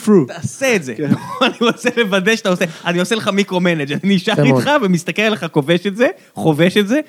[0.07, 0.25] לו.
[0.27, 0.93] תעשה את זה.
[1.41, 4.43] אני רוצה לוודא שאתה עושה, אני עושה לך מיקרו-מנג', אני נשאר.
[4.43, 6.99] איתך ומסתכל עליך, כובש את זה, חובש את זה.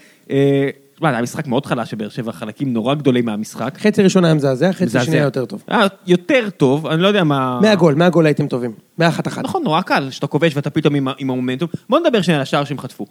[0.97, 3.78] אה, תשמע, זה היה משחק מאוד חלש של באר שבע, חלקים נורא גדולים מהמשחק.
[3.78, 5.01] חצי ראשון היה מזעזע, חצי.
[5.05, 5.62] שני היה יותר טוב.
[5.68, 7.61] היה יותר טוב, אני לא יודע מה...
[7.61, 8.72] מהגול, מהגול הייתם טובים.
[8.99, 9.44] מאחת אחת.
[9.44, 11.68] נכון, נורא קל, שאתה כובש ואתה פתאום עם, עם המומנטום.
[11.88, 13.07] בוא נדבר שנייה על השער שהם חטפו.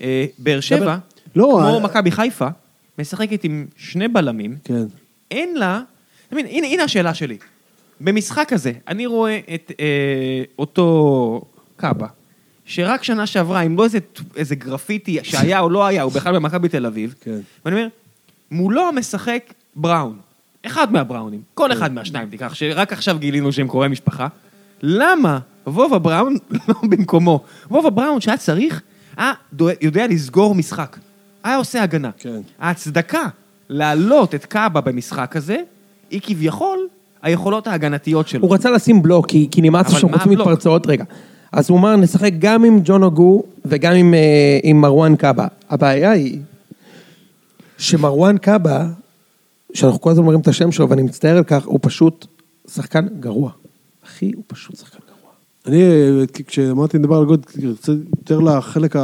[0.00, 0.96] אה, באר שבע,
[1.36, 2.48] לא, כמו אה, מכבי חיפה,
[2.98, 4.84] משחקת עם שני בלמים, כן.
[5.30, 5.80] אין לה...
[6.32, 7.36] מבין, הנה, הנה השאלה שלי.
[8.00, 11.42] במשחק הזה, אני רואה את אה, אותו
[11.76, 12.06] קאבה,
[12.64, 13.98] שרק שנה שעברה, אם לא איזה,
[14.36, 17.38] איזה גרפיטי שהיה או לא היה, הוא בכלל במכבי תל אביב, כן.
[17.64, 17.88] ואני אומר,
[18.50, 20.18] מולו משחק בראון,
[20.66, 24.28] אחד מהבראונים, כל אחד מהשניים תיקח, שרק עכשיו גילינו שהם קרובי משפחה.
[24.82, 26.36] למה וובה בראון
[26.68, 27.44] לא במקומו?
[27.70, 28.82] וובה בראון שהיה צריך,
[29.16, 29.32] היה
[29.80, 30.96] יודע לסגור משחק.
[31.44, 32.10] היה עושה הגנה.
[32.18, 32.40] כן.
[32.58, 33.24] ההצדקה
[33.68, 35.56] להעלות את קאבה במשחק הזה,
[36.10, 36.78] היא כביכול
[37.22, 38.42] היכולות ההגנתיות שלו.
[38.42, 40.38] הוא רצה לשים בלוק, כי, כי נמאס שם רוצים הבלוק?
[40.40, 40.86] מתפרצות.
[40.86, 41.04] רגע.
[41.54, 45.46] אז הוא אמר, נשחק גם עם ג'ון אוגו וגם עם, אה, עם מרואן קאבה.
[45.70, 46.38] הבעיה היא
[47.78, 48.86] שמרואן קאבה,
[49.74, 52.26] שאנחנו כל הזמן אומרים את השם שלו ואני מצטער על כך, הוא פשוט
[52.74, 53.50] שחקן גרוע.
[54.04, 55.30] אחי, הוא פשוט שחקן גרוע.
[55.66, 59.02] אני, אה, כשאמרתי לדבר על גוד, רוצה יותר לחלק אז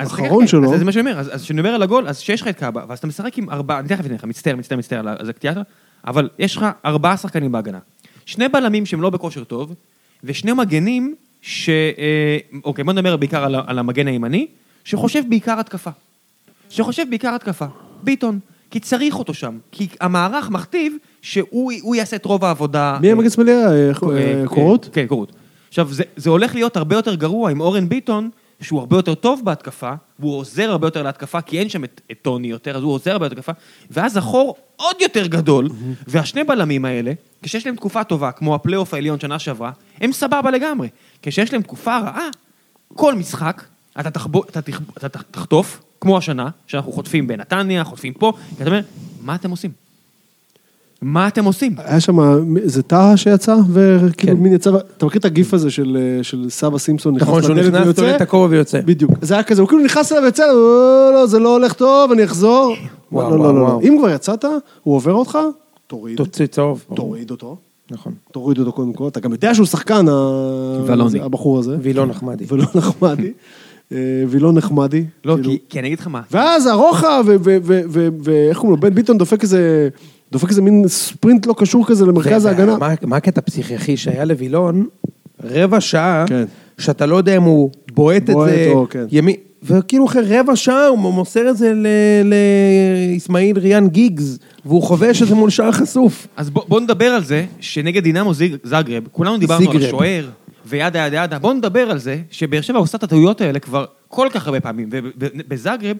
[0.00, 0.72] האחרון כן, שלו.
[0.72, 2.84] אז זה מה שאני אומר, אז אז כשנדבר על הגול, אז שיש לך את קאבה,
[2.88, 5.30] ואז אתה משחק עם ארבעה, אני תכף אתן לך, מצטער, מצטער, מצטער על ה- על
[5.30, 5.54] הקטיעה,
[6.06, 7.78] אבל יש לך ארבעה שחקנים בהגנה.
[8.26, 9.74] שני בלמים שהם לא בכושר טוב,
[10.24, 11.14] ושני מגנים
[11.46, 11.68] ש...
[11.68, 14.46] אה, אוקיי, בוא נדבר בעיקר על המגן הימני,
[14.84, 15.90] שחושב בעיקר התקפה.
[16.70, 17.64] שחושב בעיקר התקפה.
[18.02, 18.38] ביטון.
[18.70, 19.58] כי צריך אותו שם.
[19.72, 22.98] כי המערך מכתיב שהוא הוא יעשה את רוב העבודה.
[23.00, 23.52] מי המגן שמאלי?
[23.52, 24.88] אה, אה, קורות?
[24.92, 25.32] כן, קורות.
[25.68, 28.30] עכשיו, זה, זה הולך להיות הרבה יותר גרוע עם אורן ביטון,
[28.60, 32.16] שהוא הרבה יותר טוב בהתקפה, והוא עוזר הרבה יותר להתקפה, כי אין שם את, את
[32.22, 33.52] טוני יותר, אז הוא עוזר הרבה יותר להתקפה,
[33.90, 35.68] ואז החור עוד יותר גדול,
[36.06, 40.88] והשני בלמים האלה, כשיש להם תקופה טובה, כמו הפלייאוף העליון שנה שעברה, הם סבבה לגמרי.
[41.22, 42.28] כשיש להם תקופה רעה,
[42.94, 43.62] כל משחק,
[44.00, 48.62] אתה, תחבו, אתה, תח, אתה תח- תחטוף, כמו השנה, שאנחנו חוטפים בנתניה, חוטפים פה, כי
[48.62, 48.80] אתה אומר,
[49.20, 49.70] מה אתם עושים?
[51.04, 51.74] מה אתם עושים?
[51.84, 52.18] היה שם,
[52.64, 54.42] זה טאה שיצא, וכאילו כן.
[54.42, 57.84] מין יצא, אתה מכיר את הגיף הזה של, של סבא סימפסון, נכון, שהוא לדלת נכנס,
[57.86, 58.00] ויוצא?
[58.02, 58.80] תולה את הכובע ויוצא.
[58.84, 62.12] בדיוק, זה היה כזה, הוא כאילו נכנס אליו ויוצא, לא, לא, זה לא הולך טוב,
[62.12, 62.74] אני אחזור.
[63.12, 63.80] וואו, לא, וואו, לא, לא, וואו.
[63.80, 64.44] אם כבר יצאת,
[64.82, 65.38] הוא עובר אותך,
[65.86, 66.84] תוריד, תוציא צהוב.
[66.94, 67.56] תוריד אותו.
[67.90, 68.12] נכון.
[68.32, 69.08] תוריד אותו קודם כל.
[69.08, 70.12] אתה גם יודע שהוא שחקן, ה-
[70.86, 71.10] ולוני.
[71.10, 71.76] זה, הבחור הזה.
[71.80, 72.44] וילון נחמדי.
[72.48, 73.32] ולא נחמדי.
[73.92, 73.98] אה,
[74.28, 75.04] וילון נחמדי.
[75.24, 75.50] לא, כאילו.
[75.68, 76.20] כי- אני אגיד לך מה.
[76.30, 77.24] ואז הרוחב,
[78.22, 79.88] ואיך קוראים לו, בן ביטון דופק איזה,
[80.32, 82.76] דופק איזה מין ספרינט לא קשור כזה למרכז ההגנה.
[83.02, 84.86] מה- הקטע הפסיכי שהיה לווילון?
[85.44, 86.44] רבע שעה, כן.
[86.78, 89.04] שאתה לא יודע אם הוא בועט את זה, או, כן.
[89.10, 91.86] ימין, וכאילו אחרי רבע שעה הוא מוסר את זה ל-
[93.14, 96.26] לאסמאעיל ריאן גיגס, והוא חובש את זה מול שער חשוף.
[96.36, 98.32] אז בוא, בוא נדבר על זה שנגד דינמו
[98.64, 99.76] זאגרב, כולנו דיברנו זיגרב.
[99.82, 100.28] על השוער,
[100.66, 104.28] וידה ידה ידה, בוא נדבר על זה שבאר שבע עושה את הטעויות האלה כבר כל
[104.32, 105.96] כך הרבה פעמים, ובזאגרב,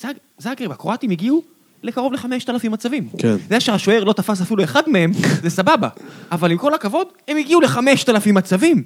[0.00, 1.42] זאג, זאגרב, הקרואטים הגיעו
[1.82, 3.08] לקרוב לחמשת אלפים מצבים.
[3.18, 3.36] כן.
[3.50, 5.12] זה שהשוער לא תפס אפילו אחד מהם,
[5.42, 5.88] זה סבבה,
[6.32, 8.82] אבל עם כל הכבוד, הם הגיעו לחמשת אלפים מצבים.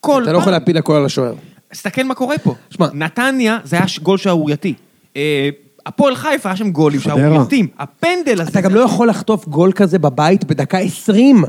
[0.00, 1.34] כל אתה לא יכול להפיל הכל על השוער.
[1.72, 2.54] תסתכל מה קורה פה.
[2.70, 2.86] שמע.
[2.94, 4.74] נתניה, זה היה גול שערורייתי.
[5.16, 5.48] אה,
[5.86, 7.00] הפועל חיפה, היה שם גולים.
[7.00, 7.66] שערורייתיים.
[7.78, 8.50] הפנדל הזה...
[8.50, 11.44] אתה גם לא יכול לחטוף גול כזה בבית בדקה 20.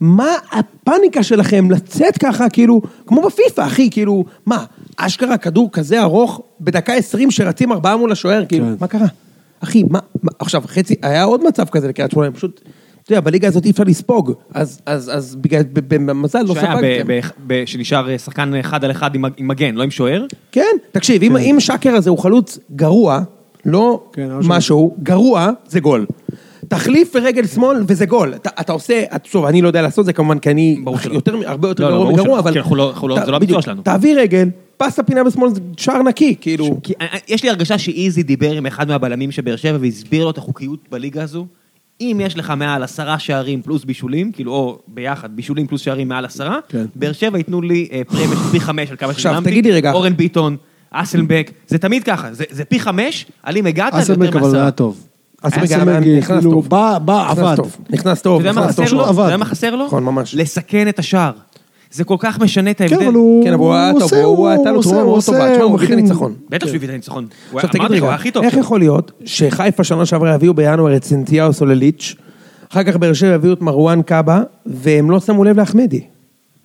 [0.00, 4.64] מה הפאניקה שלכם לצאת ככה, כאילו, כמו בפיפא, אחי, כאילו, מה,
[4.96, 8.74] אשכרה כדור כזה ארוך בדקה 20 שרצים ארבעה מול השוער, כאילו, כן.
[8.80, 9.06] מה קרה?
[9.64, 12.60] אחי, מה, מה, עכשיו, חצי, היה עוד מצב כזה לקריית שמונה, פשוט,
[13.02, 17.06] אתה יודע, בליגה הזאת אי אפשר לספוג, אז, אז, אז בגלל, במזל לא ספגתם.
[17.06, 20.26] ב- ב- ב- שנשאר אה, שחקן אחד על אחד עם עם מגן, לא עם שוער.
[20.52, 23.20] כן, תקשיב, אם, אם שקר הזה הוא חלוץ גרוע,
[23.64, 26.06] לא כן, שם- משהו, גרוע, זה גול.
[26.74, 28.34] תחליף ברגל שמאל וזה גול.
[28.34, 30.76] אתה, אתה עושה, שוב, אני לא יודע לעשות זה כמובן, כי אני.
[31.12, 32.50] יותר, הרבה יותר לא, לא, גרוע מגרוע, אבל...
[33.18, 33.82] ת- זה לא המקצוע שלנו.
[33.82, 36.80] תעביר רגל, פס לפינה בשמאל, שער נקי, כאילו...
[37.00, 40.30] אה, אה, יש לי הרגשה שאיזי דיבר עם אחד מהבלמים של באר שבע והסביר לו
[40.30, 41.46] את החוקיות בליגה הזו.
[42.00, 46.24] אם יש לך מעל עשרה שערים פלוס בישולים, כאילו, או ביחד, בישולים פלוס שערים מעל
[46.24, 46.84] עשרה, כן.
[46.94, 49.38] באר שבע ייתנו לי אה, פרמיה פי חמש על כמה ששילמתי.
[49.92, 50.56] אורן ביטון,
[50.90, 54.40] אסלבק, זה תמיד ככה, זה זה פי חמש, על אם הגעת, זה יותר אסלמק אבל
[54.40, 54.62] זה מעשרה.
[54.62, 55.06] היה טוב.
[55.42, 56.68] אסלמק, היה- נכנס כאילו, טוב.
[56.68, 57.56] בא, בא, עבד.
[57.90, 58.84] נכנס טוב, נכנס טוב.
[58.86, 59.24] פשוט אתה עבד.
[59.24, 59.86] יודע מה חסר לו?
[59.86, 60.34] נכון, ממש.
[60.34, 61.32] לסכן את השער.
[61.90, 62.96] זה כל כך משנה את ההבדל.
[62.98, 65.16] כן, אבל הוא כן, אבל הוא היה טוב, עושה, הוא הייתה לו עושה, תרומה מאוד
[65.16, 66.34] עושה, טובה, תשמע, הוא הביא את הניצחון.
[66.50, 67.26] בטח שהוא הביא את הניצחון.
[67.50, 68.16] הוא עכשיו תגיד הוא רגע.
[68.42, 68.56] איך.
[68.56, 72.14] יכול להיות שחיפה שנה שעברה הביאו בינואר את סנטיהו סולליץ',
[72.72, 76.00] אחר כך באר שבע הביאו את מרואן קאבה, והם לא שמו לב לאחמדי.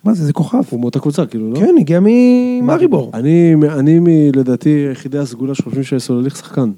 [0.04, 0.62] מה זה, זה כוכב.
[0.70, 1.60] הוא מאותה קבוצה, כאילו, לא?
[1.60, 3.10] כן, הגיע ממאריבור.
[3.14, 3.54] אני,
[4.36, 6.70] לדעתי היחידי הסגולה שחושבים שסולליך שחקן.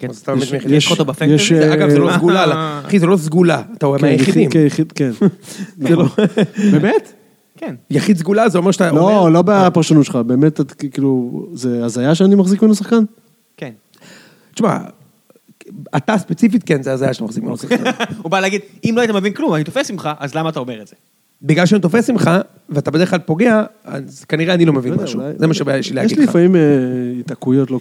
[0.00, 0.10] כן.
[0.10, 1.72] אז אתה באמת יש- אותו בפנטזי?
[1.72, 2.54] אגב, זה לא אה, סגולה, לא.
[2.86, 4.48] אחי, זה לא סגולה, אתה רואה כן, מהיחידים.
[4.48, 5.10] יחיד- כיחיד, כן.
[5.88, 6.04] זה לא-
[6.72, 7.12] באמת?
[7.56, 7.74] כן.
[7.90, 9.00] יחיד סגולה זה אומר שאתה אומר...
[9.00, 13.02] לא, לא בפרשנות שלך, באמת, את- כאילו, זה הזיה שאני מחזיק ממנו שחקן?
[13.56, 13.70] כן.
[14.54, 14.78] תשמע,
[15.96, 17.82] אתה ספציפית כן, זה הזיה שאתה מחזיק ממנו שחקן.
[18.22, 20.82] הוא בא להגיד, אם לא היית מבין כלום, אני תופס ממך, אז למה אתה אומר
[20.82, 20.94] את זה?
[21.42, 22.30] בגלל שאני תופס ממך,
[22.68, 25.20] ואתה בדרך כלל פוגע, אז כנראה אני לא מבין לא משהו.
[25.36, 26.30] זה מה שבעיה שלי יש להגיד לי לך.
[26.30, 26.60] לפעמים אה,
[27.20, 27.80] התעקשויות לא-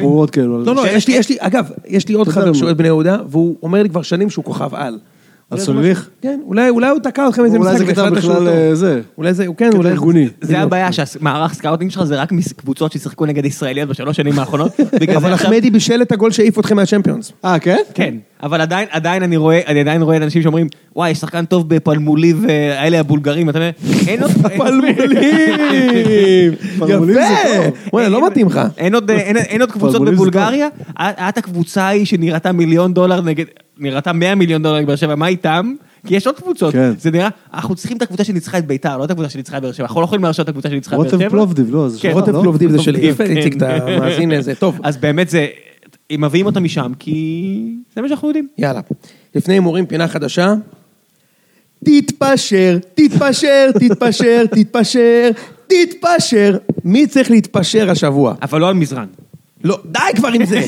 [0.00, 0.64] ברורות כאלו.
[0.64, 2.52] לא, לא, יש לי, יש לי, אגב, יש לי עוד חבר?
[2.52, 4.98] שאוהד בני יהודה, והוא אומר לי כבר שנים שהוא כוכב על.
[5.50, 6.08] אולי זה סולליך?
[6.22, 8.48] כן, אולי אולי הוא תקע אתכם איזה משחק אולי זה קטע והחלטת שהוא בכלל.
[8.48, 9.00] אה, זה.
[9.18, 9.90] אולי זה, כן, קטע אולי...
[9.90, 10.28] ארגוני.
[10.40, 14.72] זה הבעיה שהמערך scouting שלך זה רק מקבוצות ששיחקו נגד ישראליות בשלוש שנים האחרונות.
[15.16, 17.32] אבל זה אחמדי בישל את הגול שהעיף אתכם מהצ'מפיונס.
[17.44, 17.76] אה, כן?
[17.94, 21.68] כן, אבל עדיין, עדיין אני רואה, אני עדיין רואה אנשים שאומרים, וואי, יש שחקן טוב
[21.68, 23.70] בפלמולי והאלה הבולגרים, אתה אומר,
[24.06, 24.30] אין עוד...
[24.58, 24.94] פלמולים!
[26.78, 27.64] פלמולים זה יפה!
[27.64, 27.74] טוב.
[27.92, 28.60] וואלה, לא מתאים לך.
[28.78, 29.10] אין עוד,
[29.60, 33.44] עוד קבוצות זה בבולגריה, את הקבוצה ההיא שנראתה מיליון דולר נגד,
[33.80, 35.74] נראתה 100 מיליון דולר נגד באר שבע, מה איתם?
[36.06, 36.92] כי יש עוד קבוצות, כן.
[36.98, 39.72] זה נראה, אנחנו צריכים את הקבוצה שניצחה את ביתר, לא את הקבוצה שניצחה את באר
[39.72, 41.16] שבע, אנחנו לא יכולים להרשות את הקבוצה שניצחה את באר שבע.
[41.18, 42.40] רוטב פלובדיב, לא, זה כן, שלך, רוטב לא?
[42.42, 43.36] פלובדיב זה שלי, פלובדיב, יפה, כן.
[43.36, 44.54] איציק, אתה מאזין לזה.
[44.54, 45.46] טוב, אז באמת זה,
[46.10, 48.48] הם מביאים אותם משם, כי זה מה שאנחנו יודעים.
[48.58, 48.80] יאללה.
[49.34, 50.54] לפני הימורים, פינה חדשה.
[51.84, 55.30] תתפשר, תתפשר, תתפשר, תתפשר,
[55.66, 56.56] תתפשר.
[56.84, 58.34] מי צריך להתפשר השבוע?
[58.42, 59.06] אבל לא על מזרן.
[59.64, 60.60] לא, די כבר עם זה.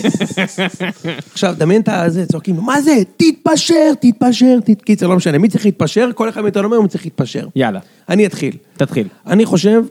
[1.32, 2.93] עכשיו, דמיין את הזה, צועקים, לו, מה זה?
[3.16, 4.82] תתפשר, תתפשר, תת...
[4.82, 6.11] קיצר, לא משנה, מי צריך להתפשר?
[6.14, 7.47] כל אחד מאיתנו אומר, מי צריך להתפשר.
[7.57, 8.57] יאללה, אני אתחיל.
[8.76, 9.09] תתחיל.
[9.26, 9.82] אני חושב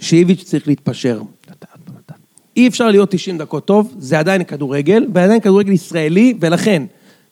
[0.00, 1.20] שאיביץ' צריך להתפשר.
[2.56, 6.82] אי אפשר להיות 90 דקות טוב, זה עדיין כדורגל, ועדיין כדורגל ישראלי, ולכן,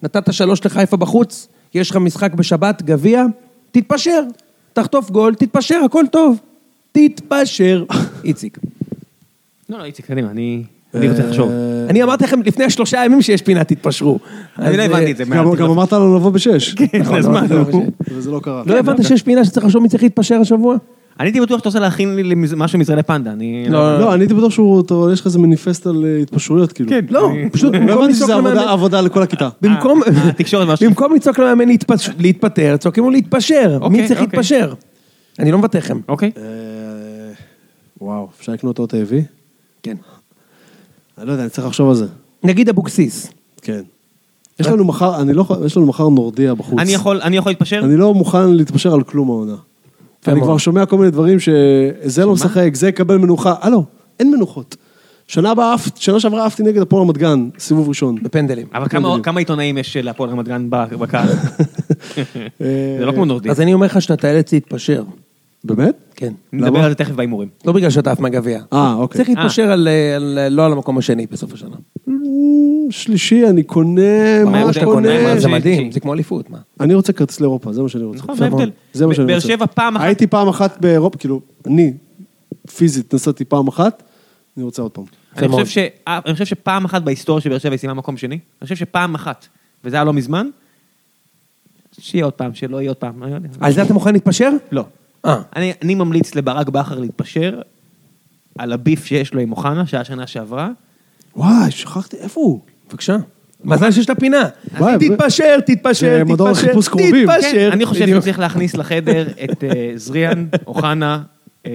[0.02, 3.24] נתת שלוש לחיפה בחוץ, יש לך משחק בשבת, גביע,
[3.72, 4.22] תתפשר.
[4.72, 6.38] תחטוף גול, תתפשר, הכל טוב.
[6.92, 7.84] תתפשר.
[8.24, 8.58] איציק.
[9.68, 10.62] לא, לא, איציק, קדימה, אני
[10.94, 11.50] אני רוצה לחשוב.
[11.50, 11.56] אה,
[11.90, 14.18] אני אמרתי לכם לפני שלושה ימים שיש פינה, תתפשרו.
[14.58, 15.24] אני לא הבנתי את זה.
[15.24, 16.74] גם אמרת לנו לבוא בשש.
[17.00, 17.86] נכון, אז מה, לא, נו?
[18.10, 18.62] וזה לא קרה.
[18.66, 20.76] לא הבנת שיש פינה שצריך לחשוב מי צריך להתפשר השבוע?
[21.20, 23.66] אני הייתי בטוח שאתה רוצה להכין לי משהו מזרעי פנדה, אני...
[23.68, 26.90] לא, לא, אני הייתי בטוח שהוא, אתה- יש לך איזה מניפסט על אה, התפשרויות, כאילו.
[26.90, 27.00] כן.
[27.10, 29.48] לא, פשוט לא במקום הבנתי לצעוק שזה למאמן- עבודה- עבודה לכל הכיתה.
[29.62, 30.86] במקום, אה, התקשורת משהו.
[30.88, 31.68] במקום לצעוק למאמן
[32.18, 33.78] להתפטר, צועקים לו להתפשר.
[33.80, 34.36] אוקיי, מי צריך אוקיי.
[34.38, 34.72] להתפשר?
[35.38, 35.98] אני לא מבטא לכם.
[36.08, 36.30] אוקיי.
[38.00, 39.22] וואו, אפשר לקנות אות האבי?
[39.82, 39.96] כן.
[41.18, 42.06] אני לא יודע, אני צריך לחשוב על זה.
[42.44, 43.28] נגיד אבוקסיס.
[43.62, 43.80] כן.
[44.60, 46.78] יש לנו מחר, אני לא יכול, יש לנו מחר נורדיה בחוץ.
[46.78, 47.80] אני יכול אני יכול להתפשר?
[47.84, 49.54] אני לא מוכן להתפשר על כלום העונה.
[50.28, 50.40] אני.
[50.40, 53.54] כבר שומע כל מיני דברים שזה לא משחק, זה יקבל מנוחה.
[53.60, 53.84] הלו,
[54.20, 54.76] אין מנוחות.
[55.28, 58.16] שנה הבאה, שנה שעברה עפתי נגד הפועל רמת גן, סיבוב ראשון.
[58.22, 58.66] בפנדלים.
[58.74, 61.28] אבל כמה- כמה עיתונאים יש להפועל רמת גן ב- בקהל?
[62.98, 63.50] זה לא כמו נורדי.
[63.50, 65.02] אז אני אומר לך שאתה תיאלץ להתפשר.
[65.74, 65.94] באמת?
[66.14, 66.32] כן.
[66.52, 66.78] נדבר?
[66.80, 67.48] על זה תכף בהימורים.
[67.64, 68.60] לא בגלל שאתה עף מהגביע.
[68.72, 69.24] אה, אוקיי.
[69.24, 71.76] צריך להתפשר על, אה, על, אה, לא על המקום השני בסוף השנה.
[72.90, 74.00] שלישי, אני קונה,
[74.44, 74.84] מה מה ההבדל?
[74.84, 75.38] קונה?
[75.40, 76.58] זה מדהים, זה כמו אליפות, מה?
[76.80, 78.18] אני רוצה כרטיס לאירופה, זה מה שאני רוצה.
[78.18, 78.70] נכון, ההבדל?
[78.92, 79.48] זה מה שאני באר רוצה.
[79.48, 81.92] שבע פעם אחת- הייתי פעם אחת באירופה, כאילו, אני
[82.76, 84.02] פיזית נסעתי פעם אחת,
[84.56, 85.04] אני רוצה עוד פעם.
[85.36, 85.48] אני.
[85.48, 88.40] חושב ש- אה, אני חושב שפעם אחת בהיסטוריה שבאר שבע היא סיימה מקום שני, אני
[88.62, 89.46] חושב שפעם אחת,
[89.84, 90.48] וזה היה לא מזמן,
[92.00, 93.22] שיהיה עוד פעם, שלא יהיה עוד פעם.
[93.22, 93.36] לא.
[93.60, 94.50] על זה אתה מוכן להתפשר?
[94.72, 94.84] לא.
[95.26, 95.40] אה.
[95.56, 97.60] אני, אני ממליץ לברק בכר להתפשר
[98.58, 100.68] על הביף שיש לו עם אוחנה, שהיה שנה שעברה.
[101.36, 102.60] וואי, שכחתי, איפה הוא?
[102.90, 103.16] בבקשה.
[103.64, 104.48] מזל שיש את הפינה.
[104.98, 106.24] תתפשר, תתפשר, תתפשר.
[106.98, 107.70] כן, תתפשר.
[107.72, 108.20] אני חושב בדיוק.
[108.20, 111.22] שצריך להכניס לחדר את אה, זריאן, אוחנה,
[111.66, 111.72] אה,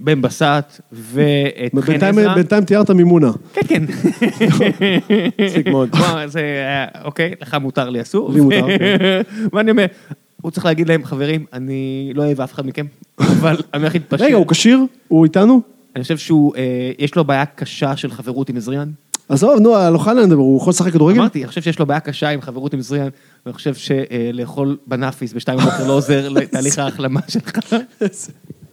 [0.00, 2.34] בן בסט ואת חן עזרא.
[2.34, 3.30] בינתיים תיארת מימונה.
[3.52, 3.82] כן, כן.
[5.44, 5.90] מצחיק מאוד.
[7.04, 8.32] אוקיי, לך מותר, לי אסור.
[8.32, 9.20] לי מותר, כן.
[9.52, 9.86] ואני אומר,
[10.42, 12.86] הוא צריך להגיד להם, חברים, אני לא אוהב אף אחד מכם,
[13.18, 14.24] אבל אני הולך להתפשר.
[14.24, 14.80] רגע, הוא כשיר?
[15.08, 15.60] הוא איתנו?
[15.96, 18.90] אני חושב שהוא, אה, יש לו בעיה קשה של חברות עם זריאן.
[19.28, 21.20] עזוב, נו, על אוחנה נדבר, הוא יכול לשחק כדורגל?
[21.20, 23.08] אמרתי, אני חושב שיש לו בעיה קשה עם חברות עם זריאן,
[23.46, 27.58] ואני חושב שלאכול בנאפיס בשתיים בבוקר לא עוזר לתהליך ההחלמה שלך.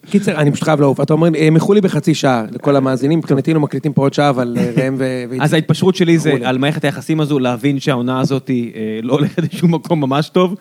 [0.09, 1.01] קיצר, אני פשוט חייב לעוף.
[1.01, 4.29] אתה אומר, אה, מחו לי בחצי שעה לכל המאזינים, מבחינתי לא מקליטים פה עוד שעה,
[4.29, 5.25] אבל אה, ראם ו...
[5.43, 6.33] אז ההתפשרות שלי זה.
[6.43, 10.55] על מערכת היחסים הזו, להבין שהעונה הזאת אה, לא הולכת לשום מקום ממש טוב,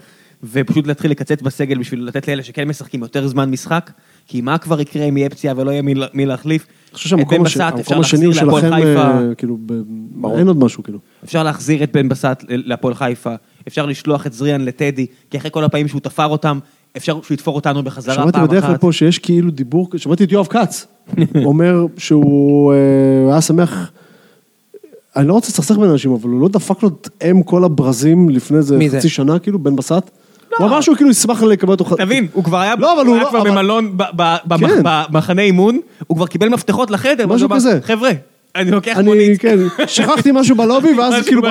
[0.52, 3.90] ופשוט להתחיל לקצץ בסגל בשביל לתת לאלה שכן משחקים יותר זמן משחק,
[4.26, 5.82] כי מה כבר יקרה אם יהיה פציעה ולא יהיה
[6.14, 6.66] מי- להחליף?
[6.88, 7.46] אני חושב שהמקום
[8.00, 9.58] השני הוא שלכם, אה, כאילו,
[10.38, 10.98] אין עוד משהו, כאילו.
[11.24, 13.34] אפשר להחזיר את בן בסט להפועל חיפה,
[13.68, 16.58] אפשר לשלוח את זריאן לטדי, כי אחרי כל הפעמים שהוא תפר אותם,
[16.96, 18.34] אפשר שהוא יתפור אותנו בחזרה פעם אחת.
[18.34, 20.86] שמעתי בדרך כלל פה שיש כאילו דיבור, שמעתי את יואב כץ,
[21.44, 23.90] אומר שהוא אה, היה שמח,
[25.16, 28.28] אני לא רוצה לסכסך בין אנשים, אבל הוא לא דפק לו את אם כל הברזים
[28.28, 28.78] לפני איזה?
[28.96, 30.10] חצי שנה, כאילו, בן בסט.
[30.58, 31.84] הוא אמר שהוא כאילו ישמח לקבל אותו.
[31.96, 33.96] תבין, הוא כבר היה, לא, לא- במלון.
[35.10, 37.78] במחנה אימון, הוא כבר קיבל מפתחות לחדר, משהו כזה.
[37.82, 38.10] חבר'ה,
[38.56, 39.40] אני לוקח אני, מונית.
[39.40, 41.42] כן, שכחתי משהו בלובי, ואז כאילו,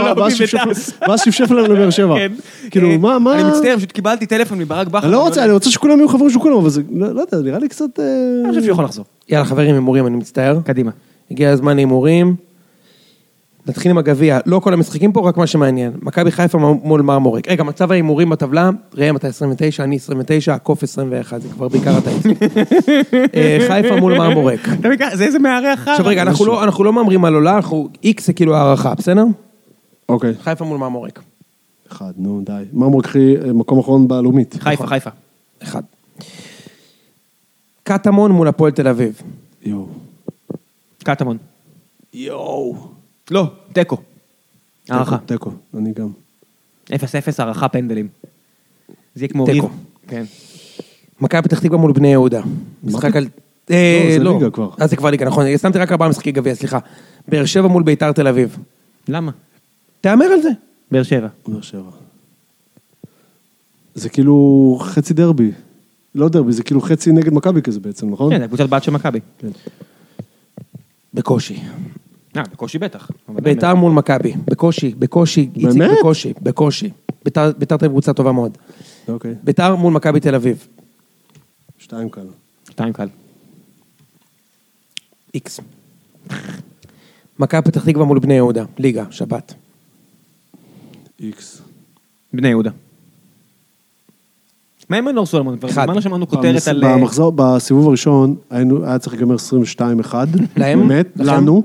[1.07, 2.15] ואז שפשף- לנו לבאר שבע.
[2.15, 2.31] כן.
[2.71, 3.33] כאילו, אה, מה, מה...
[3.35, 5.03] אני מצטער, פשוט קיבלתי טלפון מברק בכר.
[5.05, 7.37] אני לא רוצה, אני רוצה שכולם יהיו חברים של כולם, אבל זה, לא לא יודע,
[7.49, 7.99] נראה לי קצת...
[7.99, 8.05] אה,
[8.43, 9.05] אני חושב שהוא יכול לחזור.
[9.29, 10.59] יאללה, חברים, הימורים, אני מצטער.
[10.65, 10.91] קדימה.
[11.31, 12.35] הגיע הזמן להימורים.
[13.68, 15.91] נתחיל עם הגביע, לא כל המשחקים פה, רק מה שמעניין.
[16.01, 17.47] מכבי חיפה מול מרמורק.
[17.47, 22.09] רגע, מצב ההימורים בטבלה, ראם אתה 29, אני 29, הקוף 21, זה כבר בעיקר אתה.
[23.36, 24.59] אה, חיפה מול מרמורק.
[25.14, 25.91] זה איזה מארח חרא.
[25.93, 29.26] עכשיו רגע, אנחנו לא- אנחנו לא מהמרים על עולה, אנחנו, איקס זה כאילו הערכה, בסדר?
[30.09, 31.20] אוקיי, חיפה מול מרמורק.
[31.91, 32.64] אחד, נו, די.
[32.74, 34.55] מרמור קחי אה, מקום אחרון בלאומית.
[34.59, 35.09] חיפה, חיפה.
[35.64, 35.82] אחד.
[37.84, 39.22] קטמון מול הפועל תל אביב.
[39.66, 39.86] יואו.
[41.03, 41.38] קטמון.
[42.14, 42.93] יואו.
[43.34, 43.97] לא, תיקו.
[44.89, 45.17] הערכה.
[45.17, 46.09] תיקו, אני גם.
[46.89, 46.93] 0-0
[47.38, 48.07] הערכה פנדלים.
[49.15, 49.67] זה יהיה כמו תיקו.
[49.67, 49.75] ריב.
[50.07, 50.23] כן.
[51.21, 52.41] מכבי פתח תקווה מול בני יהודה.
[52.84, 53.27] משחק על...
[53.71, 54.69] אה, לא, זה ליגה כבר.
[54.77, 55.57] אז זה כבר ליגה, נכון.
[55.57, 56.79] שמתי רק ארבעה משחקי גביע, סליחה.
[57.27, 58.57] באר שבע מול ביתר תל אביב.
[59.07, 59.31] למה?
[60.01, 60.49] תהמר על זה.
[60.91, 61.27] באר שבע.
[61.47, 61.91] באר שבע.
[63.95, 65.51] זה כאילו חצי דרבי.
[66.15, 68.34] לא דרבי, זה כאילו חצי נגד מכבי כזה בעצם, נכון?
[68.34, 69.19] כן, זה קבוצת בת של מכבי.
[71.13, 71.61] בקושי.
[72.38, 73.11] אה, בקושי בטח.
[73.29, 74.34] ביתר מול מכבי.
[74.45, 75.49] בקושי, בקושי.
[75.55, 75.81] איציק?
[75.99, 76.89] בקושי, בקושי.
[77.57, 78.57] ביתר אביב קבוצה טובה מאוד.
[79.07, 79.36] אוקיי.
[79.43, 80.67] ביתר מול מכבי תל אביב.
[81.77, 82.27] שתיים קל.
[82.69, 83.07] שתיים קל.
[85.34, 85.59] איקס.
[87.39, 88.65] מכבי פתח תקווה מול בני יהודה.
[88.77, 89.53] ליגה, שבת.
[91.19, 91.61] איקס.
[92.34, 92.71] בני יהודה.
[94.89, 95.57] מה עם מנור סולומון?
[95.57, 95.81] כבר אחד.
[95.81, 96.84] מזמן לא שמענו כותרת על...
[96.84, 99.36] אה, במחזור, בסיבוב הראשון, היה צריך להיגמר
[100.11, 100.15] 22-1.
[100.55, 100.88] להם?
[100.88, 101.07] באמת?
[101.15, 101.63] לנו.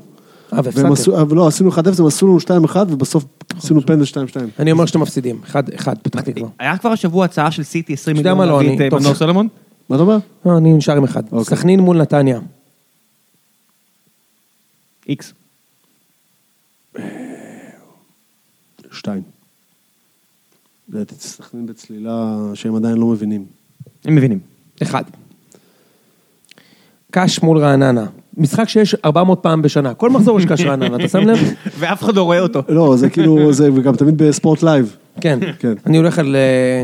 [0.52, 0.60] אה.
[0.92, 3.24] עשו- לא, עשינו 1-0, הם עשו לנו 2-1, ובסוף
[3.58, 4.14] עשינו פנדל 2-2.
[4.58, 5.40] אני אומר שאתם מפסידים.
[5.44, 6.48] אחד, אחד, פתח תקווה.
[6.58, 8.90] היה כבר השבוע הצעה של סיטי 20 אתה יודע מיליון מה, לא, להביא אני- את
[8.90, 9.00] טוב.
[9.00, 9.48] מנור סולומון?
[9.88, 10.18] מה אתה אומר?
[10.46, 11.22] אה, אני נשאר עם אחד.
[11.32, 11.56] אוקיי.
[11.56, 12.40] סכנין מול נתניה.
[15.08, 15.32] איקס.
[18.92, 19.22] שתיים.
[20.88, 23.44] לדעתי סכנין בצלילה שהם עדיין לא מבינים.
[24.04, 24.38] הם מבינים.
[24.82, 25.04] אחד.
[27.10, 28.06] קאש מול רעננה.
[28.38, 29.94] משחק שיש 400 פעם בשנה.
[29.94, 31.38] כל מחזור יש קאש רעננה, אתה שם לב?
[31.78, 32.62] ואף אחד לא רואה אותו.
[32.68, 34.96] לא, זה כאילו, זה וגם תמיד בספורט לייב.
[35.20, 35.38] כן.
[35.58, 35.72] כן.
[35.86, 36.36] אני הולך על...
[36.36, 36.82] אה,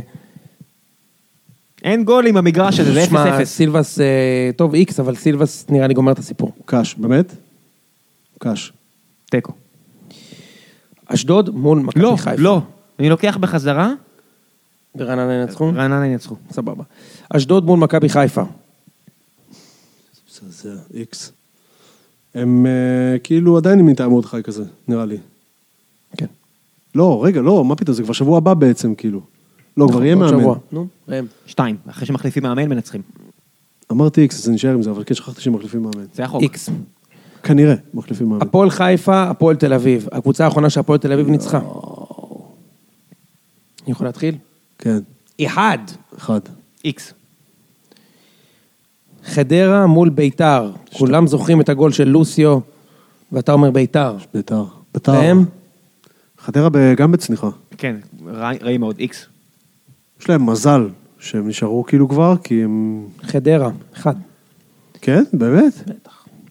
[1.85, 3.07] אין גולים במגרש הזה, זה 0-0.
[3.07, 6.53] שמע, סילבס, אה, טוב איקס, אבל סילבס נראה לי גומר את הסיפור.
[6.65, 7.35] קאש, באמת?
[8.39, 8.73] קאש.
[9.31, 9.53] תיקו.
[11.07, 12.43] אשדוד מול מכבי לא, חיפה.
[12.43, 12.61] לא.
[12.99, 13.93] אני לוקח בחזרה,
[14.97, 15.73] ורעננה ינצחו?
[15.75, 16.37] רעננה ינצחו.
[16.51, 16.85] סבבה.
[17.31, 18.43] אשדוד מול מכבי חיפה.
[20.29, 21.33] מזעזע, איקס.
[22.35, 25.19] הם אה, כאילו עדיין עם התאמות חי כזה, נראה לי.
[26.17, 26.27] כן.
[26.95, 29.21] לא, רגע, לא, מה פתאום, זה כבר שבוע הבא בעצם, כאילו.
[29.77, 30.29] לא, כבר יהיה מאמן.
[30.41, 30.57] שבוע.
[30.73, 31.27] נו, ראם.
[31.47, 33.03] שתיים, אחרי שמחליפים מאמן מנצחים.
[33.93, 36.05] אמרתי איקס, אז אני אשאר עם זה, אבל כן שכחתי שהם מחליפים מאמן.
[36.15, 36.43] זה החוק.
[36.43, 36.71] איקס.
[37.43, 38.43] כנראה, מחליפים מאמן.
[38.43, 40.09] הפועל חיפה, הפועל תל אביב.
[40.13, 41.61] הקבוצה האחרונה שהפועל תל אביב ניצחה.
[43.83, 44.35] אני יכול להתחיל?
[44.79, 44.99] כן,
[45.47, 45.79] אחד.
[46.17, 46.41] אחד.
[46.85, 47.13] איקס.
[49.27, 50.71] חדרה מול ביתר.
[50.99, 52.59] כולם זוכרים את הגול של לוסיו,
[53.33, 54.17] ואתה אומר ביתר.
[54.35, 54.65] ביתר.
[54.95, 55.13] ביתר.
[55.13, 55.45] ראם?
[56.39, 57.49] חדרה ב- גם בצניחה.
[57.79, 57.97] כן,
[58.27, 59.27] רע- רעים מאוד, איקס.
[60.21, 63.01] יש להם מזל שהם נשארו כאילו כבר, כי הם...
[63.23, 64.15] חדרה, אחד.
[65.01, 65.73] כן, באמת?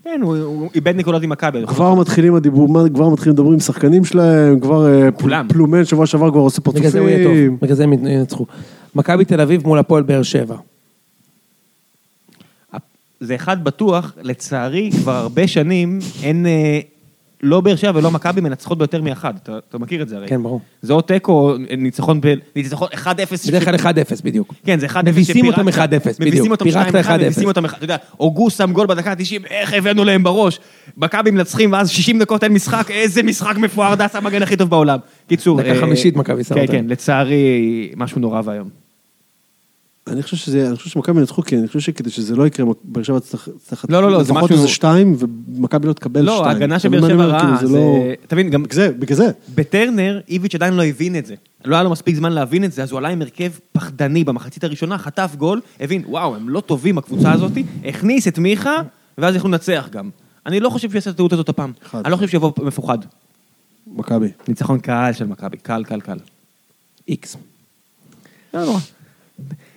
[0.03, 1.67] כן, הוא- הוא איבד נקודות עם מכבי.
[1.67, 5.47] כבר מתחילים הדיבור, מה- כבר מתחילים לדבר עם שחקנים שלהם, כבר אה, פל- כולם.
[5.49, 7.49] פלומן שבוע שעבר כבר עושה בגלל זה הוא יהיה פרצופים.
[7.51, 8.45] טוב, בגלל זה הם ינצחו.
[8.95, 10.55] מכבי תל אביב מול הפועל באר שבע.
[13.23, 16.79] זה אחד בטוח, לצערי, כבר הרבה שנים אין, אה,
[17.43, 19.33] לא באר שבע ולא מכבי מנצחות ביותר מאחד.
[19.43, 20.27] אתה, אתה מכיר את זה הרי.
[20.27, 20.61] כן, ברור.
[20.81, 23.47] זה או תיקו, או ניצחון, ב- ניצחון 1-0.
[23.47, 23.85] בדרך כלל 1-0
[24.23, 24.53] בדיוק.
[24.65, 25.73] כן, זה 1-0 מביסים שפירקת- אותם 1-0,
[26.19, 26.51] מביסים בדיוק.
[26.51, 27.21] אותם פירקת 2-1, 1-0.
[27.23, 30.59] מביסים אותם, אתה יודע, אוגוסט שם גול בדקה ה-90, איך הבאנו להם בראש.
[30.97, 34.99] מכבי מנצחים, ואז 60 דקות אין משחק, איזה משחק מפואר, דס המגן הכי טוב בעולם.
[35.27, 35.61] קיצור.
[35.61, 36.71] דקה אה, חמישית מכבי שמה כן, אותם.
[36.73, 38.82] כן, לצערי, משהו נורא ואיום.
[40.07, 43.03] אני חושב שזה, אני חושב שמכבי ינצחו, כי אני חושב שכדי שזה לא יקרה, באר
[43.03, 43.49] שבע צריך...
[43.89, 45.15] לא, לא, לא, זה לפחות משהו- איזה שתיים,
[45.57, 46.37] ומכבי לא תקבל שתיים.
[46.41, 47.25] לא, ההגנה של באר שבע?
[47.25, 47.77] רעה, כאילו, זה...
[47.77, 49.31] לא- תבין, גם בגלל זה, בגלל זה.
[49.55, 51.35] בטרנר, איביץ' עדיין לא הבין את זה.
[51.65, 54.63] לא היה לו מספיק זמן להבין את זה, אז הוא עלה עם הרכב פחדני במחצית
[54.63, 57.51] הראשונה, חטף גול, הבין, וואו, הם לא טובים, הקבוצה הזאת,
[57.85, 58.75] הכניס את מיכה,
[59.17, 60.09] ואז יכלו לנצח גם.
[60.45, 61.71] אני לא חושב שהוא יעשה את הטעות הזאת הפעם.
[61.93, 62.97] אני לא חושב שיבוא מפוחד.
[63.87, 64.27] מכבי.
[64.47, 66.17] ניצחון קל של מכבי, קל, קל, קל.
[67.07, 67.37] איקס.
[68.53, 68.79] לא נורא.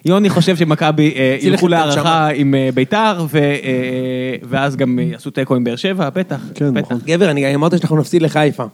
[0.06, 5.54] יוני חושב שמכבי אה, ילכו להערכה עם אה, ביתר, ו- אה, ואז גם יעשו תיקו
[5.54, 6.40] עם באר שבע, בטח.
[6.54, 6.86] כן, בטח.
[6.86, 6.98] נכון.
[7.06, 8.64] גבר, אני אמרתי שאנחנו נפסיד לחיפה.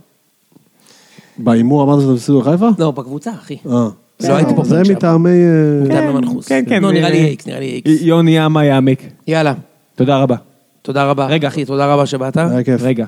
[1.39, 2.69] בהימור אמרת שאתם הפסידו לחיפה?
[2.79, 3.57] לא, בקבוצה, אחי.
[3.67, 3.89] אה.
[4.29, 4.83] לא הייתי פה זה.
[4.91, 5.31] מטעמי...
[5.31, 6.49] אה, גם במנחוס.
[6.49, 6.83] כן, כן.
[6.83, 7.91] לא, נראה לי איקס, נראה לי איקס.
[8.01, 9.03] יוני ימה יעמיק.
[9.27, 9.55] יאללה,
[9.97, 10.37] תודה רבה.
[10.83, 11.27] תודה רבה.
[11.27, 11.49] רגע.
[11.49, 12.37] אחי, תודה רבה שבאת.
[12.37, 12.83] היה כיף.
[12.83, 13.07] רגע.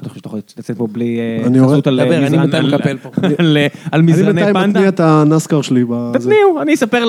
[0.00, 1.64] אתה חושב שאתה יכול לצאת פה בלי אה.
[1.64, 2.00] חסות על
[2.74, 3.10] מקפל פה.
[3.38, 3.56] על-
[3.92, 4.66] על אני מזרני בינתיים פנדה?
[4.68, 5.84] מתניע את הנסקר שלי.
[5.84, 6.18] בזה.
[6.18, 7.04] תתניעו, אני אספר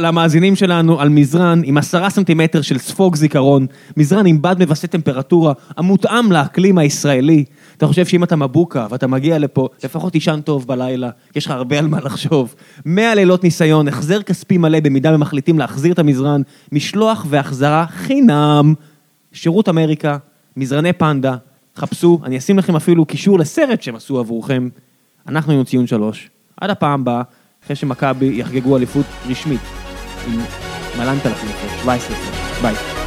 [0.00, 3.66] למאזינים שלנו על מזרן עם עשרה סנטימטר של ספוג זיכרון,
[3.96, 7.44] מזרן עם בד מווסת טמפרטורה, המותאם לאקלים הישראלי.
[7.76, 11.78] אתה חושב שאם אתה מבוקה ואתה מגיע לפה, לפחות תישן טוב בלילה, יש לך הרבה
[11.78, 12.54] על מה לחשוב.
[12.86, 18.74] 100 לילות ניסיון, החזר כספי מלא במידה ומחליטים להחזיר את המזרן, משלוח והחזרה חינם.
[19.32, 20.16] שירות אמריקה,
[20.56, 21.36] מזרני פנדה,
[21.76, 24.68] חפשו, אני אשים לכם אפילו קישור לסרט שהם עשו עבורכם.
[25.28, 26.30] אנחנו עם ציון שלוש.
[26.60, 27.22] עד הפעם הבאה,
[27.64, 29.60] אחרי שמכבי יחגגו אליפות רשמית
[30.26, 30.40] עם
[30.98, 31.50] מלנת אלפים,
[31.82, 32.16] 17
[32.62, 32.99] ביי.